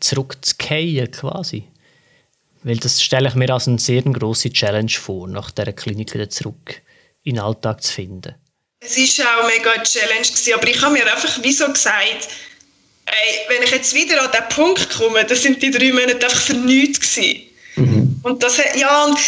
zurückzukehren 0.00 1.10
quasi? 1.10 1.68
Weil 2.62 2.76
das 2.76 3.02
stelle 3.02 3.28
ich 3.28 3.34
mir 3.34 3.52
als 3.52 3.68
eine 3.68 3.78
sehr 3.78 4.02
grosse 4.02 4.50
Challenge 4.50 4.90
vor, 4.90 5.26
nach 5.28 5.50
dieser 5.50 5.72
Klinik 5.72 6.14
wieder 6.14 6.28
zurück 6.28 6.82
in 7.22 7.36
den 7.36 7.44
Alltag 7.44 7.82
zu 7.82 7.92
finden. 7.92 8.34
Es 8.80 8.96
war 9.18 9.40
auch 9.40 9.46
mega 9.46 9.72
eine 9.72 9.82
Challenge, 9.82 10.20
gewesen, 10.20 10.54
aber 10.54 10.68
ich 10.68 10.80
habe 10.80 10.92
mir 10.94 11.12
einfach 11.12 11.42
wie 11.42 11.52
so 11.52 11.66
gesagt, 11.68 12.28
ey, 13.10 13.40
wenn 13.48 13.62
ich 13.62 13.70
jetzt 13.70 13.94
wieder 13.94 14.22
an 14.22 14.30
diesen 14.30 14.48
Punkt 14.48 14.90
komme, 14.90 15.24
dann 15.24 15.36
sind 15.36 15.62
die 15.62 15.70
drei 15.70 15.92
Monate 15.92 16.24
einfach 16.24 16.40
für 16.40 16.54
nichts 16.54 17.00
gewesen. 17.00 17.42
Mhm. 17.76 18.20
Und 18.22 18.42
das, 18.42 18.58
ja, 18.74 19.04
und 19.04 19.18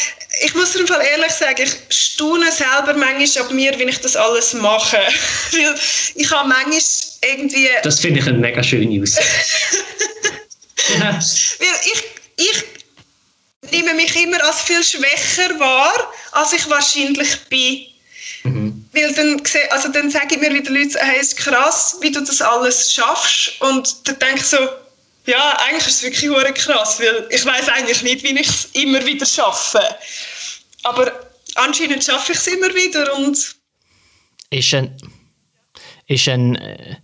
ich 0.44 0.54
muss 0.54 0.74
im 0.74 0.86
Fall 0.86 1.04
ehrlich 1.04 1.32
sagen, 1.32 1.62
ich 1.62 1.74
staune 1.96 2.50
selber 2.50 2.94
manchmal 2.94 3.44
ab 3.44 3.52
mir, 3.52 3.78
wenn 3.78 3.88
ich 3.88 3.98
das 3.98 4.16
alles 4.16 4.54
mache. 4.54 4.98
Weil 5.52 5.74
ich 6.14 6.30
habe 6.30 6.48
manchmal 6.48 6.80
irgendwie... 7.22 7.68
Das 7.82 8.00
finde 8.00 8.20
ich 8.20 8.26
eine 8.26 8.38
mega 8.38 8.62
schöne 8.62 8.86
News. 8.86 9.16
Weil 10.98 11.18
ich, 11.92 12.04
ich 12.36 12.64
nehme 13.70 13.94
mich 13.94 14.14
immer 14.16 14.42
als 14.44 14.62
viel 14.62 14.82
schwächer 14.82 15.58
wahr, 15.58 16.12
als 16.32 16.52
ich 16.52 16.68
wahrscheinlich 16.68 17.36
bin. 17.48 17.86
Weil 18.92 19.12
dann, 19.14 19.42
also 19.70 19.88
dann 19.88 20.10
sage 20.10 20.34
ich 20.34 20.40
mir 20.40 20.52
wieder 20.52 20.70
Leute, 20.70 20.98
hey, 21.00 21.18
es 21.18 21.28
ist 21.28 21.36
krass, 21.38 21.96
wie 22.00 22.10
du 22.10 22.20
das 22.20 22.42
alles 22.42 22.92
schaffst. 22.92 23.60
Und 23.60 24.06
dann 24.06 24.18
denke 24.18 24.36
ich 24.36 24.46
so, 24.46 24.58
ja, 25.26 25.56
eigentlich 25.66 25.86
ist 25.86 26.02
es 26.02 26.22
wirklich 26.22 26.54
krass, 26.54 27.00
weil 27.00 27.26
ich 27.30 27.44
weiß 27.44 27.68
eigentlich 27.68 28.02
nicht, 28.02 28.22
wie 28.22 28.38
ich 28.38 28.48
es 28.48 28.64
immer 28.72 29.04
wieder 29.06 29.24
schaffe. 29.24 29.80
Aber 30.82 31.12
anscheinend 31.54 32.04
schaffe 32.04 32.32
ich 32.32 32.38
es 32.38 32.46
immer 32.48 32.74
wieder 32.74 33.14
und 33.16 33.56
ist 34.50 34.74
ein 34.74 34.96
ist 36.06 36.28
ein 36.28 36.56
äh, 36.56 36.96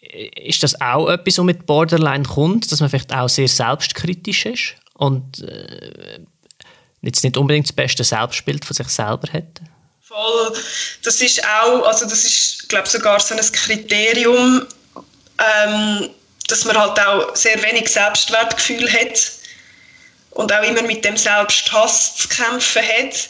ist 0.00 0.62
das 0.62 0.80
auch 0.80 1.08
etwas, 1.08 1.38
was 1.38 1.44
mit 1.44 1.66
Borderline 1.66 2.24
kommt, 2.24 2.72
dass 2.72 2.80
man 2.80 2.88
vielleicht 2.88 3.12
auch 3.12 3.28
sehr 3.28 3.48
selbstkritisch 3.48 4.46
ist 4.46 4.74
und 4.94 5.42
äh, 5.42 6.20
jetzt 7.02 7.22
nicht 7.22 7.36
unbedingt 7.36 7.66
das 7.66 7.74
beste 7.74 8.04
Selbstbild 8.04 8.64
von 8.64 8.74
sich 8.74 8.88
selber 8.88 9.30
hat? 9.32 9.60
Voll. 10.08 10.56
Das 11.02 11.20
ist 11.20 11.44
auch, 11.44 11.84
also 11.84 12.06
das 12.06 12.24
ist, 12.24 12.68
glaube 12.70 12.88
sogar 12.88 13.20
so 13.20 13.34
ein 13.34 13.52
Kriterium, 13.52 14.66
ähm, 15.38 16.10
dass 16.46 16.64
man 16.64 16.78
halt 16.78 16.98
auch 16.98 17.36
sehr 17.36 17.62
wenig 17.62 17.90
Selbstwertgefühl 17.90 18.90
hat 18.90 19.32
und 20.30 20.50
auch 20.50 20.62
immer 20.62 20.80
mit 20.80 21.04
dem 21.04 21.18
Selbsthass 21.18 22.16
zu 22.16 22.28
kämpfen 22.28 22.82
hat. 22.82 23.28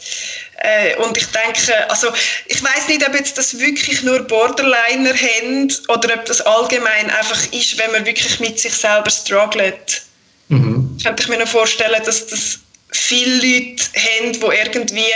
Äh, 0.61 0.95
und 0.97 1.17
ich 1.17 1.25
denke, 1.27 1.89
also 1.89 2.13
ich 2.45 2.63
weiß 2.63 2.87
nicht, 2.87 3.05
ob 3.05 3.13
jetzt 3.13 3.37
das 3.37 3.59
wirklich 3.59 4.01
nur 4.03 4.21
Borderliner 4.21 5.13
haben 5.13 5.73
oder 5.89 6.13
ob 6.13 6.25
das 6.27 6.39
allgemein 6.39 7.09
einfach 7.09 7.41
ist, 7.51 7.77
wenn 7.77 7.91
man 7.91 8.05
wirklich 8.05 8.39
mit 8.39 8.57
sich 8.57 8.73
selber 8.73 9.09
struggelt. 9.09 10.03
Mhm. 10.47 10.97
Könnte 11.03 11.23
ich 11.23 11.29
mir 11.29 11.39
noch 11.39 11.47
vorstellen, 11.47 12.01
dass 12.05 12.27
das 12.27 12.59
viele 12.91 13.35
Leute 13.35 13.83
haben, 13.95 14.31
die 14.31 14.57
irgendwie 14.57 15.13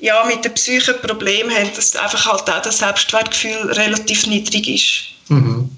ja, 0.00 0.24
mit 0.24 0.44
der 0.44 0.50
Psyche 0.50 0.94
Probleme 0.94 1.54
haben, 1.54 1.70
dass 1.74 1.94
einfach 1.94 2.26
halt 2.26 2.50
auch 2.50 2.62
das 2.62 2.78
Selbstwertgefühl 2.78 3.72
relativ 3.72 4.26
niedrig 4.26 4.68
ist. 4.68 5.30
Mhm. 5.30 5.70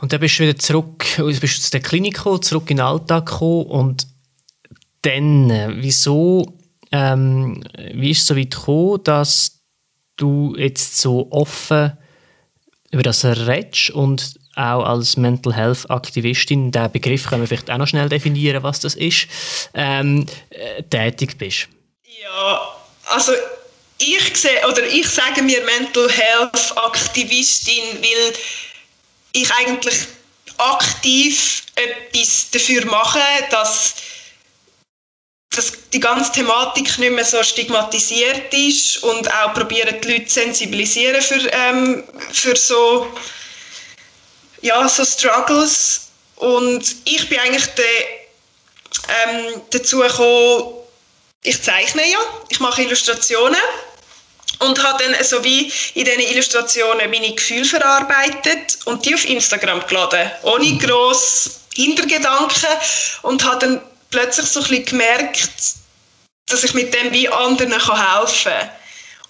Und 0.00 0.12
dann 0.12 0.20
bist 0.20 0.38
du 0.38 0.42
wieder 0.44 0.58
zurück, 0.58 1.04
bist 1.16 1.58
du 1.58 1.62
zu 1.62 1.70
der 1.70 1.80
Klinik 1.80 2.14
gekommen, 2.14 2.42
zurück 2.42 2.70
in 2.70 2.76
den 2.76 2.86
Alltag 2.86 3.26
gekommen 3.26 3.66
und 3.66 4.06
dann, 5.02 5.50
äh, 5.50 5.68
wieso, 5.76 6.58
ähm, 6.92 7.62
wie 7.94 8.10
ist 8.10 8.22
es 8.22 8.26
so 8.26 8.36
weit 8.36 8.50
gekommen, 8.50 9.00
dass 9.04 9.60
du 10.16 10.54
jetzt 10.56 10.98
so 10.98 11.28
offen 11.30 11.92
über 12.90 13.02
das 13.02 13.24
redest 13.24 13.90
und 13.90 14.38
auch 14.56 14.84
als 14.84 15.16
Mental 15.16 15.52
Health 15.52 15.90
Aktivistin, 15.90 16.70
den 16.70 16.92
Begriff 16.92 17.28
können 17.28 17.42
wir 17.42 17.48
vielleicht 17.48 17.70
auch 17.70 17.78
noch 17.78 17.88
schnell 17.88 18.08
definieren, 18.08 18.62
was 18.62 18.80
das 18.80 18.94
ist, 18.94 19.26
ähm, 19.74 20.26
äh, 20.50 20.82
tätig 20.84 21.36
bist? 21.38 21.68
Ja, 22.24 22.74
also 23.04 23.34
ich 23.98 24.34
sehe, 24.34 24.66
oder 24.66 24.82
ich 24.86 25.06
sage 25.06 25.42
mir 25.42 25.62
Mental 25.62 26.10
Health 26.10 26.72
Aktivistin, 26.74 28.00
weil 28.00 28.32
ich 29.32 29.50
eigentlich 29.52 30.06
aktiv 30.56 31.64
etwas 31.74 32.48
dafür 32.50 32.86
mache, 32.86 33.20
dass, 33.50 33.96
dass 35.50 35.72
die 35.92 36.00
ganze 36.00 36.32
Thematik 36.32 36.98
nicht 36.98 37.12
mehr 37.12 37.26
so 37.26 37.42
stigmatisiert 37.42 38.54
ist 38.54 39.02
und 39.02 39.30
auch 39.34 39.52
probieren 39.52 40.00
die 40.00 40.12
Leute 40.12 40.24
zu 40.24 40.40
sensibilisieren 40.40 41.20
für, 41.20 41.46
ähm, 41.52 42.04
für 42.32 42.56
so, 42.56 43.14
ja, 44.62 44.88
so 44.88 45.04
Struggles. 45.04 46.08
Und 46.36 46.96
ich 47.04 47.28
bin 47.28 47.38
eigentlich 47.38 47.66
de, 47.66 47.84
ähm, 49.26 49.60
dazu 49.68 49.98
gekommen, 49.98 50.83
ich 51.44 51.62
zeichne 51.62 52.10
ja, 52.10 52.18
ich 52.48 52.58
mache 52.58 52.82
Illustrationen 52.82 53.60
und 54.60 54.82
habe 54.82 55.04
dann 55.04 55.24
so 55.24 55.44
wie 55.44 55.70
in 55.94 56.04
diesen 56.04 56.20
Illustrationen 56.20 57.10
meine 57.10 57.32
Gefühle 57.32 57.64
verarbeitet 57.64 58.78
und 58.86 59.04
die 59.04 59.14
auf 59.14 59.24
Instagram 59.28 59.86
geladen, 59.86 60.30
ohne 60.42 60.64
mhm. 60.64 60.78
gross 60.78 61.60
Hintergedanken 61.74 62.68
und 63.22 63.44
habe 63.44 63.66
dann 63.66 63.82
plötzlich 64.10 64.46
so 64.46 64.60
ein 64.60 64.68
bisschen 64.68 64.84
gemerkt, 64.86 65.50
dass 66.46 66.64
ich 66.64 66.74
mit 66.74 66.94
dem 66.94 67.12
wie 67.12 67.28
anderen 67.28 67.72
helfen 67.72 68.52
kann. 68.52 68.70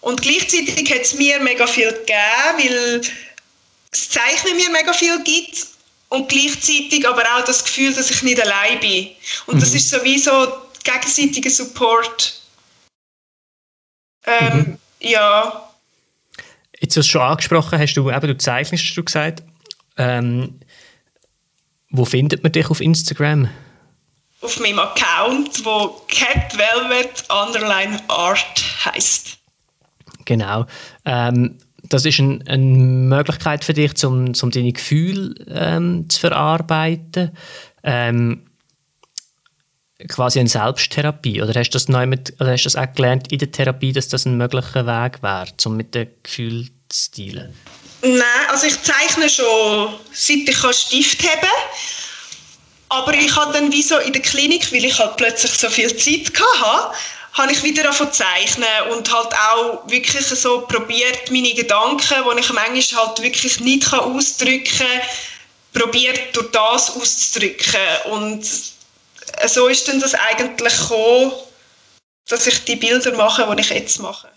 Und 0.01 0.21
gleichzeitig 0.21 0.91
hat 0.93 1.03
es 1.03 1.15
mir 1.15 1.41
mega 1.41 1.67
viel 1.67 1.91
gegeben, 1.91 2.59
weil 2.59 3.01
das 3.91 4.11
Zeichnen 4.11 4.57
mir 4.57 4.71
mega 4.71 4.93
viel 4.93 5.19
gibt 5.23 5.67
und 6.11 6.29
gleichzeitig 6.29 7.09
aber 7.09 7.23
auch 7.35 7.45
das 7.45 7.65
Gefühl, 7.65 7.95
dass 7.95 8.11
ich 8.11 8.23
nicht 8.23 8.41
allein 8.41 8.79
bin. 8.81 9.11
Und 9.47 9.57
mhm. 9.57 9.61
das 9.61 9.75
ist 9.75 9.89
sowieso 9.89 10.64
gegenseitiger 10.85 11.51
Support. 11.51 12.41
Ähm, 14.26 14.59
mhm. 14.59 14.78
Ja. 15.01 15.70
Jetzt 16.80 16.97
hast 16.97 17.07
du 17.07 17.12
schon 17.12 17.22
angesprochen, 17.22 17.78
hast 17.78 17.95
du 17.95 18.11
eben, 18.11 18.26
du 18.26 18.37
zeichnest, 18.37 18.85
hast 18.85 18.95
du 18.95 19.05
gesagt. 19.05 19.43
Ähm, 19.97 20.61
wo 21.91 22.05
findet 22.05 22.43
man 22.43 22.53
dich 22.53 22.70
auf 22.70 22.80
Instagram? 22.80 23.49
Auf 24.41 24.61
meinem 24.61 24.78
Account, 24.78 25.64
wo 25.64 26.03
Cat 26.09 26.57
Velvet 26.57 27.24
Underline 27.30 27.99
Art 28.09 28.64
heißt. 28.85 29.39
Genau. 30.24 30.66
Ähm, 31.05 31.59
das 31.89 32.05
ist 32.05 32.18
ein, 32.18 32.47
eine 32.49 32.64
Möglichkeit 32.64 33.64
für 33.64 33.74
dich, 33.74 34.05
um, 34.05 34.32
um 34.41 34.51
deine 34.51 34.72
Gefühle 34.72 35.35
ähm, 35.49 36.09
zu 36.09 36.20
verarbeiten. 36.20 37.30
Ähm, 37.82 38.43
quasi 40.09 40.41
eine 40.41 40.49
Selbsttherapie? 40.49 41.43
Oder 41.43 41.59
hast 41.59 41.71
du 41.71 41.75
das, 41.75 41.89
neu 41.89 42.07
mit, 42.07 42.35
oder 42.41 42.53
hast 42.53 42.65
das 42.65 42.77
auch 42.77 42.93
gelernt 42.95 43.31
in 43.33 43.39
der 43.39 43.51
Therapie, 43.51 43.93
dass 43.93 44.09
das 44.09 44.27
ein 44.27 44.37
möglicher 44.37 44.87
Weg 44.87 45.23
wäre, 45.23 45.47
um 45.65 45.77
mit 45.77 45.95
dem 45.95 46.09
Gefühl 46.23 46.69
zu 46.89 47.11
dealen? 47.13 47.55
Nein, 48.03 48.23
also 48.49 48.67
ich 48.67 48.81
zeichne 48.83 49.29
schon, 49.29 49.95
seit 50.13 50.49
ich 50.49 50.77
Stift 50.77 51.23
haben 51.23 51.41
kann. 51.41 51.51
Aber 52.91 53.15
ich 53.15 53.35
habe 53.35 53.53
dann 53.53 53.73
wie 53.73 53.83
so 53.83 53.99
in 53.99 54.13
der 54.13 54.23
Klinik, 54.23 54.71
weil 54.73 54.85
ich 54.85 54.99
halt 54.99 55.17
plötzlich 55.17 55.53
so 55.53 55.69
viel 55.69 55.95
Zeit 55.97 56.31
hatte, 56.39 56.95
habe 57.33 57.53
ich 57.53 57.63
wieder 57.63 57.91
zu 57.91 58.09
zeichnen 58.11 58.69
und 58.93 59.13
halt 59.13 59.35
auch 59.35 59.89
wirklich 59.89 60.25
so 60.27 60.61
probiert, 60.61 61.31
meine 61.31 61.53
Gedanken, 61.55 61.99
die 61.99 62.41
ich 62.41 62.53
manchmal 62.53 63.07
halt 63.07 63.23
wirklich 63.23 63.59
nicht 63.61 63.93
ausdrücken 63.93 64.79
kann, 64.79 65.01
probiert 65.73 66.37
durch 66.37 66.53
das 66.53 66.95
auszudrücken. 66.95 67.81
Und 68.13 68.47
so 69.47 69.68
ist 69.68 69.89
dann 69.89 70.01
das 70.01 70.14
eigentlich 70.14 70.76
gekommen, 70.76 71.32
dass 72.28 72.47
ich 72.47 72.64
die 72.64 72.76
Bilder 72.76 73.14
mache, 73.16 73.47
die 73.55 73.61
ich 73.61 73.70
jetzt 73.70 73.99
mache. 74.01 74.28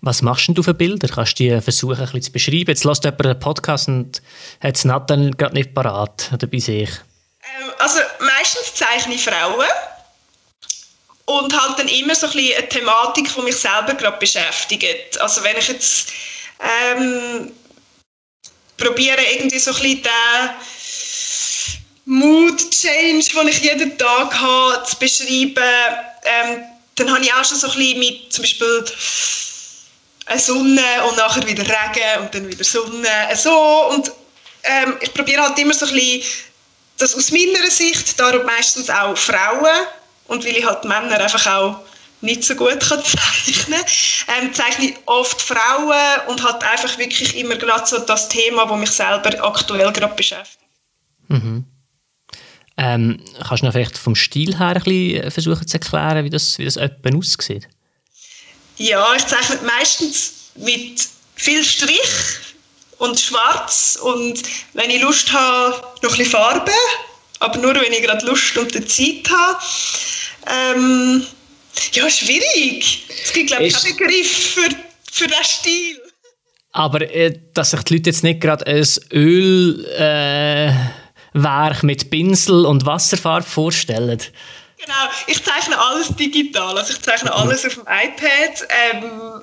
Was 0.00 0.20
machst 0.20 0.48
du 0.48 0.62
für 0.62 0.74
Bilder? 0.74 1.08
Kannst 1.08 1.38
du 1.38 1.44
die 1.44 1.60
versuchen, 1.60 2.00
ein 2.00 2.04
bisschen 2.06 2.22
zu 2.22 2.32
beschreiben? 2.32 2.68
Jetzt 2.68 2.84
lässt 2.84 3.04
jemand 3.04 3.26
einen 3.26 3.38
Podcast 3.38 3.88
und 3.88 4.20
hat 4.60 4.76
es 4.76 4.84
Nathan 4.84 5.30
gerade 5.36 5.54
nicht 5.54 5.74
parat 5.74 6.30
oder 6.32 6.46
bei 6.48 6.58
sich. 6.58 6.90
Ähm, 6.90 7.70
also 7.78 8.00
meistens 8.18 8.74
zeichne 8.74 9.14
ich 9.14 9.22
Frauen 9.22 9.66
und 11.26 11.56
halt 11.56 11.78
dann 11.78 11.88
immer 11.88 12.14
so 12.14 12.26
ein 12.26 12.32
bisschen 12.32 12.58
eine 12.58 12.68
Thematik, 12.68 13.32
die 13.32 13.42
mich 13.42 13.56
selber 13.56 13.94
gerade 13.94 14.18
beschäftigt. 14.18 15.20
Also 15.20 15.44
wenn 15.44 15.56
ich 15.56 15.68
jetzt 15.68 16.12
ähm, 16.60 17.52
probiere 18.76 19.22
irgendwie 19.34 19.58
so 19.58 19.70
ein 19.70 19.80
bisschen 19.80 20.02
den 20.02 20.50
Mood 22.12 22.70
Change, 22.70 23.24
den 23.24 23.48
ich 23.48 23.62
jeden 23.62 23.96
Tag 23.96 24.38
habe, 24.38 24.84
zu 24.84 24.96
beschreiben, 24.96 25.56
ähm, 26.24 26.62
dann 26.94 27.10
habe 27.10 27.24
ich 27.24 27.32
auch 27.32 27.42
schon 27.42 27.56
so 27.56 27.68
ein 27.68 27.74
bisschen 27.74 27.98
mit 27.98 28.32
zum 28.32 28.42
Beispiel 28.42 28.84
eine 30.26 30.38
Sonne 30.38 31.04
und 31.08 31.16
nachher 31.16 31.46
wieder 31.46 31.62
Regen 31.62 32.20
und 32.20 32.34
dann 32.34 32.46
wieder 32.48 32.64
Sonne, 32.64 33.08
so 33.34 33.88
und 33.90 34.12
ähm, 34.62 34.98
ich 35.00 35.12
probiere 35.14 35.42
halt 35.42 35.58
immer 35.58 35.72
so 35.72 35.86
ein 35.86 35.94
bisschen 35.94 36.22
das 36.98 37.14
aus 37.14 37.30
meiner 37.30 37.70
Sicht, 37.70 38.20
darum 38.20 38.44
meistens 38.44 38.90
auch 38.90 39.16
Frauen 39.16 39.86
und 40.28 40.44
weil 40.44 40.56
ich 40.58 40.66
halt 40.66 40.84
Männer 40.84 41.18
einfach 41.18 41.46
auch 41.46 41.80
nicht 42.20 42.44
so 42.44 42.54
gut 42.54 42.78
kann 42.78 43.02
zeichnen 43.46 43.82
ähm, 44.38 44.52
zeichne 44.52 44.90
ich 44.90 44.96
oft 45.06 45.40
Frauen 45.40 46.28
und 46.28 46.44
halt 46.44 46.62
einfach 46.62 46.98
wirklich 46.98 47.36
immer 47.38 47.56
gerade 47.56 47.86
so 47.86 48.00
das 48.00 48.28
Thema, 48.28 48.66
das 48.66 48.76
mich 48.76 48.90
selber 48.90 49.42
aktuell 49.42 49.90
gerade 49.92 50.14
beschäftigt. 50.14 50.58
Mhm. 51.28 51.71
Ähm, 52.76 53.20
kannst 53.46 53.62
du 53.62 53.66
noch 53.66 53.72
vielleicht 53.72 53.98
vom 53.98 54.14
Stil 54.14 54.58
her 54.58 54.68
ein 54.68 54.82
bisschen 54.82 55.30
versuchen 55.30 55.66
zu 55.66 55.74
erklären, 55.74 56.24
wie 56.24 56.30
das, 56.30 56.58
wie 56.58 56.64
das 56.64 56.76
etwa 56.76 57.16
aussieht? 57.16 57.68
Ja, 58.78 59.14
ich 59.14 59.26
zeichne 59.26 59.58
meistens 59.66 60.50
mit 60.56 61.06
viel 61.34 61.62
Strich 61.64 62.00
und 62.98 63.20
Schwarz 63.20 63.98
und 64.00 64.42
wenn 64.72 64.90
ich 64.90 65.02
Lust 65.02 65.32
habe, 65.32 65.74
noch 66.02 66.12
ein 66.12 66.18
bisschen 66.18 66.26
Farbe, 66.26 66.72
aber 67.40 67.58
nur 67.58 67.74
wenn 67.74 67.92
ich 67.92 68.02
gerade 68.02 68.24
Lust 68.24 68.56
und 68.56 68.72
Zeit 68.72 69.30
habe. 69.30 69.58
Ähm, 70.46 71.26
ja, 71.92 72.08
schwierig. 72.08 73.04
Es 73.24 73.32
gibt, 73.32 73.48
glaube 73.48 73.64
ich, 73.64 73.74
keinen 73.74 73.96
Begriff 73.96 74.54
für, 74.54 74.68
für 75.10 75.26
diesen 75.26 75.44
Stil. 75.44 76.00
Aber 76.72 77.02
äh, 77.02 77.38
dass 77.52 77.72
sich 77.72 77.82
die 77.82 77.94
Leute 77.94 78.10
jetzt 78.10 78.22
nicht 78.22 78.40
gerade 78.40 78.66
ein 78.66 78.86
Ölwerk 79.12 79.98
äh, 79.98 81.01
mit 81.82 82.10
Pinsel 82.10 82.66
und 82.66 82.86
Wasserfarbe 82.86 83.46
vorstellen. 83.46 84.18
Genau, 84.78 84.94
ich 85.26 85.42
zeichne 85.42 85.78
alles 85.78 86.08
digital. 86.16 86.76
Also 86.76 86.92
ich 86.92 87.00
zeichne 87.00 87.32
alles 87.32 87.64
auf 87.64 87.74
dem 87.74 87.82
iPad. 87.84 88.68
Ähm, 88.92 89.40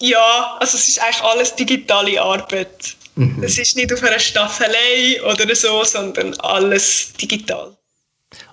ja, 0.00 0.56
also 0.60 0.76
es 0.76 0.88
ist 0.88 1.02
eigentlich 1.02 1.22
alles 1.22 1.54
digitale 1.54 2.20
Arbeit. 2.20 2.96
Mhm. 3.16 3.42
Es 3.42 3.58
ist 3.58 3.76
nicht 3.76 3.92
auf 3.92 4.02
einer 4.02 4.18
Staffelei 4.18 5.20
oder 5.24 5.54
so, 5.54 5.82
sondern 5.84 6.34
alles 6.40 7.12
digital. 7.14 7.76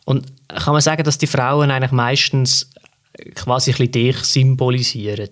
Und 0.05 0.25
kann 0.47 0.73
man 0.73 0.81
sagen, 0.81 1.03
dass 1.03 1.17
die 1.17 1.27
Frauen 1.27 1.69
eigentlich 1.69 1.91
meistens 1.91 2.69
quasi 3.35 3.71
ein 3.71 3.77
bisschen 3.77 3.91
dich 3.91 4.17
symbolisieren? 4.17 5.29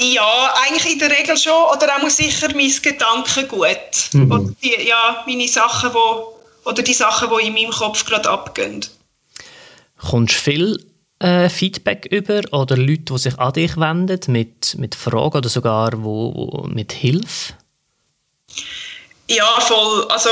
Ja, 0.00 0.54
eigentlich 0.62 0.92
in 0.92 0.98
der 1.00 1.10
Regel 1.10 1.36
schon. 1.36 1.52
Oder 1.52 1.96
auch 1.96 2.08
sicher 2.08 2.48
mein 2.54 2.72
Gedankengut. 2.82 4.12
Mhm. 4.12 4.30
Oder 4.30 4.54
die, 4.62 4.86
ja, 4.86 5.24
meine 5.26 5.48
Sachen, 5.48 5.92
wo, 5.92 6.38
oder 6.64 6.82
die 6.82 6.94
Sachen, 6.94 7.28
die 7.30 7.46
in 7.46 7.54
meinem 7.54 7.70
Kopf 7.70 8.04
gerade 8.04 8.30
abgehen. 8.30 8.86
Kommst 9.98 10.34
du 10.34 10.38
viel 10.38 10.84
äh, 11.18 11.48
Feedback 11.48 12.06
über 12.06 12.42
oder 12.52 12.76
Leute, 12.76 13.12
die 13.12 13.18
sich 13.18 13.38
an 13.38 13.52
dich 13.52 13.76
wenden 13.76 14.20
mit, 14.28 14.76
mit 14.78 14.94
Fragen 14.94 15.38
oder 15.38 15.48
sogar 15.48 15.92
wo, 15.94 16.32
wo 16.34 16.66
mit 16.68 16.92
Hilfe? 16.92 17.54
Ja, 19.28 19.60
voll. 19.60 20.06
Also 20.08 20.30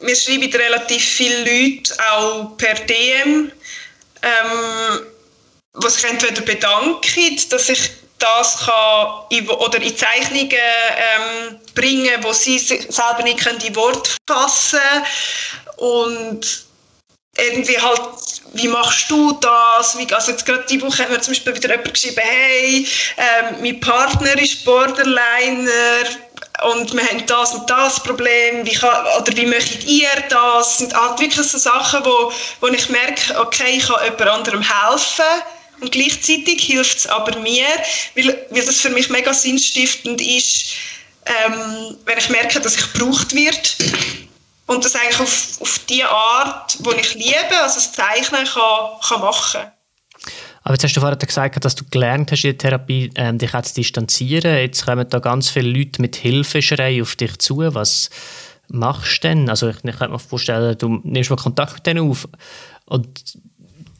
mir 0.00 0.16
schreiben 0.16 0.52
relativ 0.52 1.02
viele 1.02 1.40
Leute 1.40 1.94
auch 2.12 2.56
per 2.56 2.74
DM, 2.74 3.50
ähm, 4.22 5.00
die 5.82 5.90
sich 5.90 6.04
entweder 6.04 6.42
bedanken, 6.42 7.40
dass 7.50 7.68
ich 7.68 7.90
das 8.22 8.64
kann 8.64 9.48
oder 9.48 9.82
in 9.82 9.96
Zeichnungen 9.96 10.50
ähm, 10.50 11.60
bringen, 11.74 12.22
wo 12.22 12.32
sie 12.32 12.58
selber 12.58 13.22
nicht 13.22 13.44
in 13.46 13.76
Wort 13.76 14.16
fassen 14.26 14.78
können. 15.76 16.00
und 16.00 16.66
irgendwie 17.36 17.78
halt, 17.78 18.02
wie 18.52 18.68
machst 18.68 19.10
du 19.10 19.32
das? 19.40 19.96
Wie, 19.96 20.12
also 20.12 20.32
jetzt 20.32 20.44
gerade 20.44 20.66
diese 20.68 20.82
Woche 20.82 21.02
hat 21.02 21.10
mir 21.10 21.20
zum 21.20 21.32
Beispiel 21.32 21.54
wieder 21.54 21.70
jemand 21.70 21.94
geschrieben, 21.94 22.20
hey, 22.22 22.86
ähm, 23.16 23.56
mein 23.62 23.80
Partner 23.80 24.38
ist 24.38 24.64
Borderliner, 24.64 26.04
und 26.64 26.92
wir 26.92 27.02
haben 27.02 27.26
das 27.26 27.54
und 27.54 27.68
das 27.68 28.00
Problem, 28.00 28.64
wie 28.64 28.74
kann, 28.74 29.06
oder 29.20 29.36
wie 29.36 29.46
möchtet 29.46 29.84
ihr 29.84 30.08
das? 30.28 30.32
Das 30.32 30.78
sind 30.78 30.94
halt 30.94 31.18
wirklich 31.18 31.46
so 31.46 31.58
Sachen, 31.58 32.04
wo, 32.04 32.32
wo 32.60 32.68
ich 32.68 32.88
merke, 32.88 33.40
okay, 33.40 33.78
ich 33.78 33.86
kann 33.86 34.04
jemand 34.04 34.28
anderem 34.28 34.62
helfen 34.62 35.42
und 35.82 35.92
gleichzeitig 35.92 36.62
hilft 36.62 36.98
es 36.98 37.06
aber 37.06 37.38
mir, 37.40 37.66
weil, 38.14 38.46
weil 38.50 38.64
das 38.64 38.80
für 38.80 38.90
mich 38.90 39.10
mega 39.10 39.34
sinnstiftend 39.34 40.20
ist, 40.20 40.74
ähm, 41.26 41.96
wenn 42.04 42.18
ich 42.18 42.30
merke, 42.30 42.60
dass 42.60 42.76
ich 42.76 42.92
gebraucht 42.92 43.34
wird 43.34 43.76
und 44.66 44.84
das 44.84 44.94
eigentlich 44.94 45.20
auf, 45.20 45.60
auf 45.60 45.80
die 45.88 46.04
Art, 46.04 46.78
die 46.78 47.00
ich 47.00 47.14
liebe, 47.14 47.60
also 47.60 47.74
das 47.74 47.92
Zeichnen 47.92 48.46
kann, 48.46 49.00
kann 49.06 49.20
machen 49.20 49.60
aber 50.64 50.74
jetzt 50.74 50.84
hast 50.84 50.96
du 50.96 51.00
vorhin 51.00 51.18
gesagt, 51.18 51.64
dass 51.64 51.74
du 51.74 51.84
gelernt 51.90 52.30
hast 52.30 52.44
in 52.44 52.52
der 52.52 52.58
Therapie, 52.58 53.10
ähm, 53.16 53.38
dich 53.38 53.50
zu 53.50 53.74
distanzieren. 53.74 54.58
Jetzt 54.58 54.86
kommen 54.86 55.08
da 55.08 55.18
ganz 55.18 55.50
viele 55.50 55.68
Leute 55.68 56.00
mit 56.00 56.14
Hilfeschrei 56.14 57.02
auf 57.02 57.16
dich 57.16 57.36
zu. 57.38 57.58
Was 57.74 58.10
machst 58.68 59.24
du 59.24 59.28
denn? 59.28 59.50
Also 59.50 59.68
ich, 59.68 59.82
ich 59.82 59.96
kann 59.96 60.12
mir 60.12 60.20
vorstellen, 60.20 60.78
du 60.78 61.00
nimmst 61.02 61.30
mal 61.30 61.36
Kontakt 61.36 61.74
mit 61.74 61.86
denen 61.86 62.08
auf 62.08 62.28
und 62.86 63.38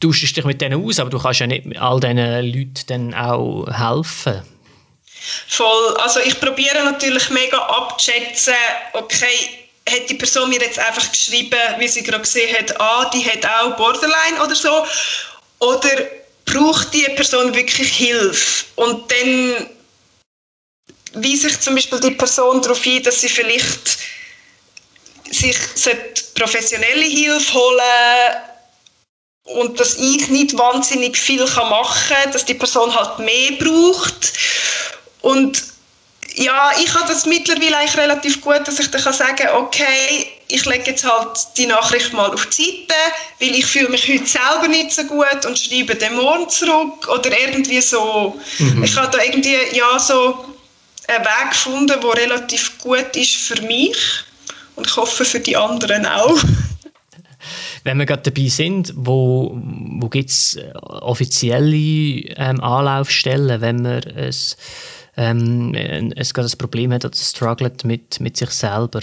tauschst 0.03 0.35
dich 0.35 0.45
mit 0.45 0.61
denen 0.61 0.85
aus, 0.85 0.99
aber 0.99 1.09
du 1.09 1.19
kannst 1.19 1.39
ja 1.39 1.47
nicht 1.47 1.77
all 1.79 1.99
diesen 1.99 2.17
Leuten 2.17 2.73
dann 2.87 3.13
auch 3.13 3.67
helfen. 3.67 4.43
Voll. 5.47 5.97
Also 5.97 6.19
ich 6.19 6.39
probiere 6.39 6.83
natürlich 6.83 7.29
mega 7.29 7.57
abzuschätzen, 7.57 8.53
okay, 8.93 9.49
hat 9.89 10.09
die 10.09 10.15
Person 10.15 10.49
mir 10.49 10.61
jetzt 10.61 10.79
einfach 10.79 11.09
geschrieben, 11.11 11.59
wie 11.77 11.87
sie 11.87 12.03
gerade 12.03 12.21
gesehen 12.21 12.55
hat, 12.57 12.79
ah, 12.79 13.09
die 13.13 13.25
hat 13.25 13.45
auch 13.45 13.75
Borderline 13.75 14.41
oder 14.43 14.55
so. 14.55 14.85
Oder 15.59 15.89
braucht 16.45 16.93
die 16.93 17.05
Person 17.15 17.53
wirklich 17.53 17.91
Hilfe? 17.91 18.65
Und 18.75 19.11
dann 19.11 19.67
weise 21.13 21.47
ich 21.47 21.59
zum 21.59 21.75
Beispiel 21.75 21.99
die 21.99 22.11
Person 22.11 22.61
darauf 22.61 22.85
ein, 22.85 23.03
dass 23.03 23.21
sie 23.21 23.29
vielleicht 23.29 23.97
sich 25.31 25.57
professionelle 26.35 27.05
Hilfe 27.05 27.53
holen 27.53 28.52
und 29.45 29.79
dass 29.79 29.95
ich 29.95 30.29
nicht 30.29 30.57
wahnsinnig 30.57 31.17
viel 31.17 31.43
machen 31.45 32.01
kann, 32.09 32.31
dass 32.31 32.45
die 32.45 32.53
Person 32.53 32.93
halt 32.95 33.19
mehr 33.19 33.51
braucht. 33.59 34.33
Und 35.21 35.63
ja, 36.35 36.71
ich 36.81 36.93
habe 36.95 37.07
das 37.07 37.25
mittlerweile 37.25 37.77
eigentlich 37.77 37.97
relativ 37.97 38.41
gut, 38.41 38.61
dass 38.65 38.79
ich 38.79 38.89
dann 38.89 39.03
kann 39.03 39.13
sagen 39.13 39.47
okay, 39.55 40.27
ich 40.47 40.65
lege 40.65 40.91
jetzt 40.91 41.03
halt 41.03 41.37
die 41.57 41.65
Nachricht 41.65 42.13
mal 42.13 42.31
auf 42.31 42.45
die 42.47 42.85
Seite, 42.87 42.99
weil 43.39 43.55
ich 43.55 43.65
fühle 43.65 43.89
mich 43.89 44.07
heute 44.07 44.25
selber 44.25 44.67
nicht 44.67 44.91
so 44.91 45.03
gut 45.03 45.45
und 45.45 45.59
schreibe 45.59 45.95
den 45.95 46.15
morgen 46.15 46.49
zurück 46.49 47.07
oder 47.07 47.37
irgendwie 47.37 47.81
so. 47.81 48.39
Mhm. 48.59 48.83
Ich 48.83 48.95
habe 48.95 49.15
da 49.15 49.23
irgendwie 49.23 49.57
ja 49.73 49.99
so 49.99 50.45
einen 51.07 51.23
Weg 51.23 51.49
gefunden, 51.51 51.87
der 51.87 52.03
relativ 52.03 52.77
gut 52.79 53.15
ist 53.15 53.35
für 53.35 53.61
mich 53.61 53.97
und 54.75 54.87
ich 54.87 54.95
hoffe 54.95 55.25
für 55.25 55.39
die 55.39 55.57
anderen 55.57 56.05
auch. 56.05 56.39
Wenn 57.83 57.97
wir 57.97 58.05
gerade 58.05 58.31
dabei 58.31 58.47
sind, 58.47 58.93
wo, 58.95 59.59
wo 59.99 60.07
gibt 60.09 60.29
es 60.29 60.57
offizielle 60.81 61.75
ähm, 61.75 62.61
Anlaufstellen, 62.61 63.61
wenn 63.61 63.81
man 63.81 64.03
es 64.03 64.57
ähm, 65.15 66.13
es 66.15 66.33
gerade 66.33 66.49
ein 66.49 66.57
Problem 66.57 66.91
hat 66.93 67.05
oder 67.05 67.15
struggelt 67.15 67.83
mit, 67.83 68.19
mit 68.19 68.37
sich 68.37 68.49
selber? 68.49 69.01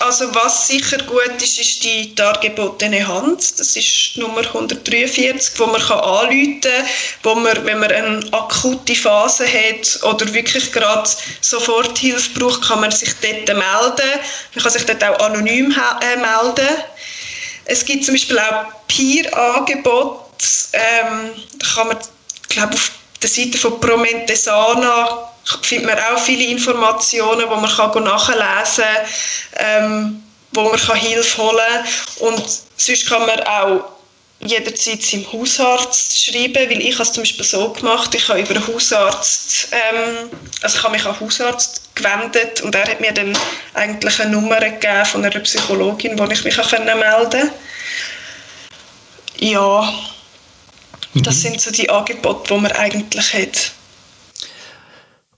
Also 0.00 0.34
was 0.34 0.66
sicher 0.66 0.96
gut 1.04 1.42
ist, 1.42 1.60
ist 1.60 1.84
die 1.84 2.14
dargebotene 2.14 3.06
Hand. 3.06 3.60
Das 3.60 3.76
ist 3.76 4.16
Nummer 4.16 4.40
143, 4.40 5.60
wo 5.60 5.66
man 5.66 5.82
anrufen 5.82 6.60
kann, 6.62 6.72
wo 7.22 7.34
man, 7.34 7.66
wenn 7.66 7.78
man 7.78 7.92
eine 7.92 8.32
akute 8.32 8.94
Phase 8.94 9.44
hat 9.46 10.02
oder 10.02 10.32
wirklich 10.32 10.72
gerade 10.72 11.08
sofort 11.42 11.98
Hilfe 11.98 12.30
braucht, 12.38 12.66
kann 12.66 12.80
man 12.80 12.90
sich 12.90 13.12
dort 13.20 13.46
melden. 13.48 14.20
Man 14.54 14.62
kann 14.62 14.72
sich 14.72 14.86
dort 14.86 15.04
auch 15.04 15.20
anonym 15.20 15.70
äh, 15.70 16.16
melden. 16.16 16.82
Es 17.70 17.84
gibt 17.84 18.04
zum 18.04 18.14
Beispiel 18.14 18.36
auch 18.36 18.64
Peer-Angebote. 18.88 20.24
Ähm, 20.72 21.30
da 21.56 21.66
kann 21.74 21.86
man, 21.86 21.98
glaube 22.48 22.74
auf 22.74 22.90
der 23.22 23.30
Seite 23.30 23.58
von 23.58 23.78
Promentesana 23.78 25.30
findet 25.62 25.86
man 25.86 25.98
auch 25.98 26.18
viele 26.18 26.46
Informationen, 26.46 27.48
wo 27.48 27.54
man 27.54 27.70
kann 27.70 28.02
nachlesen 28.02 28.84
kann, 28.84 29.84
ähm, 29.84 30.22
wo 30.50 30.62
man 30.62 30.80
kann 30.80 30.96
Hilfe 30.96 31.42
holen 31.42 31.58
kann. 32.18 32.28
Und 32.28 32.42
sonst 32.76 33.08
kann 33.08 33.26
man 33.26 33.40
auch 33.40 33.84
jederzeit 34.40 35.02
seinem 35.02 35.30
Hausarzt 35.32 36.24
schreiben, 36.24 36.70
weil 36.70 36.80
ich 36.80 36.94
habe 36.94 37.02
es 37.02 37.12
zum 37.12 37.22
Beispiel 37.22 37.44
so 37.44 37.72
gemacht, 37.72 38.14
ich 38.14 38.28
habe 38.28 38.40
über 38.40 38.56
einen 38.56 38.66
Hausarzt, 38.66 39.68
ähm, 39.70 40.30
also 40.62 40.78
ich 40.78 40.82
habe 40.82 40.92
mich 40.94 41.04
an 41.04 41.12
einen 41.12 41.20
Hausarzt 41.20 41.94
gewendet 41.94 42.62
und 42.62 42.74
er 42.74 42.86
hat 42.86 43.00
mir 43.00 43.12
dann 43.12 43.36
eigentlich 43.74 44.20
eine 44.20 44.30
Nummer 44.30 44.58
gegeben 44.58 45.04
von 45.04 45.24
einer 45.24 45.40
Psychologin, 45.40 46.18
wo 46.18 46.24
ich 46.24 46.44
mich 46.44 46.58
auch 46.58 46.72
melden 46.72 47.00
konnte. 47.00 47.52
Ja, 49.38 49.92
das 51.14 51.36
mhm. 51.36 51.40
sind 51.40 51.60
so 51.60 51.70
die 51.70 51.90
Angebote, 51.90 52.54
die 52.54 52.60
man 52.60 52.72
eigentlich 52.72 53.34
hat. 53.34 53.72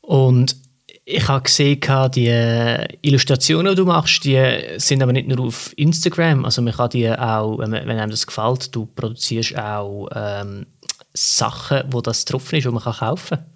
Und 0.03 0.57
ich 1.05 1.27
habe 1.27 1.43
gesehen, 1.43 1.81
die 2.15 2.99
Illustrationen, 3.03 3.73
die 3.73 3.77
du 3.77 3.85
machst, 3.85 4.25
die 4.25 4.41
sind 4.77 5.03
aber 5.03 5.13
nicht 5.13 5.27
nur 5.27 5.47
auf 5.47 5.73
Instagram. 5.77 6.45
Also 6.45 6.63
man 6.63 6.75
kann 6.75 6.91
die 6.91 7.11
auch, 7.11 7.59
wenn, 7.59 7.75
einem 7.75 8.11
das 8.11 8.27
gefällt, 8.27 8.75
du 8.75 8.87
produzierst 8.87 9.59
auch 9.59 10.09
ähm, 10.15 10.67
Sachen, 11.13 11.83
wo 11.91 12.01
das 12.01 12.25
drauf 12.25 12.53
ist, 12.53 12.65
die 12.65 12.69
man 12.69 12.83
kaufen 12.83 13.39
kann. 13.39 13.47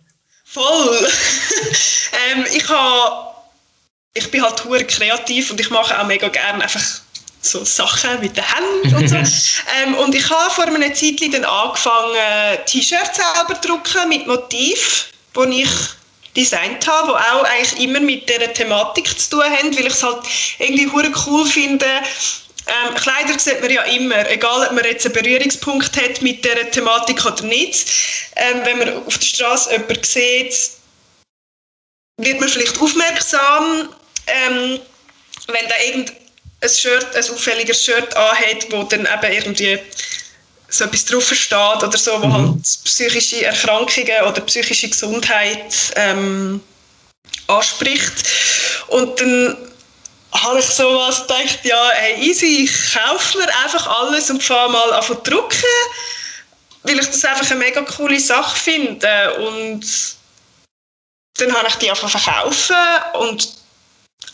Voll! 0.44 1.08
ähm, 2.32 2.44
ich, 2.52 2.68
habe, 2.68 3.26
ich 4.12 4.30
bin 4.30 4.42
halt 4.42 4.64
hure 4.64 4.84
kreativ 4.84 5.50
und 5.50 5.60
ich 5.60 5.70
mache 5.70 6.00
auch 6.00 6.06
mega 6.06 6.28
gerne 6.28 6.64
einfach 6.64 6.82
so 7.40 7.64
Sachen 7.64 8.20
mit 8.20 8.36
den 8.36 8.44
Händen 8.44 8.96
und 8.96 9.08
so. 9.08 9.16
ähm, 9.84 9.94
und 9.94 10.14
ich 10.14 10.28
habe 10.28 10.50
vor 10.50 10.64
einer 10.64 10.92
Zeit 10.94 11.20
dann 11.32 11.44
angefangen, 11.44 12.58
T-Shirts 12.66 13.18
selber 13.18 13.60
zu 13.60 13.68
drucken 13.68 14.08
mit 14.08 14.26
Motiv, 14.26 15.12
die 15.36 15.62
ich 15.62 15.70
designt 16.36 16.86
habe, 16.86 17.08
die 17.08 17.32
auch 17.32 17.44
eigentlich 17.44 17.82
immer 17.82 18.00
mit 18.00 18.28
dieser 18.28 18.52
Thematik 18.52 19.18
zu 19.18 19.30
tun 19.30 19.44
haben, 19.44 19.76
weil 19.76 19.86
ich 19.86 19.92
es 19.92 20.02
halt 20.02 20.20
irgendwie 20.58 20.90
cool 21.26 21.46
finde, 21.46 21.86
ähm, 22.66 22.94
Kleider 22.96 23.38
sieht 23.38 23.60
man 23.60 23.70
ja 23.70 23.82
immer, 23.82 24.28
egal 24.28 24.66
ob 24.66 24.72
man 24.72 24.84
jetzt 24.84 25.06
einen 25.06 25.14
Berührungspunkt 25.14 25.96
hat 25.96 26.20
mit 26.20 26.44
dieser 26.44 26.68
Thematik 26.70 27.24
oder 27.24 27.42
nicht. 27.44 27.88
Ähm, 28.34 28.60
wenn 28.64 28.78
man 28.78 29.06
auf 29.06 29.18
der 29.18 29.26
Straße 29.26 29.70
jemanden 29.70 30.02
sieht, 30.02 30.70
wird 32.18 32.40
man 32.40 32.48
vielleicht 32.48 32.80
aufmerksam, 32.80 33.94
ähm, 34.26 34.80
wenn 35.46 35.68
da 35.68 35.74
irgendein 35.84 36.16
ein 36.60 36.68
Shirt, 36.70 37.14
ein 37.14 37.22
auffälliges 37.22 37.84
Shirt 37.84 38.16
anhat, 38.16 38.66
wo 38.70 38.82
dann 38.84 39.06
eben 39.06 39.32
irgendwie 39.32 39.78
so 40.78 40.84
etwas 40.84 41.04
drauf 41.04 41.34
steht 41.34 41.82
oder 41.82 41.98
so, 41.98 42.22
wo 42.22 42.26
mhm. 42.26 42.32
halt 42.32 42.62
psychische 42.84 43.44
Erkrankungen 43.44 44.22
oder 44.26 44.40
psychische 44.42 44.88
Gesundheit 44.88 45.74
ähm, 45.96 46.60
anspricht. 47.46 48.12
Und 48.88 49.20
dann 49.20 49.56
habe 50.32 50.58
ich 50.58 50.66
so 50.66 50.84
was 50.96 51.22
gedacht, 51.22 51.60
ja, 51.64 51.90
hey, 51.94 52.28
easy, 52.28 52.64
ich 52.64 52.94
kaufe 52.94 53.38
mir 53.38 53.48
einfach 53.64 53.86
alles 54.00 54.30
und 54.30 54.42
fange 54.42 54.72
mal 54.72 54.92
an 54.92 55.02
zu 55.02 55.14
drucken, 55.14 55.64
weil 56.82 56.98
ich 56.98 57.06
das 57.06 57.24
einfach 57.24 57.50
eine 57.50 57.60
mega 57.60 57.82
coole 57.82 58.20
Sache 58.20 58.56
finde. 58.58 59.34
Und 59.38 59.84
dann 61.38 61.52
habe 61.54 61.68
ich 61.68 61.74
die 61.76 61.90
einfach 61.90 62.10
verkaufen 62.10 62.76
und 63.14 63.48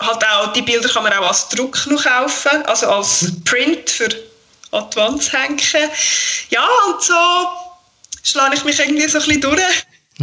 halt 0.01 0.24
auch, 0.26 0.53
die 0.53 0.62
Bilder 0.62 0.88
kann 0.88 1.03
man 1.03 1.12
auch 1.12 1.28
als 1.28 1.49
Druck 1.49 1.86
noch 1.86 2.03
kaufen, 2.03 2.64
also 2.66 2.88
als 2.88 3.32
Print 3.45 3.90
für 3.90 4.09
an 4.73 4.91
die 4.91 4.97
Wand 4.97 5.33
hängen. 5.33 5.61
Ja, 6.51 6.66
und 6.89 7.03
so 7.03 7.14
schlage 8.23 8.57
ich 8.57 8.64
mich 8.64 8.79
irgendwie 8.79 9.09
so 9.09 9.18
ein 9.18 9.25
bisschen 9.25 9.41
durch. 9.41 9.87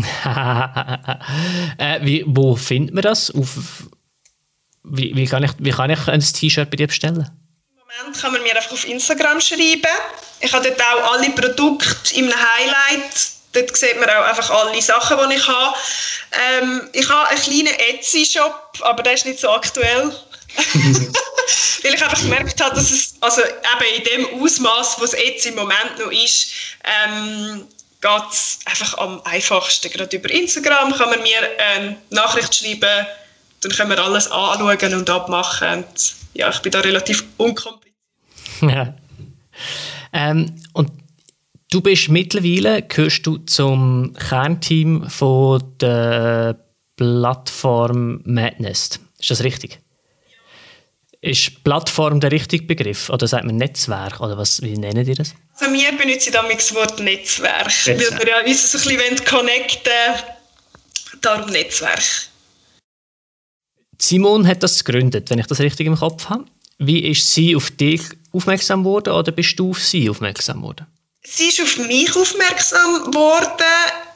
äh, 1.78 2.00
wie, 2.02 2.24
wo 2.28 2.56
findet 2.56 2.94
man 2.94 3.02
das? 3.02 3.32
Auf, 3.32 3.50
wie, 4.84 5.16
wie, 5.16 5.26
kann 5.26 5.44
ich, 5.44 5.52
wie 5.60 5.72
kann 5.72 5.90
ich 5.90 6.08
ein 6.08 6.20
T-Shirt 6.20 6.70
bei 6.70 6.78
dir 6.78 6.88
bestellen? 6.88 7.30
Im 7.72 8.04
Moment 8.04 8.22
kann 8.22 8.32
man 8.32 8.44
mir 8.44 8.56
einfach 8.56 8.72
auf 8.72 8.88
Instagram 8.88 9.42
schreiben. 9.42 9.88
Ich 10.40 10.54
habe 10.54 10.68
dort 10.68 10.82
auch 10.82 11.14
alle 11.14 11.30
Produkte 11.32 12.16
einem 12.16 12.34
Highlight 12.34 13.40
dort 13.54 13.76
sieht 13.76 14.00
man 14.00 14.10
auch 14.10 14.24
einfach 14.24 14.50
alle 14.50 14.82
Sachen, 14.82 15.18
die 15.30 15.36
ich 15.36 15.48
habe. 15.48 15.76
Ähm, 16.32 16.90
ich 16.94 17.10
habe 17.10 17.30
einen 17.30 17.42
kleinen 17.42 17.80
Etsy-Shop, 17.96 18.80
aber 18.82 19.04
der 19.04 19.14
ist 19.14 19.26
nicht 19.26 19.40
so 19.40 19.50
aktuell. 19.50 20.12
Weil 21.84 21.94
ich 21.94 22.04
einfach 22.04 22.22
gemerkt 22.22 22.62
habe, 22.62 22.76
dass 22.76 22.92
es 22.92 23.16
also 23.22 23.42
eben 23.42 23.98
in 23.98 24.04
dem 24.04 24.42
Ausmaß, 24.44 24.98
was 25.00 25.14
es 25.14 25.20
jetzt 25.20 25.46
im 25.46 25.56
Moment 25.56 25.98
noch 25.98 26.12
ist, 26.12 26.52
ähm, 26.84 27.66
geht 28.02 28.32
es 28.32 28.60
einfach 28.66 28.98
am 28.98 29.22
einfachsten. 29.24 29.90
Gerade 29.90 30.16
über 30.16 30.30
Instagram 30.30 30.94
kann 30.94 31.10
man 31.10 31.22
mir 31.22 31.38
eine 31.76 31.98
Nachricht 32.10 32.56
schreiben, 32.56 33.08
dann 33.62 33.72
können 33.72 33.90
wir 33.90 34.00
alles 34.00 34.30
anschauen 34.30 34.94
und 34.94 35.10
abmachen. 35.10 35.84
Und 35.84 36.16
ja, 36.34 36.50
ich 36.50 36.60
bin 36.60 36.72
da 36.72 36.80
relativ 36.80 37.24
unkompliziert. 37.38 37.90
Ja. 38.62 38.94
Ähm, 40.12 40.62
und 40.74 40.92
Du 41.72 41.82
bist 41.82 42.10
mittlerweile, 42.10 42.82
gehörst 42.82 43.28
du 43.28 43.38
zum 43.38 44.14
Kernteam 44.14 45.08
von 45.08 45.62
der 45.80 46.58
Plattform 46.96 48.22
Madness. 48.26 49.00
Ist 49.20 49.30
das 49.30 49.44
richtig? 49.44 49.80
Ist 51.22 51.64
Plattform 51.66 52.22
der 52.22 52.32
richtige 52.32 52.66
Begriff? 52.66 53.10
Oder 53.10 53.28
sagt 53.28 53.44
man 53.44 53.58
Netzwerk? 53.58 54.22
Oder 54.22 54.38
was, 54.38 54.62
wie 54.62 54.78
nennen 54.78 55.06
die 55.06 55.16
das? 55.16 55.34
Also 55.60 55.74
wir 55.74 55.92
benutzen 55.98 56.32
damit 56.32 56.60
das 56.60 56.74
Wort 56.74 57.00
Netzwerk. 57.00 57.66
Netzwerk. 57.66 58.00
Weil 58.00 58.20
wir 58.20 58.28
ja 58.28 58.46
uns 58.46 58.72
so 58.72 58.78
ein 58.90 58.98
bisschen 58.98 59.26
connecten 59.26 59.92
darum 61.22 61.50
Netzwerk. 61.50 62.30
Simon 63.98 64.48
hat 64.48 64.64
das 64.64 64.84
gegründet, 64.84 65.30
wenn 65.30 65.40
ich 65.40 65.48
das 65.48 65.60
richtig 65.60 65.88
im 65.88 65.98
Kopf 65.98 66.30
habe. 66.30 66.46
Wie 66.78 67.00
ist 67.00 67.34
sie 67.34 67.54
auf 67.54 67.72
dich 67.72 68.02
aufmerksam 68.32 68.84
geworden 68.84 69.14
oder 69.14 69.34
bist 69.34 69.60
du 69.60 69.72
auf 69.72 69.84
sie 69.84 70.10
aufmerksam 70.10 70.62
geworden? 70.62 70.88
Sie 71.26 71.50
ist 71.50 71.60
auf 71.60 71.78
mich 71.86 72.16
aufmerksam 72.16 73.12
geworden, 73.12 73.64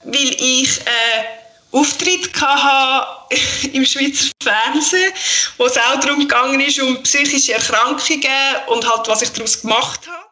weil 0.05 0.35
ich 0.39 0.79
einen 0.79 1.42
Auftritt 1.73 2.29
hatte 2.39 3.35
im 3.73 3.85
Schweizer 3.85 4.31
Fernsehen, 4.41 5.11
wo 5.57 5.65
es 5.65 5.77
auch 5.77 5.99
darum 5.99 6.19
gegangen 6.19 6.59
ist, 6.59 6.79
um 6.79 7.01
psychische 7.01 7.53
Erkrankungen 7.53 8.21
und 8.67 8.87
halt, 8.87 9.07
was 9.07 9.23
ich 9.23 9.29
daraus 9.31 9.61
gemacht 9.61 10.01
habe. 10.07 10.23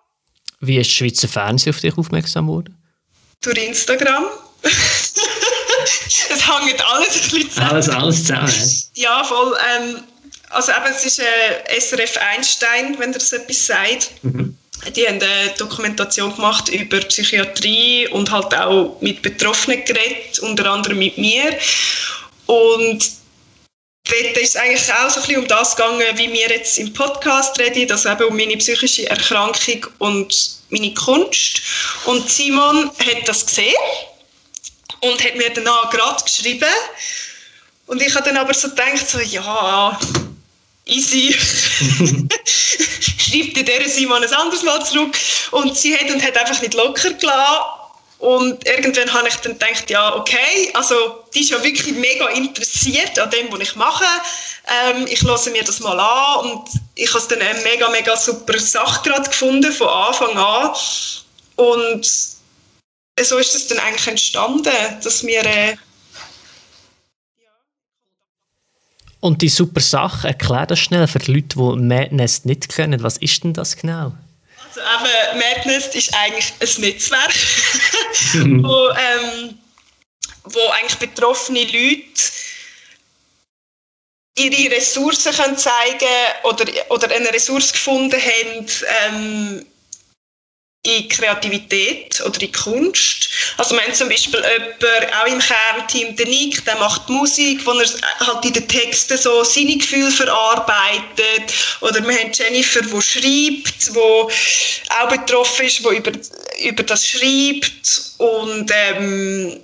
Wie 0.59 0.77
ist 0.77 0.91
das 0.91 0.97
Schweizer 0.97 1.27
Fernsehen 1.27 1.73
auf 1.73 1.81
dich 1.81 1.97
aufmerksam 1.97 2.45
geworden? 2.45 2.77
Durch 3.41 3.57
Instagram. 3.57 4.25
es 4.61 6.47
hängt 6.47 6.85
alles 6.85 7.15
ein 7.15 7.21
bisschen 7.21 7.49
zusammen. 7.49 7.69
Alles, 7.71 7.89
alles 7.89 8.21
zusammen. 8.21 8.71
Ja, 8.93 9.23
voll. 9.23 9.57
Ähm, 9.75 10.03
also 10.51 10.71
eben, 10.71 10.93
es 10.95 11.05
ist 11.05 11.19
äh, 11.19 11.79
SRF 11.79 12.17
Einstein, 12.17 12.99
wenn 12.99 13.11
ihr 13.11 13.17
das 13.17 13.33
etwas 13.33 13.65
sagt. 13.65 14.11
Mhm 14.21 14.50
die 14.89 15.07
haben 15.07 15.21
eine 15.21 15.53
Dokumentation 15.57 16.35
gemacht 16.35 16.69
über 16.69 16.99
Psychiatrie 17.01 18.07
und 18.07 18.31
halt 18.31 18.53
auch 18.55 18.97
mit 18.99 19.21
Betroffenen 19.21 19.85
geredet, 19.85 20.39
unter 20.39 20.71
anderem 20.71 20.97
mit 20.97 21.17
mir. 21.17 21.57
Und 22.47 23.11
dort 24.05 24.37
ist 24.37 24.49
es 24.49 24.55
eigentlich 24.55 24.93
auch 24.93 25.09
so 25.09 25.19
ein 25.19 25.27
bisschen 25.27 25.41
um 25.43 25.47
das 25.47 25.75
gegangen, 25.75 26.17
wie 26.17 26.33
wir 26.33 26.49
jetzt 26.49 26.79
im 26.79 26.91
Podcast 26.93 27.59
reden, 27.59 27.91
also 27.91 28.09
eben 28.09 28.23
um 28.23 28.35
meine 28.35 28.57
psychische 28.57 29.07
Erkrankung 29.07 29.85
und 29.99 30.35
meine 30.69 30.93
Kunst. 30.95 31.61
Und 32.05 32.29
Simon 32.29 32.89
hat 32.89 33.27
das 33.27 33.45
gesehen 33.45 33.75
und 35.01 35.23
hat 35.23 35.35
mir 35.35 35.51
danach 35.53 35.91
gerade 35.91 36.23
geschrieben 36.23 36.73
Und 37.85 38.01
ich 38.01 38.13
habe 38.15 38.25
dann 38.25 38.37
aber 38.37 38.53
so 38.53 38.69
gedacht, 38.69 39.07
so, 39.07 39.19
ja, 39.19 39.99
easy. 40.85 41.35
Schreibt 43.31 43.55
dir 43.55 43.63
dieser 43.63 43.89
Simon 43.89 44.23
ein 44.23 44.33
anderes 44.33 44.63
Mal 44.63 44.83
zurück. 44.85 45.15
Und 45.51 45.77
sie 45.77 45.95
hat 45.95 46.09
und 46.09 46.21
hat 46.23 46.37
einfach 46.37 46.61
nicht 46.61 46.73
locker 46.73 47.11
gelassen. 47.13 47.63
Und 48.19 48.67
irgendwann 48.67 49.11
habe 49.13 49.27
ich 49.29 49.35
dann 49.37 49.57
gedacht, 49.57 49.89
ja, 49.89 50.15
okay, 50.15 50.69
also 50.75 51.23
die 51.33 51.41
ist 51.41 51.49
ja 51.49 51.63
wirklich 51.63 51.95
mega 51.95 52.27
interessiert 52.27 53.17
an 53.17 53.31
dem, 53.31 53.51
was 53.51 53.61
ich 53.61 53.75
mache. 53.75 54.05
Ähm, 54.67 55.07
ich 55.07 55.23
lasse 55.23 55.49
mir 55.49 55.63
das 55.63 55.79
mal 55.79 55.99
an 55.99 56.51
und 56.51 56.69
ich 56.93 57.11
habe 57.11 57.25
dann 57.29 57.41
eine 57.41 57.59
mega, 57.61 57.89
mega 57.89 58.15
super 58.15 58.59
Sache 58.59 59.09
gerade 59.09 59.27
gefunden, 59.27 59.71
von 59.71 59.87
Anfang 59.87 60.37
an. 60.37 60.75
Und 61.55 62.05
so 63.19 63.37
ist 63.39 63.55
es 63.55 63.67
dann 63.67 63.79
eigentlich 63.79 64.07
entstanden, 64.07 64.71
dass 65.03 65.25
wir... 65.25 65.43
Äh, 65.43 65.77
und 69.21 69.41
die 69.41 69.49
super 69.49 69.79
Sache, 69.79 70.27
erklär 70.27 70.65
das 70.65 70.79
schnell 70.79 71.07
für 71.07 71.19
die 71.19 71.31
Leute, 71.33 71.55
die 71.55 71.81
Madness 71.81 72.43
nicht 72.43 72.67
kennen. 72.67 73.01
Was 73.03 73.17
ist 73.17 73.43
denn 73.43 73.53
das 73.53 73.77
genau? 73.77 74.11
Also 74.67 74.81
eben, 74.81 75.39
Madness 75.39 75.87
ist 75.95 76.13
eigentlich 76.15 76.53
ein 76.59 76.81
Netzwerk, 76.81 77.33
wo, 78.63 78.89
ähm, 78.89 79.57
wo 80.43 80.59
eigentlich 80.71 80.97
betroffene 80.97 81.63
Leute 81.63 82.21
ihre 84.37 84.75
Ressourcen 84.75 85.33
können 85.33 85.57
zeigen 85.57 86.05
oder, 86.43 86.65
oder 86.89 87.11
eine 87.11 87.33
Ressource 87.33 87.73
gefunden 87.73 88.19
haben, 88.19 88.65
ähm, 89.07 89.65
in 90.83 91.07
Kreativität 91.09 92.21
oder 92.25 92.41
in 92.41 92.51
Kunst. 92.51 93.29
Also 93.57 93.75
wir 93.75 93.83
haben 93.83 93.93
zum 93.93 94.09
Beispiel 94.09 94.41
jemanden, 94.41 95.13
auch 95.13 95.27
im 95.27 95.39
Kernteam, 95.39 96.15
der 96.15 96.25
Nick, 96.25 96.65
der 96.65 96.75
macht 96.77 97.07
Musik, 97.07 97.63
wo 97.65 97.71
er 97.71 97.87
halt 98.19 98.45
in 98.45 98.53
den 98.53 98.67
Texten 98.67 99.17
so 99.17 99.43
seine 99.43 99.77
Gefühle 99.77 100.09
verarbeitet. 100.09 101.53
Oder 101.81 102.05
wir 102.05 102.17
haben 102.17 102.31
Jennifer, 102.33 102.81
die 102.81 103.01
schreibt, 103.01 103.95
die 103.95 103.99
auch 103.99 105.09
betroffen 105.09 105.67
ist, 105.67 105.79
die 105.79 105.95
über, 105.95 106.11
über 106.63 106.83
das 106.83 107.05
schreibt. 107.05 108.01
Und 108.17 108.71
ähm, 108.73 109.61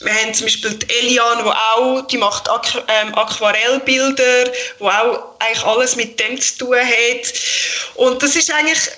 wir 0.00 0.14
haben 0.14 0.34
zum 0.34 0.46
Beispiel 0.46 0.70
die 0.74 0.94
Eliane, 0.98 1.42
die 1.42 1.48
auch, 1.48 2.06
die 2.06 2.18
macht 2.18 2.48
Aqu 2.48 2.78
ähm, 2.86 3.14
Aquarellbilder, 3.14 4.44
die 4.44 4.84
auch 4.84 5.34
eigentlich 5.40 5.64
alles 5.64 5.96
mit 5.96 6.20
dem 6.20 6.40
zu 6.40 6.58
tun 6.58 6.76
hat. 6.76 7.32
Und 7.96 8.22
das 8.22 8.36
ist 8.36 8.52
eigentlich 8.52 8.90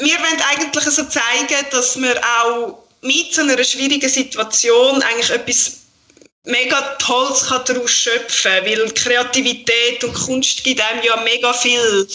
wir 0.00 0.18
wollen 0.18 0.42
eigentlich 0.50 0.84
so 0.84 1.04
zeigen, 1.04 1.66
dass 1.70 2.00
wir 2.00 2.20
auch 2.42 2.78
mit 3.02 3.34
so 3.34 3.42
einer 3.42 3.62
schwierigen 3.62 4.08
Situation 4.08 5.02
eigentlich 5.02 5.30
etwas 5.30 5.72
mega 6.44 6.80
Tolles 6.98 7.46
daraus 7.48 7.90
schöpfen 7.90 8.50
kann, 8.52 8.64
weil 8.64 8.90
Kreativität 8.92 10.02
und 10.04 10.14
Kunst 10.14 10.64
gibt 10.64 10.80
einem 10.80 11.02
ja 11.02 11.16
mega 11.22 11.52
viel. 11.52 12.08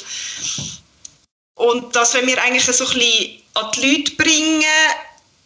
Und 1.56 1.96
das 1.96 2.14
wenn 2.16 2.28
wir 2.28 2.42
eigentlich 2.42 2.66
so 2.66 2.86
ein 2.86 2.94
bisschen 2.94 3.42
an 3.54 3.72
die 3.76 3.88
Leute 3.88 4.12
bringen. 4.16 4.64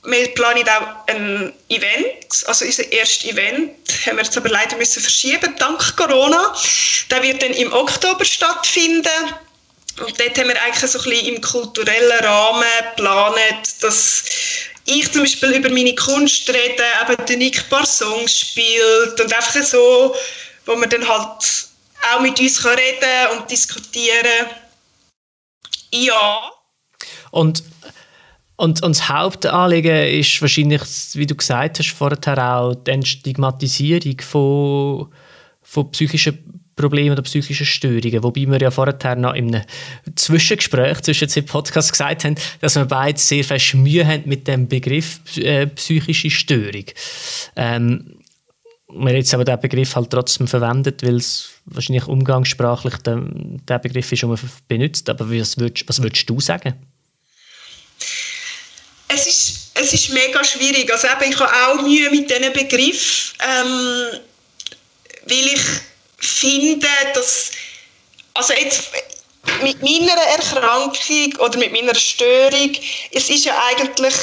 Wir 0.03 0.33
planen 0.33 0.67
auch 0.69 1.07
ein 1.07 1.53
Event, 1.67 2.47
also 2.47 2.63
unser 2.63 2.89
erstes 2.89 3.29
Event, 3.29 3.75
haben 4.05 4.15
wir 4.15 4.23
jetzt 4.23 4.37
aber 4.37 4.47
leider 4.47 4.77
müssen 4.77 5.01
verschieben, 5.01 5.53
dank 5.59 5.97
Corona. 5.97 6.55
Der 7.11 7.21
wird 7.21 7.43
dann 7.43 7.51
im 7.51 7.73
Oktober 7.73 8.23
stattfinden. 8.23 9.09
Und 10.05 10.19
dort 10.19 10.37
haben 10.37 10.47
wir 10.47 10.61
eigentlich 10.61 10.91
so 10.91 10.99
ein 10.99 11.09
bisschen 11.09 11.35
im 11.35 11.41
kulturellen 11.41 12.25
Rahmen 12.25 12.63
geplant, 12.95 13.83
dass 13.83 14.23
ich 14.85 15.11
zum 15.11 15.21
Beispiel 15.21 15.51
über 15.51 15.69
meine 15.69 15.93
Kunst 15.95 16.49
rede, 16.49 16.83
eben 17.09 17.39
Nick 17.39 17.59
ein 17.59 17.69
paar 17.69 17.85
Songs 17.85 18.39
spielt 18.39 19.19
und 19.19 19.33
einfach 19.33 19.63
so, 19.63 20.15
wo 20.65 20.75
man 20.75 20.89
dann 20.89 21.07
halt 21.07 21.67
auch 22.11 22.21
mit 22.21 22.39
uns 22.39 22.65
reden 22.65 23.37
und 23.37 23.51
diskutieren 23.51 24.47
Ja. 25.91 26.51
Und, 27.31 27.63
und, 28.55 28.81
und 28.81 28.95
das 28.95 29.09
Hauptanliegen 29.09 30.07
ist 30.19 30.41
wahrscheinlich, 30.41 30.81
wie 31.13 31.27
du 31.27 31.35
gesagt 31.35 31.79
hast 31.79 31.91
vorher 31.91 32.55
auch, 32.55 32.75
die 32.75 32.91
Entstigmatisierung 32.91 34.19
von, 34.21 35.13
von 35.61 35.91
psychischen 35.91 36.58
Probleme 36.79 37.11
oder 37.11 37.21
psychische 37.23 37.65
Störungen. 37.65 38.23
Wobei 38.23 38.47
wir 38.47 38.59
ja 38.59 38.71
vorher 38.71 39.15
noch 39.15 39.33
in 39.33 39.53
einem 39.53 39.65
Zwischengespräch 40.15 41.01
zwischen 41.01 41.27
zwei 41.27 41.41
Podcasts 41.41 41.91
gesagt 41.91 42.23
haben, 42.23 42.35
dass 42.61 42.75
wir 42.75 42.85
beide 42.85 43.19
sehr 43.19 43.43
fest 43.43 43.73
Mühe 43.73 44.07
haben 44.07 44.23
mit 44.25 44.47
dem 44.47 44.67
Begriff 44.67 45.19
äh, 45.37 45.67
psychische 45.67 46.29
Störung. 46.29 46.85
Ähm, 47.55 48.15
wir 48.87 49.13
jetzt 49.13 49.33
aber 49.33 49.43
den 49.43 49.59
Begriff 49.59 49.95
halt 49.95 50.09
trotzdem 50.09 50.47
verwendet, 50.47 51.03
weil 51.03 51.17
es 51.17 51.51
wahrscheinlich 51.65 52.07
umgangssprachlich 52.07 52.95
der, 52.97 53.21
der 53.67 53.79
Begriff 53.79 54.11
ist, 54.11 54.23
den 54.23 54.29
man 54.29 54.39
benutzt. 54.67 55.09
Aber 55.09 55.29
was 55.29 55.57
würdest, 55.57 55.87
was 55.87 56.01
würdest 56.01 56.29
du 56.29 56.39
sagen? 56.39 56.73
Es 59.09 59.27
ist, 59.27 59.71
es 59.75 59.93
ist 59.93 60.13
mega 60.13 60.43
schwierig. 60.43 60.91
Also 60.91 61.07
eben, 61.07 61.31
ich 61.31 61.39
habe 61.39 61.51
auch 61.51 61.81
Mühe 61.81 62.09
mit 62.09 62.29
diesem 62.29 62.53
Begriff, 62.53 63.33
ähm, 63.39 64.19
weil 65.25 65.53
ich 65.53 65.61
finde, 66.19 66.87
dass 67.13 67.51
also 68.33 68.53
jetzt 68.53 68.89
mit 69.61 69.81
meiner 69.81 70.21
Erkrankung 70.21 71.35
oder 71.39 71.57
mit 71.57 71.71
meiner 71.71 71.95
Störung, 71.95 72.71
es 73.11 73.29
ist 73.29 73.45
ja 73.45 73.61
eigentlich 73.67 74.15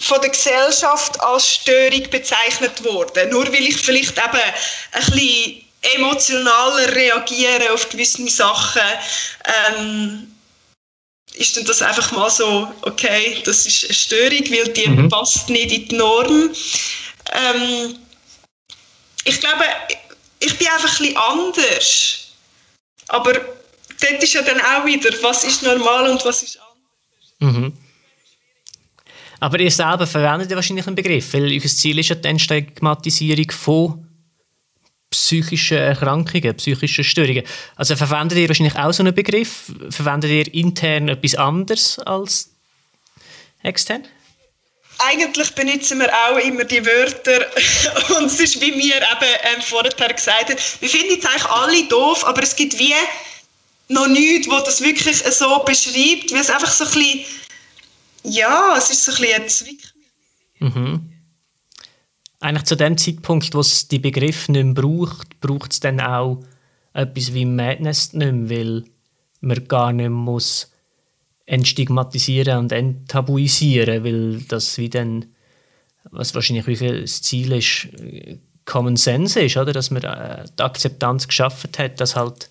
von 0.00 0.20
der 0.20 0.30
Gesellschaft 0.30 1.20
als 1.20 1.54
Störung 1.54 2.08
bezeichnet 2.10 2.82
worden. 2.84 3.30
Nur 3.30 3.46
weil 3.46 3.64
ich 3.64 3.76
vielleicht 3.76 4.16
eben 4.16 4.40
ein 4.92 5.04
bisschen 5.04 5.64
emotionaler 5.96 6.94
reagiere 6.94 7.72
auf 7.72 7.88
gewisse 7.88 8.26
Sachen, 8.28 8.82
ähm, 9.68 10.34
ist 11.34 11.56
dann 11.56 11.64
das 11.64 11.80
einfach 11.80 12.10
mal 12.12 12.30
so, 12.30 12.70
okay, 12.82 13.40
das 13.44 13.66
ist 13.66 13.84
eine 13.84 13.94
Störung, 13.94 14.50
weil 14.50 14.72
die 14.72 14.88
mhm. 14.88 15.08
passt 15.08 15.48
nicht 15.48 15.72
in 15.72 15.88
die 15.88 15.96
Norm. 15.96 16.50
Ähm, 17.32 17.98
ich 19.24 19.40
glaube, 19.40 19.64
ich 20.40 20.58
bin 20.58 20.66
einfach 20.68 20.88
ein 20.88 20.98
bisschen 20.98 21.16
anders. 21.16 22.32
Aber 23.08 23.32
dort 23.32 24.22
ist 24.22 24.32
ja 24.32 24.42
dann 24.42 24.60
auch 24.60 24.84
wieder, 24.84 25.10
was 25.22 25.44
ist 25.44 25.62
normal 25.62 26.10
und 26.10 26.24
was 26.24 26.42
ist 26.42 26.58
anders. 26.58 27.56
Mhm. 27.56 27.72
Aber 29.40 29.58
ihr 29.58 29.70
selber 29.70 30.06
verwendet 30.06 30.50
ja 30.50 30.56
wahrscheinlich 30.56 30.86
einen 30.86 30.96
Begriff, 30.96 31.32
weil 31.32 31.50
euer 31.50 31.60
Ziel 31.60 31.98
ist 31.98 32.10
ja 32.10 32.14
die 32.14 32.28
Entstigmatisierung 32.28 33.50
von 33.50 34.06
psychischen 35.10 35.78
Erkrankungen, 35.78 36.56
psychischen 36.56 37.04
Störungen. 37.04 37.44
Also 37.74 37.96
verwendet 37.96 38.38
ihr 38.38 38.48
wahrscheinlich 38.48 38.76
auch 38.76 38.92
so 38.92 39.02
einen 39.02 39.14
Begriff? 39.14 39.72
Verwendet 39.88 40.30
ihr 40.30 40.54
intern 40.54 41.08
etwas 41.08 41.34
anderes 41.34 41.98
als 42.00 42.50
extern? 43.62 44.04
Eigentlich 45.08 45.50
benutzen 45.54 45.98
wir 45.98 46.10
auch 46.12 46.38
immer 46.38 46.64
die 46.64 46.84
Wörter 46.84 47.46
und 48.18 48.26
es 48.26 48.40
ist 48.40 48.60
wie 48.60 48.74
wir 48.74 48.96
eben 48.96 49.32
ähm, 49.54 49.62
vorher 49.62 49.92
gesagt 49.92 50.50
haben, 50.50 50.58
wir 50.80 50.88
finden 50.88 51.18
es 51.18 51.26
eigentlich 51.26 51.46
alle 51.46 51.88
doof, 51.88 52.24
aber 52.24 52.42
es 52.42 52.54
gibt 52.54 52.78
wie 52.78 52.94
noch 53.88 54.06
nichts, 54.06 54.48
wo 54.48 54.58
das 54.58 54.80
wirklich 54.80 55.18
so 55.18 55.58
beschreibt, 55.64 56.32
weil 56.32 56.40
es 56.40 56.50
einfach 56.50 56.72
so 56.72 56.84
ein 56.84 56.90
bisschen, 56.92 57.20
ja, 58.24 58.76
es 58.76 58.90
ist 58.90 59.04
so 59.04 59.12
ein 59.12 59.18
bisschen 59.18 59.42
ein 59.42 59.48
Zwick. 59.48 59.94
Mhm. 60.60 61.12
Eigentlich 62.40 62.64
zu 62.64 62.76
dem 62.76 62.96
Zeitpunkt, 62.96 63.52
wo 63.54 63.60
es 63.60 63.88
die 63.88 63.98
Begriffe 63.98 64.52
nicht 64.52 64.64
mehr 64.64 64.74
braucht, 64.74 65.40
braucht 65.40 65.72
es 65.72 65.80
dann 65.80 66.00
auch 66.00 66.42
etwas 66.94 67.34
wie 67.34 67.44
Madness 67.44 68.12
nicht 68.12 68.32
mehr, 68.32 68.58
weil 68.58 68.84
man 69.40 69.68
gar 69.68 69.92
nicht 69.92 70.10
muss 70.10 70.69
entstigmatisieren 71.50 72.58
und 72.58 72.72
enttabuisieren, 72.72 74.04
weil 74.04 74.40
das 74.42 74.78
wie 74.78 74.88
dann, 74.88 75.26
was 76.04 76.34
wahrscheinlich 76.34 76.78
das 76.78 77.22
Ziel 77.22 77.52
ist, 77.52 77.88
Common 78.64 78.96
Sense 78.96 79.40
ist, 79.40 79.56
oder? 79.56 79.72
dass 79.72 79.90
man 79.90 80.04
äh, 80.04 80.44
die 80.56 80.62
Akzeptanz 80.62 81.26
geschaffen 81.26 81.70
hat, 81.76 82.00
dass 82.00 82.14
halt 82.14 82.50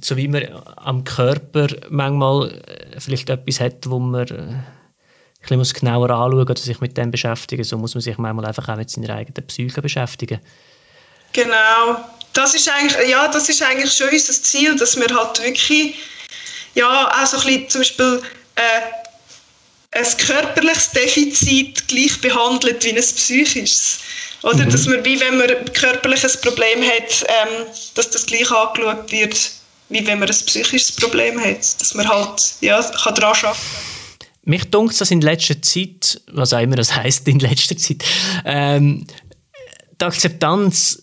so 0.00 0.16
wie 0.16 0.26
man 0.26 0.44
am 0.76 1.04
Körper 1.04 1.68
manchmal 1.88 2.50
äh, 2.50 2.98
vielleicht 2.98 3.30
etwas 3.30 3.60
hat, 3.60 3.88
wo 3.88 4.00
man 4.00 4.26
äh, 4.26 4.32
ein 4.32 5.58
bisschen 5.58 5.80
genauer 5.80 6.10
anschauen 6.10 6.40
oder 6.40 6.56
sich 6.56 6.80
mit 6.80 6.96
dem 6.96 7.12
beschäftigen, 7.12 7.62
so 7.62 7.78
muss 7.78 7.94
man 7.94 8.02
sich 8.02 8.18
manchmal 8.18 8.46
einfach 8.46 8.68
auch 8.68 8.76
mit 8.76 8.90
seiner 8.90 9.14
eigenen 9.14 9.46
Psyche 9.46 9.80
beschäftigen. 9.80 10.40
Genau, 11.32 12.04
das 12.32 12.54
ist 12.54 12.68
eigentlich, 12.68 13.08
ja, 13.08 13.28
das 13.28 13.48
ist 13.48 13.62
eigentlich 13.62 13.92
schon 13.92 14.08
unser 14.08 14.32
Ziel, 14.32 14.76
dass 14.76 14.96
wir 14.96 15.16
halt 15.16 15.42
wirklich 15.44 15.94
ja, 16.74 17.08
auch 17.08 17.26
so 17.26 17.38
ein 17.38 17.44
bisschen 17.44 17.68
zum 17.68 17.80
Beispiel 17.80 18.22
äh, 18.56 19.98
ein 19.98 20.16
körperliches 20.26 20.90
Defizit 20.90 21.88
gleich 21.88 22.20
behandelt 22.20 22.84
wie 22.84 22.90
ein 22.90 23.02
psychisches. 23.02 24.00
Oder 24.42 24.64
mhm. 24.64 24.70
dass 24.70 24.86
man, 24.86 25.04
wie 25.04 25.20
wenn 25.20 25.36
man 25.36 25.50
ein 25.50 25.72
körperliches 25.72 26.40
Problem 26.40 26.82
hat, 26.82 27.26
ähm, 27.28 27.66
dass 27.94 28.10
das 28.10 28.26
gleich 28.26 28.50
angeschaut 28.50 29.10
wird, 29.10 29.50
wie 29.88 30.06
wenn 30.06 30.18
man 30.18 30.28
ein 30.28 30.34
psychisches 30.34 30.92
Problem 30.92 31.38
hat. 31.40 31.80
Dass 31.80 31.94
man 31.94 32.08
halt 32.08 32.54
ja, 32.60 32.80
kann 32.82 33.14
daran 33.14 33.34
arbeiten 33.34 33.46
kann. 33.46 33.56
Mich 34.44 34.64
dunkt 34.70 34.98
dass 35.00 35.10
in 35.10 35.20
letzter 35.20 35.60
Zeit, 35.60 36.20
was 36.32 36.52
auch 36.52 36.60
immer 36.60 36.76
das 36.76 36.94
heisst 36.94 37.28
in 37.28 37.40
letzter 37.40 37.76
Zeit, 37.76 38.02
ähm, 38.44 39.06
die 40.00 40.04
Akzeptanz 40.04 41.02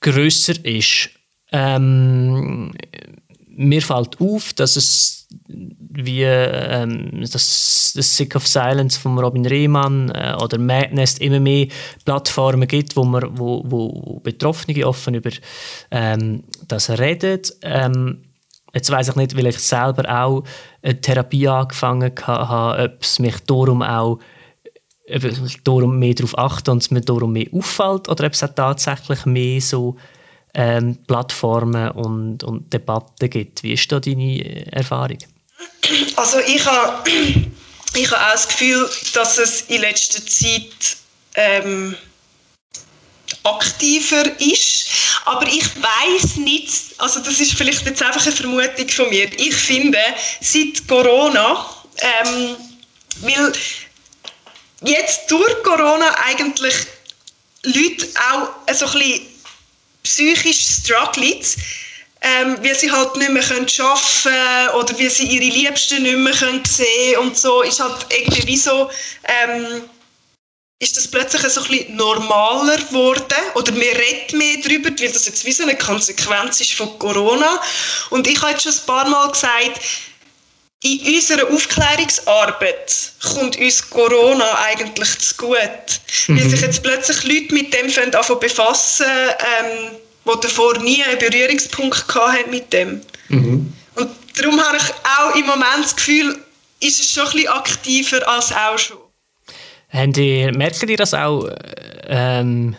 grösser 0.00 0.64
ist, 0.64 1.10
ähm, 1.52 2.72
mir 3.58 3.82
fällt 3.82 4.20
auf, 4.20 4.52
dass 4.54 4.76
es 4.76 5.26
wie 5.48 6.22
ähm, 6.22 7.20
das, 7.20 7.92
das 7.94 8.16
Sick 8.16 8.34
of 8.36 8.46
Silence 8.46 8.98
von 8.98 9.18
Robin 9.18 9.44
Rehmann 9.44 10.10
äh, 10.10 10.34
oder 10.40 10.58
Madness 10.58 11.18
immer 11.18 11.40
mehr 11.40 11.66
Plattformen 12.04 12.66
gibt, 12.66 12.96
wo, 12.96 13.04
man, 13.04 13.36
wo, 13.36 13.62
wo 13.66 14.20
Betroffene 14.20 14.86
offen 14.86 15.14
über 15.14 15.30
ähm, 15.90 16.44
das 16.66 16.88
reden. 16.88 17.42
Ähm, 17.62 18.24
jetzt 18.72 18.90
weiß 18.90 19.08
ich 19.08 19.16
nicht, 19.16 19.36
weil 19.36 19.48
ich 19.48 19.58
selber 19.58 20.08
auch 20.08 20.44
eine 20.82 21.00
Therapie 21.00 21.48
angefangen 21.48 22.12
habe, 22.22 22.84
ob 22.84 23.02
es 23.02 23.18
mich 23.18 23.38
darum 23.40 23.82
auch 23.82 24.18
darum 25.64 25.98
mehr 25.98 26.14
darauf 26.14 26.36
achte 26.36 26.70
und 26.70 26.82
es 26.82 26.90
mir 26.90 27.00
darum 27.00 27.32
mehr 27.32 27.46
auffällt 27.52 28.08
oder 28.10 28.26
ob 28.26 28.32
es 28.34 28.40
tatsächlich 28.40 29.24
mehr 29.24 29.60
so 29.60 29.96
ähm, 30.54 30.98
Plattformen 31.06 31.90
und, 31.92 32.44
und 32.44 32.72
Debatten 32.72 33.30
gibt. 33.30 33.62
Wie 33.62 33.74
ist 33.74 33.90
da 33.90 34.00
deine 34.00 34.72
Erfahrung? 34.72 35.18
Also 36.16 36.38
ich 36.40 36.64
habe, 36.64 37.10
ich 37.94 38.10
habe 38.10 38.26
auch 38.26 38.32
das 38.32 38.48
Gefühl, 38.48 38.88
dass 39.14 39.38
es 39.38 39.62
in 39.62 39.80
letzter 39.80 40.24
Zeit 40.26 40.96
ähm, 41.34 41.96
aktiver 43.44 44.24
ist. 44.40 44.86
Aber 45.24 45.46
ich 45.46 45.64
weiß 45.76 46.36
nicht, 46.36 46.72
also 46.98 47.20
das 47.20 47.40
ist 47.40 47.54
vielleicht 47.54 47.84
jetzt 47.84 48.02
einfach 48.02 48.24
eine 48.24 48.34
Vermutung 48.34 48.88
von 48.88 49.08
mir. 49.10 49.30
Ich 49.38 49.54
finde, 49.54 49.98
seit 50.40 50.86
Corona, 50.86 51.66
ähm, 51.98 52.56
weil 53.20 53.52
jetzt 54.82 55.30
durch 55.30 55.62
Corona 55.62 56.14
eigentlich 56.26 56.74
Leute 57.64 58.06
auch 58.30 58.74
so 58.74 58.86
ein 58.86 58.92
bisschen 58.92 59.27
psychisch 60.08 60.82
strugglen, 60.82 61.44
ähm, 62.20 62.56
weil 62.62 62.74
sie 62.74 62.90
halt 62.90 63.16
nicht 63.16 63.30
mehr 63.30 63.42
arbeiten 63.42 63.66
können 63.66 64.68
oder 64.74 64.98
weil 64.98 65.10
sie 65.10 65.26
ihre 65.26 65.54
Liebsten 65.54 66.02
nicht 66.02 66.16
mehr 66.16 66.34
sehen 66.34 66.62
können 66.64 67.28
und 67.28 67.36
so, 67.36 67.62
ist 67.62 67.80
halt 67.80 68.06
irgendwie 68.10 68.46
wie 68.46 68.56
so, 68.56 68.90
ähm, 69.24 69.82
ist 70.80 70.96
das 70.96 71.08
plötzlich 71.08 71.42
so 71.42 71.60
ein 71.60 71.68
bisschen 71.68 71.96
normaler 71.96 72.76
geworden 72.76 73.42
oder 73.54 73.74
wir 73.74 73.92
reden 73.96 74.38
mehr 74.38 74.56
darüber, 74.62 74.90
weil 74.90 75.12
das 75.12 75.26
jetzt 75.26 75.44
wie 75.44 75.52
so 75.52 75.64
eine 75.64 75.76
Konsequenz 75.76 76.60
ist 76.60 76.74
von 76.74 76.98
Corona. 76.98 77.60
Und 78.10 78.26
ich 78.28 78.40
habe 78.40 78.52
jetzt 78.52 78.62
schon 78.62 78.72
ein 78.72 78.86
paar 78.86 79.08
Mal 79.08 79.28
gesagt, 79.30 79.80
in 80.82 81.16
unserer 81.16 81.52
Aufklärungsarbeit 81.52 83.12
kommt 83.34 83.58
uns 83.58 83.90
Corona 83.90 84.58
eigentlich 84.64 85.18
zu 85.18 85.36
gut. 85.36 85.58
Mhm. 86.28 86.38
Weil 86.38 86.50
sich 86.50 86.60
jetzt 86.60 86.82
plötzlich 86.82 87.24
Leute 87.24 87.54
mit 87.54 87.74
dem 87.74 87.90
befassen, 88.40 89.06
ähm, 89.06 89.96
die 90.24 90.40
davor 90.40 90.78
nie 90.78 91.02
einen 91.02 91.18
Berührungspunkt 91.18 92.14
hatten 92.14 92.50
mit 92.50 92.72
dem. 92.72 93.00
Mhm. 93.28 93.72
Und 93.96 94.10
darum 94.36 94.60
habe 94.60 94.76
ich 94.76 94.84
auch 95.18 95.34
im 95.34 95.46
Moment 95.46 95.84
das 95.84 95.96
Gefühl, 95.96 96.38
ist 96.80 97.00
es 97.00 97.10
schon 97.10 97.26
ein 97.26 97.32
bisschen 97.32 97.48
aktiver 97.48 98.28
als 98.28 98.52
auch 98.52 98.78
schon. 98.78 98.98
Haben 99.90 100.12
die, 100.12 100.50
merken 100.52 100.86
die 100.86 100.96
das 100.96 101.14
auch, 101.14 101.48
ähm, 102.06 102.76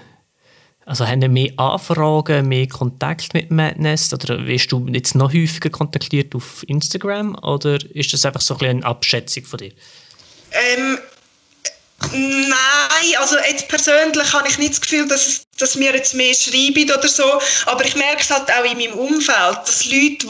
also 0.89 1.07
haben 1.07 1.21
die 1.21 1.27
mehr 1.27 1.51
Anfragen, 1.57 2.47
mehr 2.47 2.67
Kontakt 2.67 3.35
mit 3.35 3.51
Madness? 3.51 4.11
Oder 4.11 4.45
wirst 4.47 4.71
du 4.71 4.87
jetzt 4.87 5.13
noch 5.13 5.31
häufiger 5.31 5.69
kontaktiert 5.69 6.33
auf 6.33 6.63
Instagram? 6.67 7.35
Oder 7.43 7.77
ist 7.93 8.11
das 8.11 8.25
einfach 8.25 8.41
so 8.41 8.57
ein 8.57 8.69
eine 8.69 8.85
Abschätzung 8.85 9.45
von 9.45 9.59
dir? 9.59 9.71
Ähm, 10.51 10.97
Nein, 12.11 13.17
also 13.19 13.35
jetzt 13.37 13.67
persönlich 13.67 14.31
habe 14.31 14.47
ich 14.47 14.57
nicht 14.57 14.71
das 14.71 14.81
Gefühl, 14.81 15.05
dass, 15.07 15.45
dass 15.57 15.75
mir 15.75 15.93
jetzt 15.93 16.13
mehr 16.13 16.33
schreiben 16.33 16.89
oder 16.89 17.07
so, 17.09 17.25
aber 17.65 17.83
ich 17.83 17.93
merke 17.95 18.21
es 18.21 18.29
halt 18.29 18.49
auch 18.49 18.63
in 18.63 18.77
meinem 18.77 18.93
Umfeld, 18.97 19.57
dass 19.65 19.85
Leute, 19.85 20.25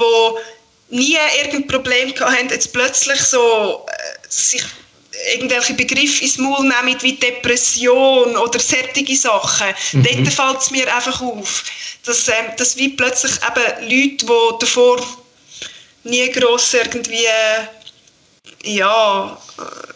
die 0.89 0.95
nie 0.97 1.15
irgendein 1.43 1.67
Problem 1.67 2.11
hatten, 2.19 2.49
jetzt 2.49 2.73
plötzlich 2.73 3.21
so 3.21 3.85
äh, 3.87 4.27
sich 4.27 4.63
irgendwelche 5.33 5.73
Begriffe 5.73 6.23
ins 6.23 6.37
Maul 6.37 6.61
nehmen 6.61 7.01
wie 7.01 7.13
Depression 7.13 8.37
oder 8.37 8.59
solche 8.59 9.15
Sachen. 9.15 9.67
Mhm. 9.93 10.03
Dort 10.03 10.33
fällt 10.33 10.61
es 10.61 10.71
mir 10.71 10.95
einfach 10.95 11.21
auf, 11.21 11.63
dass, 12.05 12.27
ähm, 12.27 12.51
dass 12.57 12.77
wie 12.77 12.89
plötzlich 12.89 13.33
eben 13.33 13.89
Leute, 13.89 14.25
die 14.25 14.59
davor 14.59 15.05
nie 16.03 16.29
gross 16.31 16.73
irgendwie 16.73 17.25
ja, 18.63 19.37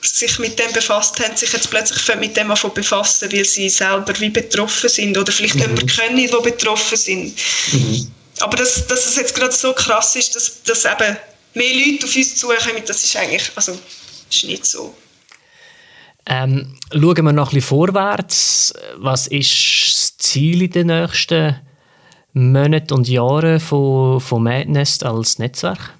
sich 0.02 0.40
mit 0.40 0.58
dem 0.58 0.72
befasst 0.72 1.20
haben, 1.20 1.36
sich 1.36 1.52
jetzt 1.52 1.70
plötzlich 1.70 2.16
mit 2.16 2.36
dem 2.38 2.54
befassen, 2.74 3.32
weil 3.32 3.46
sie 3.46 3.70
selber 3.70 4.14
wie 4.20 4.30
betroffen 4.30 4.90
sind 4.90 5.18
oder 5.18 5.32
vielleicht 5.32 5.56
mhm. 5.56 5.62
jemanden 5.62 5.88
kennen, 5.88 6.18
die 6.18 6.28
betroffen 6.28 6.98
sind. 6.98 7.36
Mhm. 7.72 8.12
Aber 8.40 8.58
dass, 8.58 8.86
dass 8.88 9.06
es 9.06 9.16
jetzt 9.16 9.36
gerade 9.36 9.54
so 9.54 9.74
krass 9.74 10.16
ist, 10.16 10.36
dass, 10.36 10.64
dass 10.64 10.86
eben 10.86 11.18
mehr 11.54 11.74
Leute 11.74 12.06
auf 12.06 12.16
uns 12.16 12.36
zukommen, 12.36 12.84
das 12.86 13.04
ist 13.04 13.16
eigentlich, 13.16 13.52
also, 13.56 13.78
ist 14.30 14.44
nicht 14.44 14.66
so. 14.66 14.96
Ähm, 16.26 16.78
schauen 16.92 17.26
wir 17.26 17.34
noch 17.34 17.50
ein 17.50 17.56
bisschen 17.56 17.62
vorwärts. 17.62 18.74
Was 18.96 19.28
ist 19.28 19.52
das 19.52 20.18
Ziel 20.18 20.64
in 20.64 20.72
den 20.72 20.88
nächsten 20.88 21.60
Monaten 22.34 22.94
und 22.94 23.08
Jahren 23.08 23.60
von, 23.60 24.22
von 24.22 24.44
Madness 24.44 25.04
als 25.04 25.40
Netzwerk? 25.40 25.94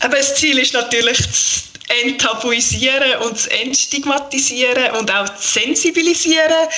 Aber 0.00 0.16
das 0.16 0.34
Ziel 0.36 0.58
ist 0.58 0.72
natürlich 0.72 1.18
das 1.18 1.64
enttabuisieren 2.02 3.20
und 3.24 3.32
das 3.32 3.46
entstigmatisieren 3.48 4.92
und 4.98 5.10
auch 5.10 5.28
das 5.28 5.54
sensibilisieren. 5.54 6.68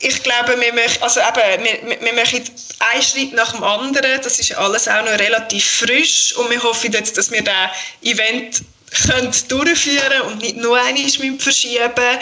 Ich 0.00 0.22
glaube, 0.22 0.58
wir 0.60 0.72
möchten, 0.72 1.02
also 1.02 1.20
eben, 1.20 1.64
wir, 1.64 2.00
wir 2.00 2.12
machen 2.14 2.42
einen 2.78 3.02
Schritt 3.02 3.32
nach 3.34 3.52
dem 3.52 3.64
anderen. 3.64 4.20
Das 4.22 4.38
ist 4.38 4.54
alles 4.56 4.88
auch 4.88 5.04
noch 5.04 5.18
relativ 5.18 5.64
frisch 5.64 6.34
und 6.36 6.48
wir 6.50 6.62
hoffen 6.62 6.92
jetzt, 6.92 7.18
dass 7.18 7.30
wir 7.30 7.42
das 7.42 7.70
Event 8.02 8.62
können 9.02 9.32
durchführen 9.48 10.22
und 10.26 10.42
nicht 10.42 10.56
nur 10.56 10.78
einmal 10.78 11.38
verschieben. 11.38 12.18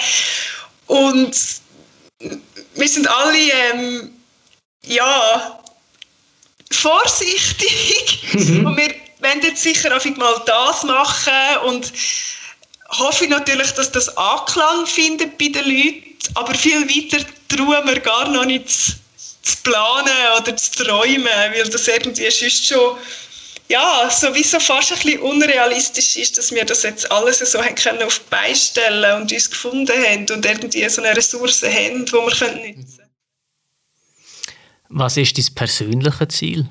Und 0.87 1.37
wir 2.75 2.89
sind 2.89 3.09
alle 3.09 3.39
ähm, 3.73 4.11
ja, 4.87 5.61
vorsichtig. 6.71 8.23
Mhm. 8.33 8.67
und 8.67 8.77
wir 8.77 8.95
wollen 9.21 9.43
jetzt 9.43 9.63
sicher 9.63 9.97
auch 9.97 10.05
mal 10.17 10.43
das 10.47 10.83
machen 10.85 11.59
und 11.67 11.93
hoffe 12.91 13.27
natürlich, 13.27 13.73
dass 13.73 13.91
das 13.91 14.15
Anklang 14.17 14.87
findet 14.87 15.39
bei 15.39 15.49
den 15.49 15.65
Leuten, 15.65 16.05
aber 16.35 16.55
viel 16.55 16.83
weiter 16.89 17.25
trauen 17.49 17.87
wir 17.87 18.01
gar 18.01 18.29
noch 18.29 18.45
nicht 18.45 18.69
zu, 18.69 18.93
zu 19.43 19.57
planen 19.63 20.13
oder 20.41 20.57
zu 20.57 20.85
träumen, 20.85 21.27
weil 21.27 21.69
das 21.69 21.89
irgendwie 21.89 22.31
sonst 22.31 22.67
schon 22.67 22.99
ja, 23.69 24.11
sowieso 24.11 24.61
fast 24.61 24.93
ein 24.93 24.99
bisschen 24.99 25.21
unrealistisch 25.21 26.17
ist, 26.17 26.37
dass 26.37 26.53
wir 26.53 26.65
das 26.65 26.83
jetzt 26.83 27.11
alles 27.11 27.39
so 27.39 27.63
haben 27.63 27.75
können 27.75 28.03
auf 28.03 28.19
die 28.19 28.31
Beine 28.31 28.55
stellen 28.55 29.23
und 29.23 29.33
uns 29.33 29.51
gefunden 29.51 29.93
haben 29.93 30.27
und 30.31 30.45
irgendwie 30.45 30.89
so 30.89 31.03
eine 31.03 31.17
Ressource 31.17 31.63
haben, 31.63 32.05
die 32.05 32.13
wir 32.13 32.21
nutzen 32.23 32.39
können. 32.39 32.99
Was 34.91 35.17
ist 35.17 35.37
dein 35.39 35.55
persönliches 35.55 36.29
Ziel? 36.29 36.69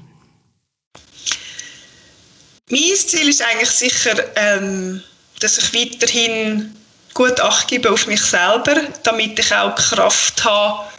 Mein 2.70 2.96
Ziel 2.96 3.28
ist 3.28 3.42
eigentlich 3.42 3.70
sicher, 3.70 4.16
ähm, 4.36 5.04
dass 5.40 5.58
ich 5.58 5.74
weiterhin 5.74 6.76
gut 7.14 7.40
Acht 7.40 7.68
gebe 7.68 7.92
auf 7.92 8.08
mich 8.08 8.22
selber, 8.22 8.76
damit 9.04 9.38
ich 9.38 9.54
auch 9.54 9.76
Kraft 9.76 10.44
habe, 10.44 10.90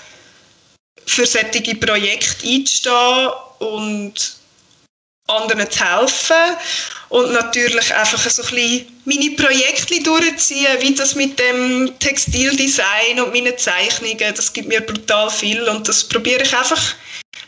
für 1.06 1.26
solche 1.26 1.74
Projekte 1.76 2.46
einzustehen 2.46 3.30
und 3.58 4.36
anderen 5.26 5.70
zu 5.70 5.84
helfen 5.84 6.56
und 7.08 7.32
natürlich 7.32 7.94
einfach 7.94 8.30
so 8.30 8.42
ein 8.42 8.86
meine 9.04 9.30
Projekte 9.32 10.02
durchziehen, 10.02 10.66
wie 10.80 10.94
das 10.94 11.14
mit 11.14 11.38
dem 11.38 11.92
Textildesign 11.98 13.20
und 13.20 13.32
meinen 13.32 13.56
Zeichnungen, 13.56 14.34
das 14.34 14.52
gibt 14.52 14.68
mir 14.68 14.80
brutal 14.80 15.30
viel 15.30 15.62
und 15.68 15.88
das 15.88 16.04
probiere 16.04 16.42
ich 16.42 16.56
einfach 16.56 16.94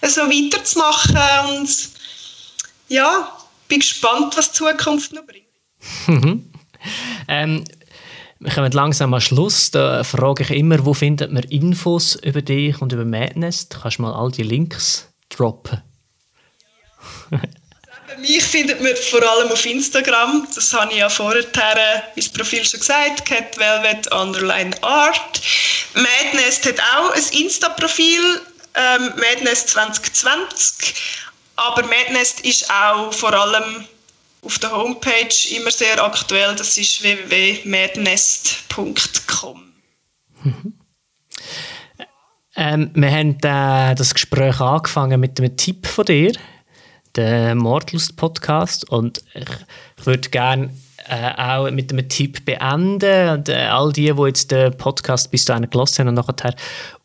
so 0.02 0.22
weiterzumachen 0.22 1.56
und 1.56 1.68
ja, 2.88 3.32
bin 3.68 3.80
gespannt, 3.80 4.36
was 4.36 4.52
die 4.52 4.58
Zukunft 4.58 5.12
noch 5.12 5.24
bringt. 5.24 6.42
Ähm, 7.26 7.64
wir 8.38 8.52
kommen 8.52 8.70
langsam 8.70 9.12
am 9.12 9.20
Schluss. 9.20 9.72
Da 9.72 10.04
frage 10.04 10.44
ich 10.44 10.50
immer, 10.50 10.84
wo 10.84 10.94
findet 10.94 11.32
man 11.32 11.42
Infos 11.44 12.14
über 12.16 12.42
dich 12.42 12.80
und 12.80 12.92
über 12.92 13.04
Madness? 13.04 13.68
Du 13.68 13.80
kannst 13.80 13.98
mal 13.98 14.12
all 14.12 14.30
die 14.30 14.44
Links 14.44 15.08
droppen. 15.28 15.82
Ja. 17.32 17.40
Mich 18.20 18.44
findet 18.44 18.80
man 18.80 18.94
vor 18.96 19.22
allem 19.22 19.50
auf 19.50 19.66
Instagram. 19.66 20.46
Das 20.54 20.72
habe 20.72 20.92
ich 20.92 20.98
ja 20.98 21.08
vorher 21.08 21.44
ins 22.14 22.28
Profil 22.28 22.64
schon 22.64 22.78
gesagt. 22.80 23.24
Cat 23.24 23.58
Velvet 23.58 24.12
Underline 24.12 24.70
Art. 24.82 25.40
Madness 25.94 26.64
hat 26.64 26.78
auch 26.96 27.10
ein 27.12 27.24
Insta-Profil. 27.32 28.40
Ähm, 28.74 29.12
Madness 29.16 29.66
2020. 29.66 30.94
Aber 31.56 31.82
Madness 31.82 32.36
ist 32.42 32.70
auch 32.70 33.12
vor 33.12 33.32
allem 33.32 33.84
auf 34.42 34.58
der 34.58 34.70
Homepage 34.70 35.34
immer 35.50 35.70
sehr 35.70 36.02
aktuell. 36.02 36.54
Das 36.54 36.76
ist 36.78 37.02
www.madnest.com. 37.02 39.72
Ähm, 42.58 42.90
wir 42.94 43.10
haben 43.10 43.36
äh, 43.42 43.94
das 43.94 44.14
Gespräch 44.14 44.60
angefangen 44.60 45.20
mit 45.20 45.38
einem 45.38 45.54
Tipp 45.56 45.86
von 45.86 46.06
dir, 46.06 46.32
dem 47.16 47.58
Mordlust-Podcast. 47.58 48.88
Und 48.88 49.22
ich, 49.34 49.48
ich 49.98 50.06
würde 50.06 50.28
gerne 50.30 50.70
äh, 51.08 51.32
auch 51.36 51.70
mit 51.70 51.92
einem 51.92 52.08
Tipp 52.08 52.44
beenden. 52.44 53.30
Und 53.30 53.48
äh, 53.48 53.66
all 53.66 53.92
die, 53.92 54.12
die 54.12 54.22
jetzt 54.22 54.50
den 54.50 54.76
Podcast 54.76 55.30
bis 55.30 55.44
dahin 55.44 55.70
gelassen 55.70 56.00
haben 56.00 56.08
und 56.08 56.26
nachher 56.26 56.54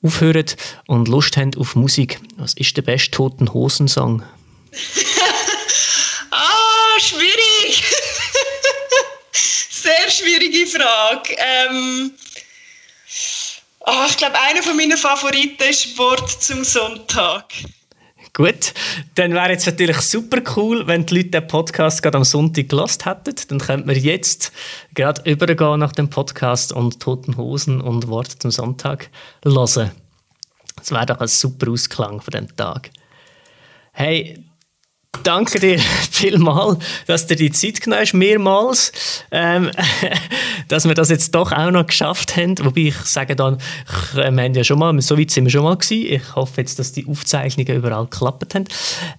aufhören 0.01 0.45
und 0.87 1.07
Lust 1.07 1.37
haben 1.37 1.51
auf 1.57 1.75
Musik. 1.75 2.19
Was 2.37 2.53
ist 2.55 2.75
der 2.77 2.81
beste 2.81 3.11
Toten 3.11 3.53
Hosen-Song? 3.53 4.23
ah, 6.31 6.99
schwierig! 6.99 7.83
Sehr 9.31 10.09
schwierige 10.09 10.67
Frage. 10.67 11.35
Ähm, 11.37 12.11
oh, 13.81 14.05
ich 14.07 14.17
glaube, 14.17 14.39
einer 14.39 14.63
von 14.63 14.75
meinen 14.77 14.97
Favoriten 14.97 15.63
ist 15.63 15.97
Wort 15.97 16.41
zum 16.41 16.63
Sonntag. 16.63 17.45
Gut, 18.33 18.73
dann 19.15 19.33
wäre 19.33 19.49
jetzt 19.49 19.65
natürlich 19.65 19.97
super 19.97 20.41
cool, 20.55 20.87
wenn 20.87 21.05
die 21.05 21.15
Leute 21.15 21.29
den 21.31 21.47
Podcast 21.47 22.01
gerade 22.01 22.17
am 22.17 22.23
Sonntag 22.23 22.69
gelost 22.69 23.05
hätten. 23.05 23.35
Dann 23.49 23.59
könnten 23.59 23.89
wir 23.89 23.97
jetzt 23.97 24.53
gerade 24.93 25.29
übergehen 25.29 25.79
nach 25.79 25.91
dem 25.91 26.09
Podcast 26.09 26.71
und 26.71 27.01
Toten 27.01 27.35
Hosen 27.35 27.81
und 27.81 28.07
Worte 28.07 28.39
zum 28.39 28.51
Sonntag 28.51 29.09
hören. 29.43 29.91
Das 30.77 30.91
wäre 30.91 31.05
doch 31.05 31.19
ein 31.19 31.27
super 31.27 31.71
Ausklang 31.71 32.21
von 32.21 32.31
dem 32.31 32.55
Tag. 32.55 32.91
Hey, 33.91 34.41
danke 35.23 35.59
dir 35.59 35.79
vielmals, 36.11 36.79
dass 37.07 37.27
du 37.27 37.35
die 37.35 37.51
Zeit 37.51 37.81
genommen 37.81 38.01
hast, 38.01 38.13
mehrmals, 38.13 38.91
ähm, 39.31 39.71
dass 40.67 40.87
wir 40.87 40.93
das 40.93 41.09
jetzt 41.09 41.35
doch 41.35 41.51
auch 41.51 41.71
noch 41.71 41.85
geschafft 41.87 42.35
haben. 42.37 42.57
Wobei 42.59 42.81
ich 42.81 42.95
sage 42.97 43.35
dann, 43.35 43.57
wir 44.13 44.25
haben 44.25 44.53
ja 44.53 44.63
schon 44.63 44.79
mal, 44.79 44.99
so 45.01 45.17
weit 45.17 45.31
sind 45.31 45.45
wir 45.45 45.51
schon 45.51 45.63
mal 45.63 45.77
gewesen. 45.77 46.13
Ich 46.13 46.35
hoffe 46.35 46.61
jetzt, 46.61 46.79
dass 46.79 46.91
die 46.91 47.07
Aufzeichnungen 47.07 47.75
überall 47.75 48.05
geklappt 48.05 48.55
haben. 48.55 48.65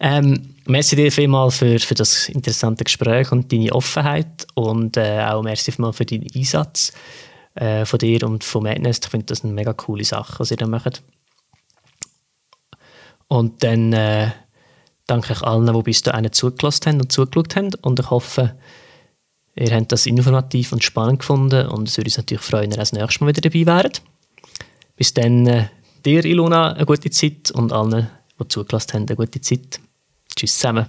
Ähm, 0.01 0.55
merci 0.67 0.97
dir 0.97 1.13
vielmals 1.13 1.59
für, 1.59 1.79
für 1.79 1.95
das 1.95 2.29
interessante 2.29 2.85
Gespräch 2.85 3.33
und 3.33 3.53
deine 3.53 3.73
Offenheit 3.73 4.47
und 4.55 4.97
äh, 4.97 5.21
auch 5.25 5.43
merci 5.43 5.73
vielmals 5.73 5.97
für 5.97 6.07
deinen 6.07 6.27
Einsatz 6.35 6.93
äh, 7.55 7.85
von 7.85 7.99
dir 7.99 8.25
und 8.25 8.45
von 8.45 8.63
Madness. 8.63 9.01
Ich 9.03 9.11
finde 9.11 9.27
das 9.27 9.45
eine 9.45 9.53
mega 9.53 9.73
coole 9.73 10.05
Sache, 10.05 10.39
was 10.39 10.51
ihr 10.51 10.57
da 10.57 10.67
macht. 10.67 11.03
Und 13.29 13.63
dann 13.63 13.95
äh, 13.95 14.31
danke 15.07 15.33
ich 15.33 15.43
allen, 15.43 15.73
die 15.73 15.83
bis 15.83 16.03
dahin 16.03 16.33
zugelassen 16.33 16.87
haben 16.87 17.01
und 17.01 17.13
zugeschaut 17.13 17.57
haben. 17.57 17.71
Und 17.83 18.01
ich 18.01 18.11
hoffe, 18.11 18.55
ihr 19.55 19.75
habt 19.75 19.93
das 19.93 20.07
informativ 20.07 20.73
und 20.73 20.85
spannend 20.85 21.21
gefunden. 21.21 21.67
Und 21.69 21.89
es 21.89 21.97
würde 21.97 22.09
uns 22.09 22.17
natürlich 22.17 22.43
freuen, 22.43 22.65
wenn 22.65 22.73
ihr 22.73 22.77
das 22.79 22.93
nächste 22.93 23.25
Mal 23.25 23.35
wieder 23.35 23.49
dabei 23.49 23.67
wärt. 23.67 24.03
Bis 24.97 25.15
dann, 25.15 25.47
äh, 25.47 25.69
dir, 26.05 26.25
Ilona, 26.25 26.73
eine 26.73 26.87
gute 26.87 27.11
Zeit 27.11 27.51
und 27.51 27.73
allen, 27.73 28.09
die 28.39 28.49
zugelassen 28.49 28.93
haben, 28.95 29.07
eine 29.07 29.17
gute 29.17 29.41
Zeit. 29.41 29.81
Tschüss 30.37 30.57
zusammen. 30.57 30.87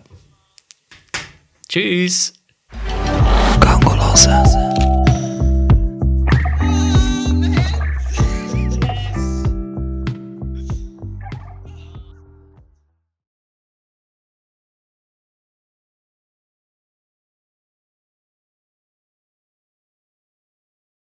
Tschüss. 1.67 2.33
Gang 3.59 4.72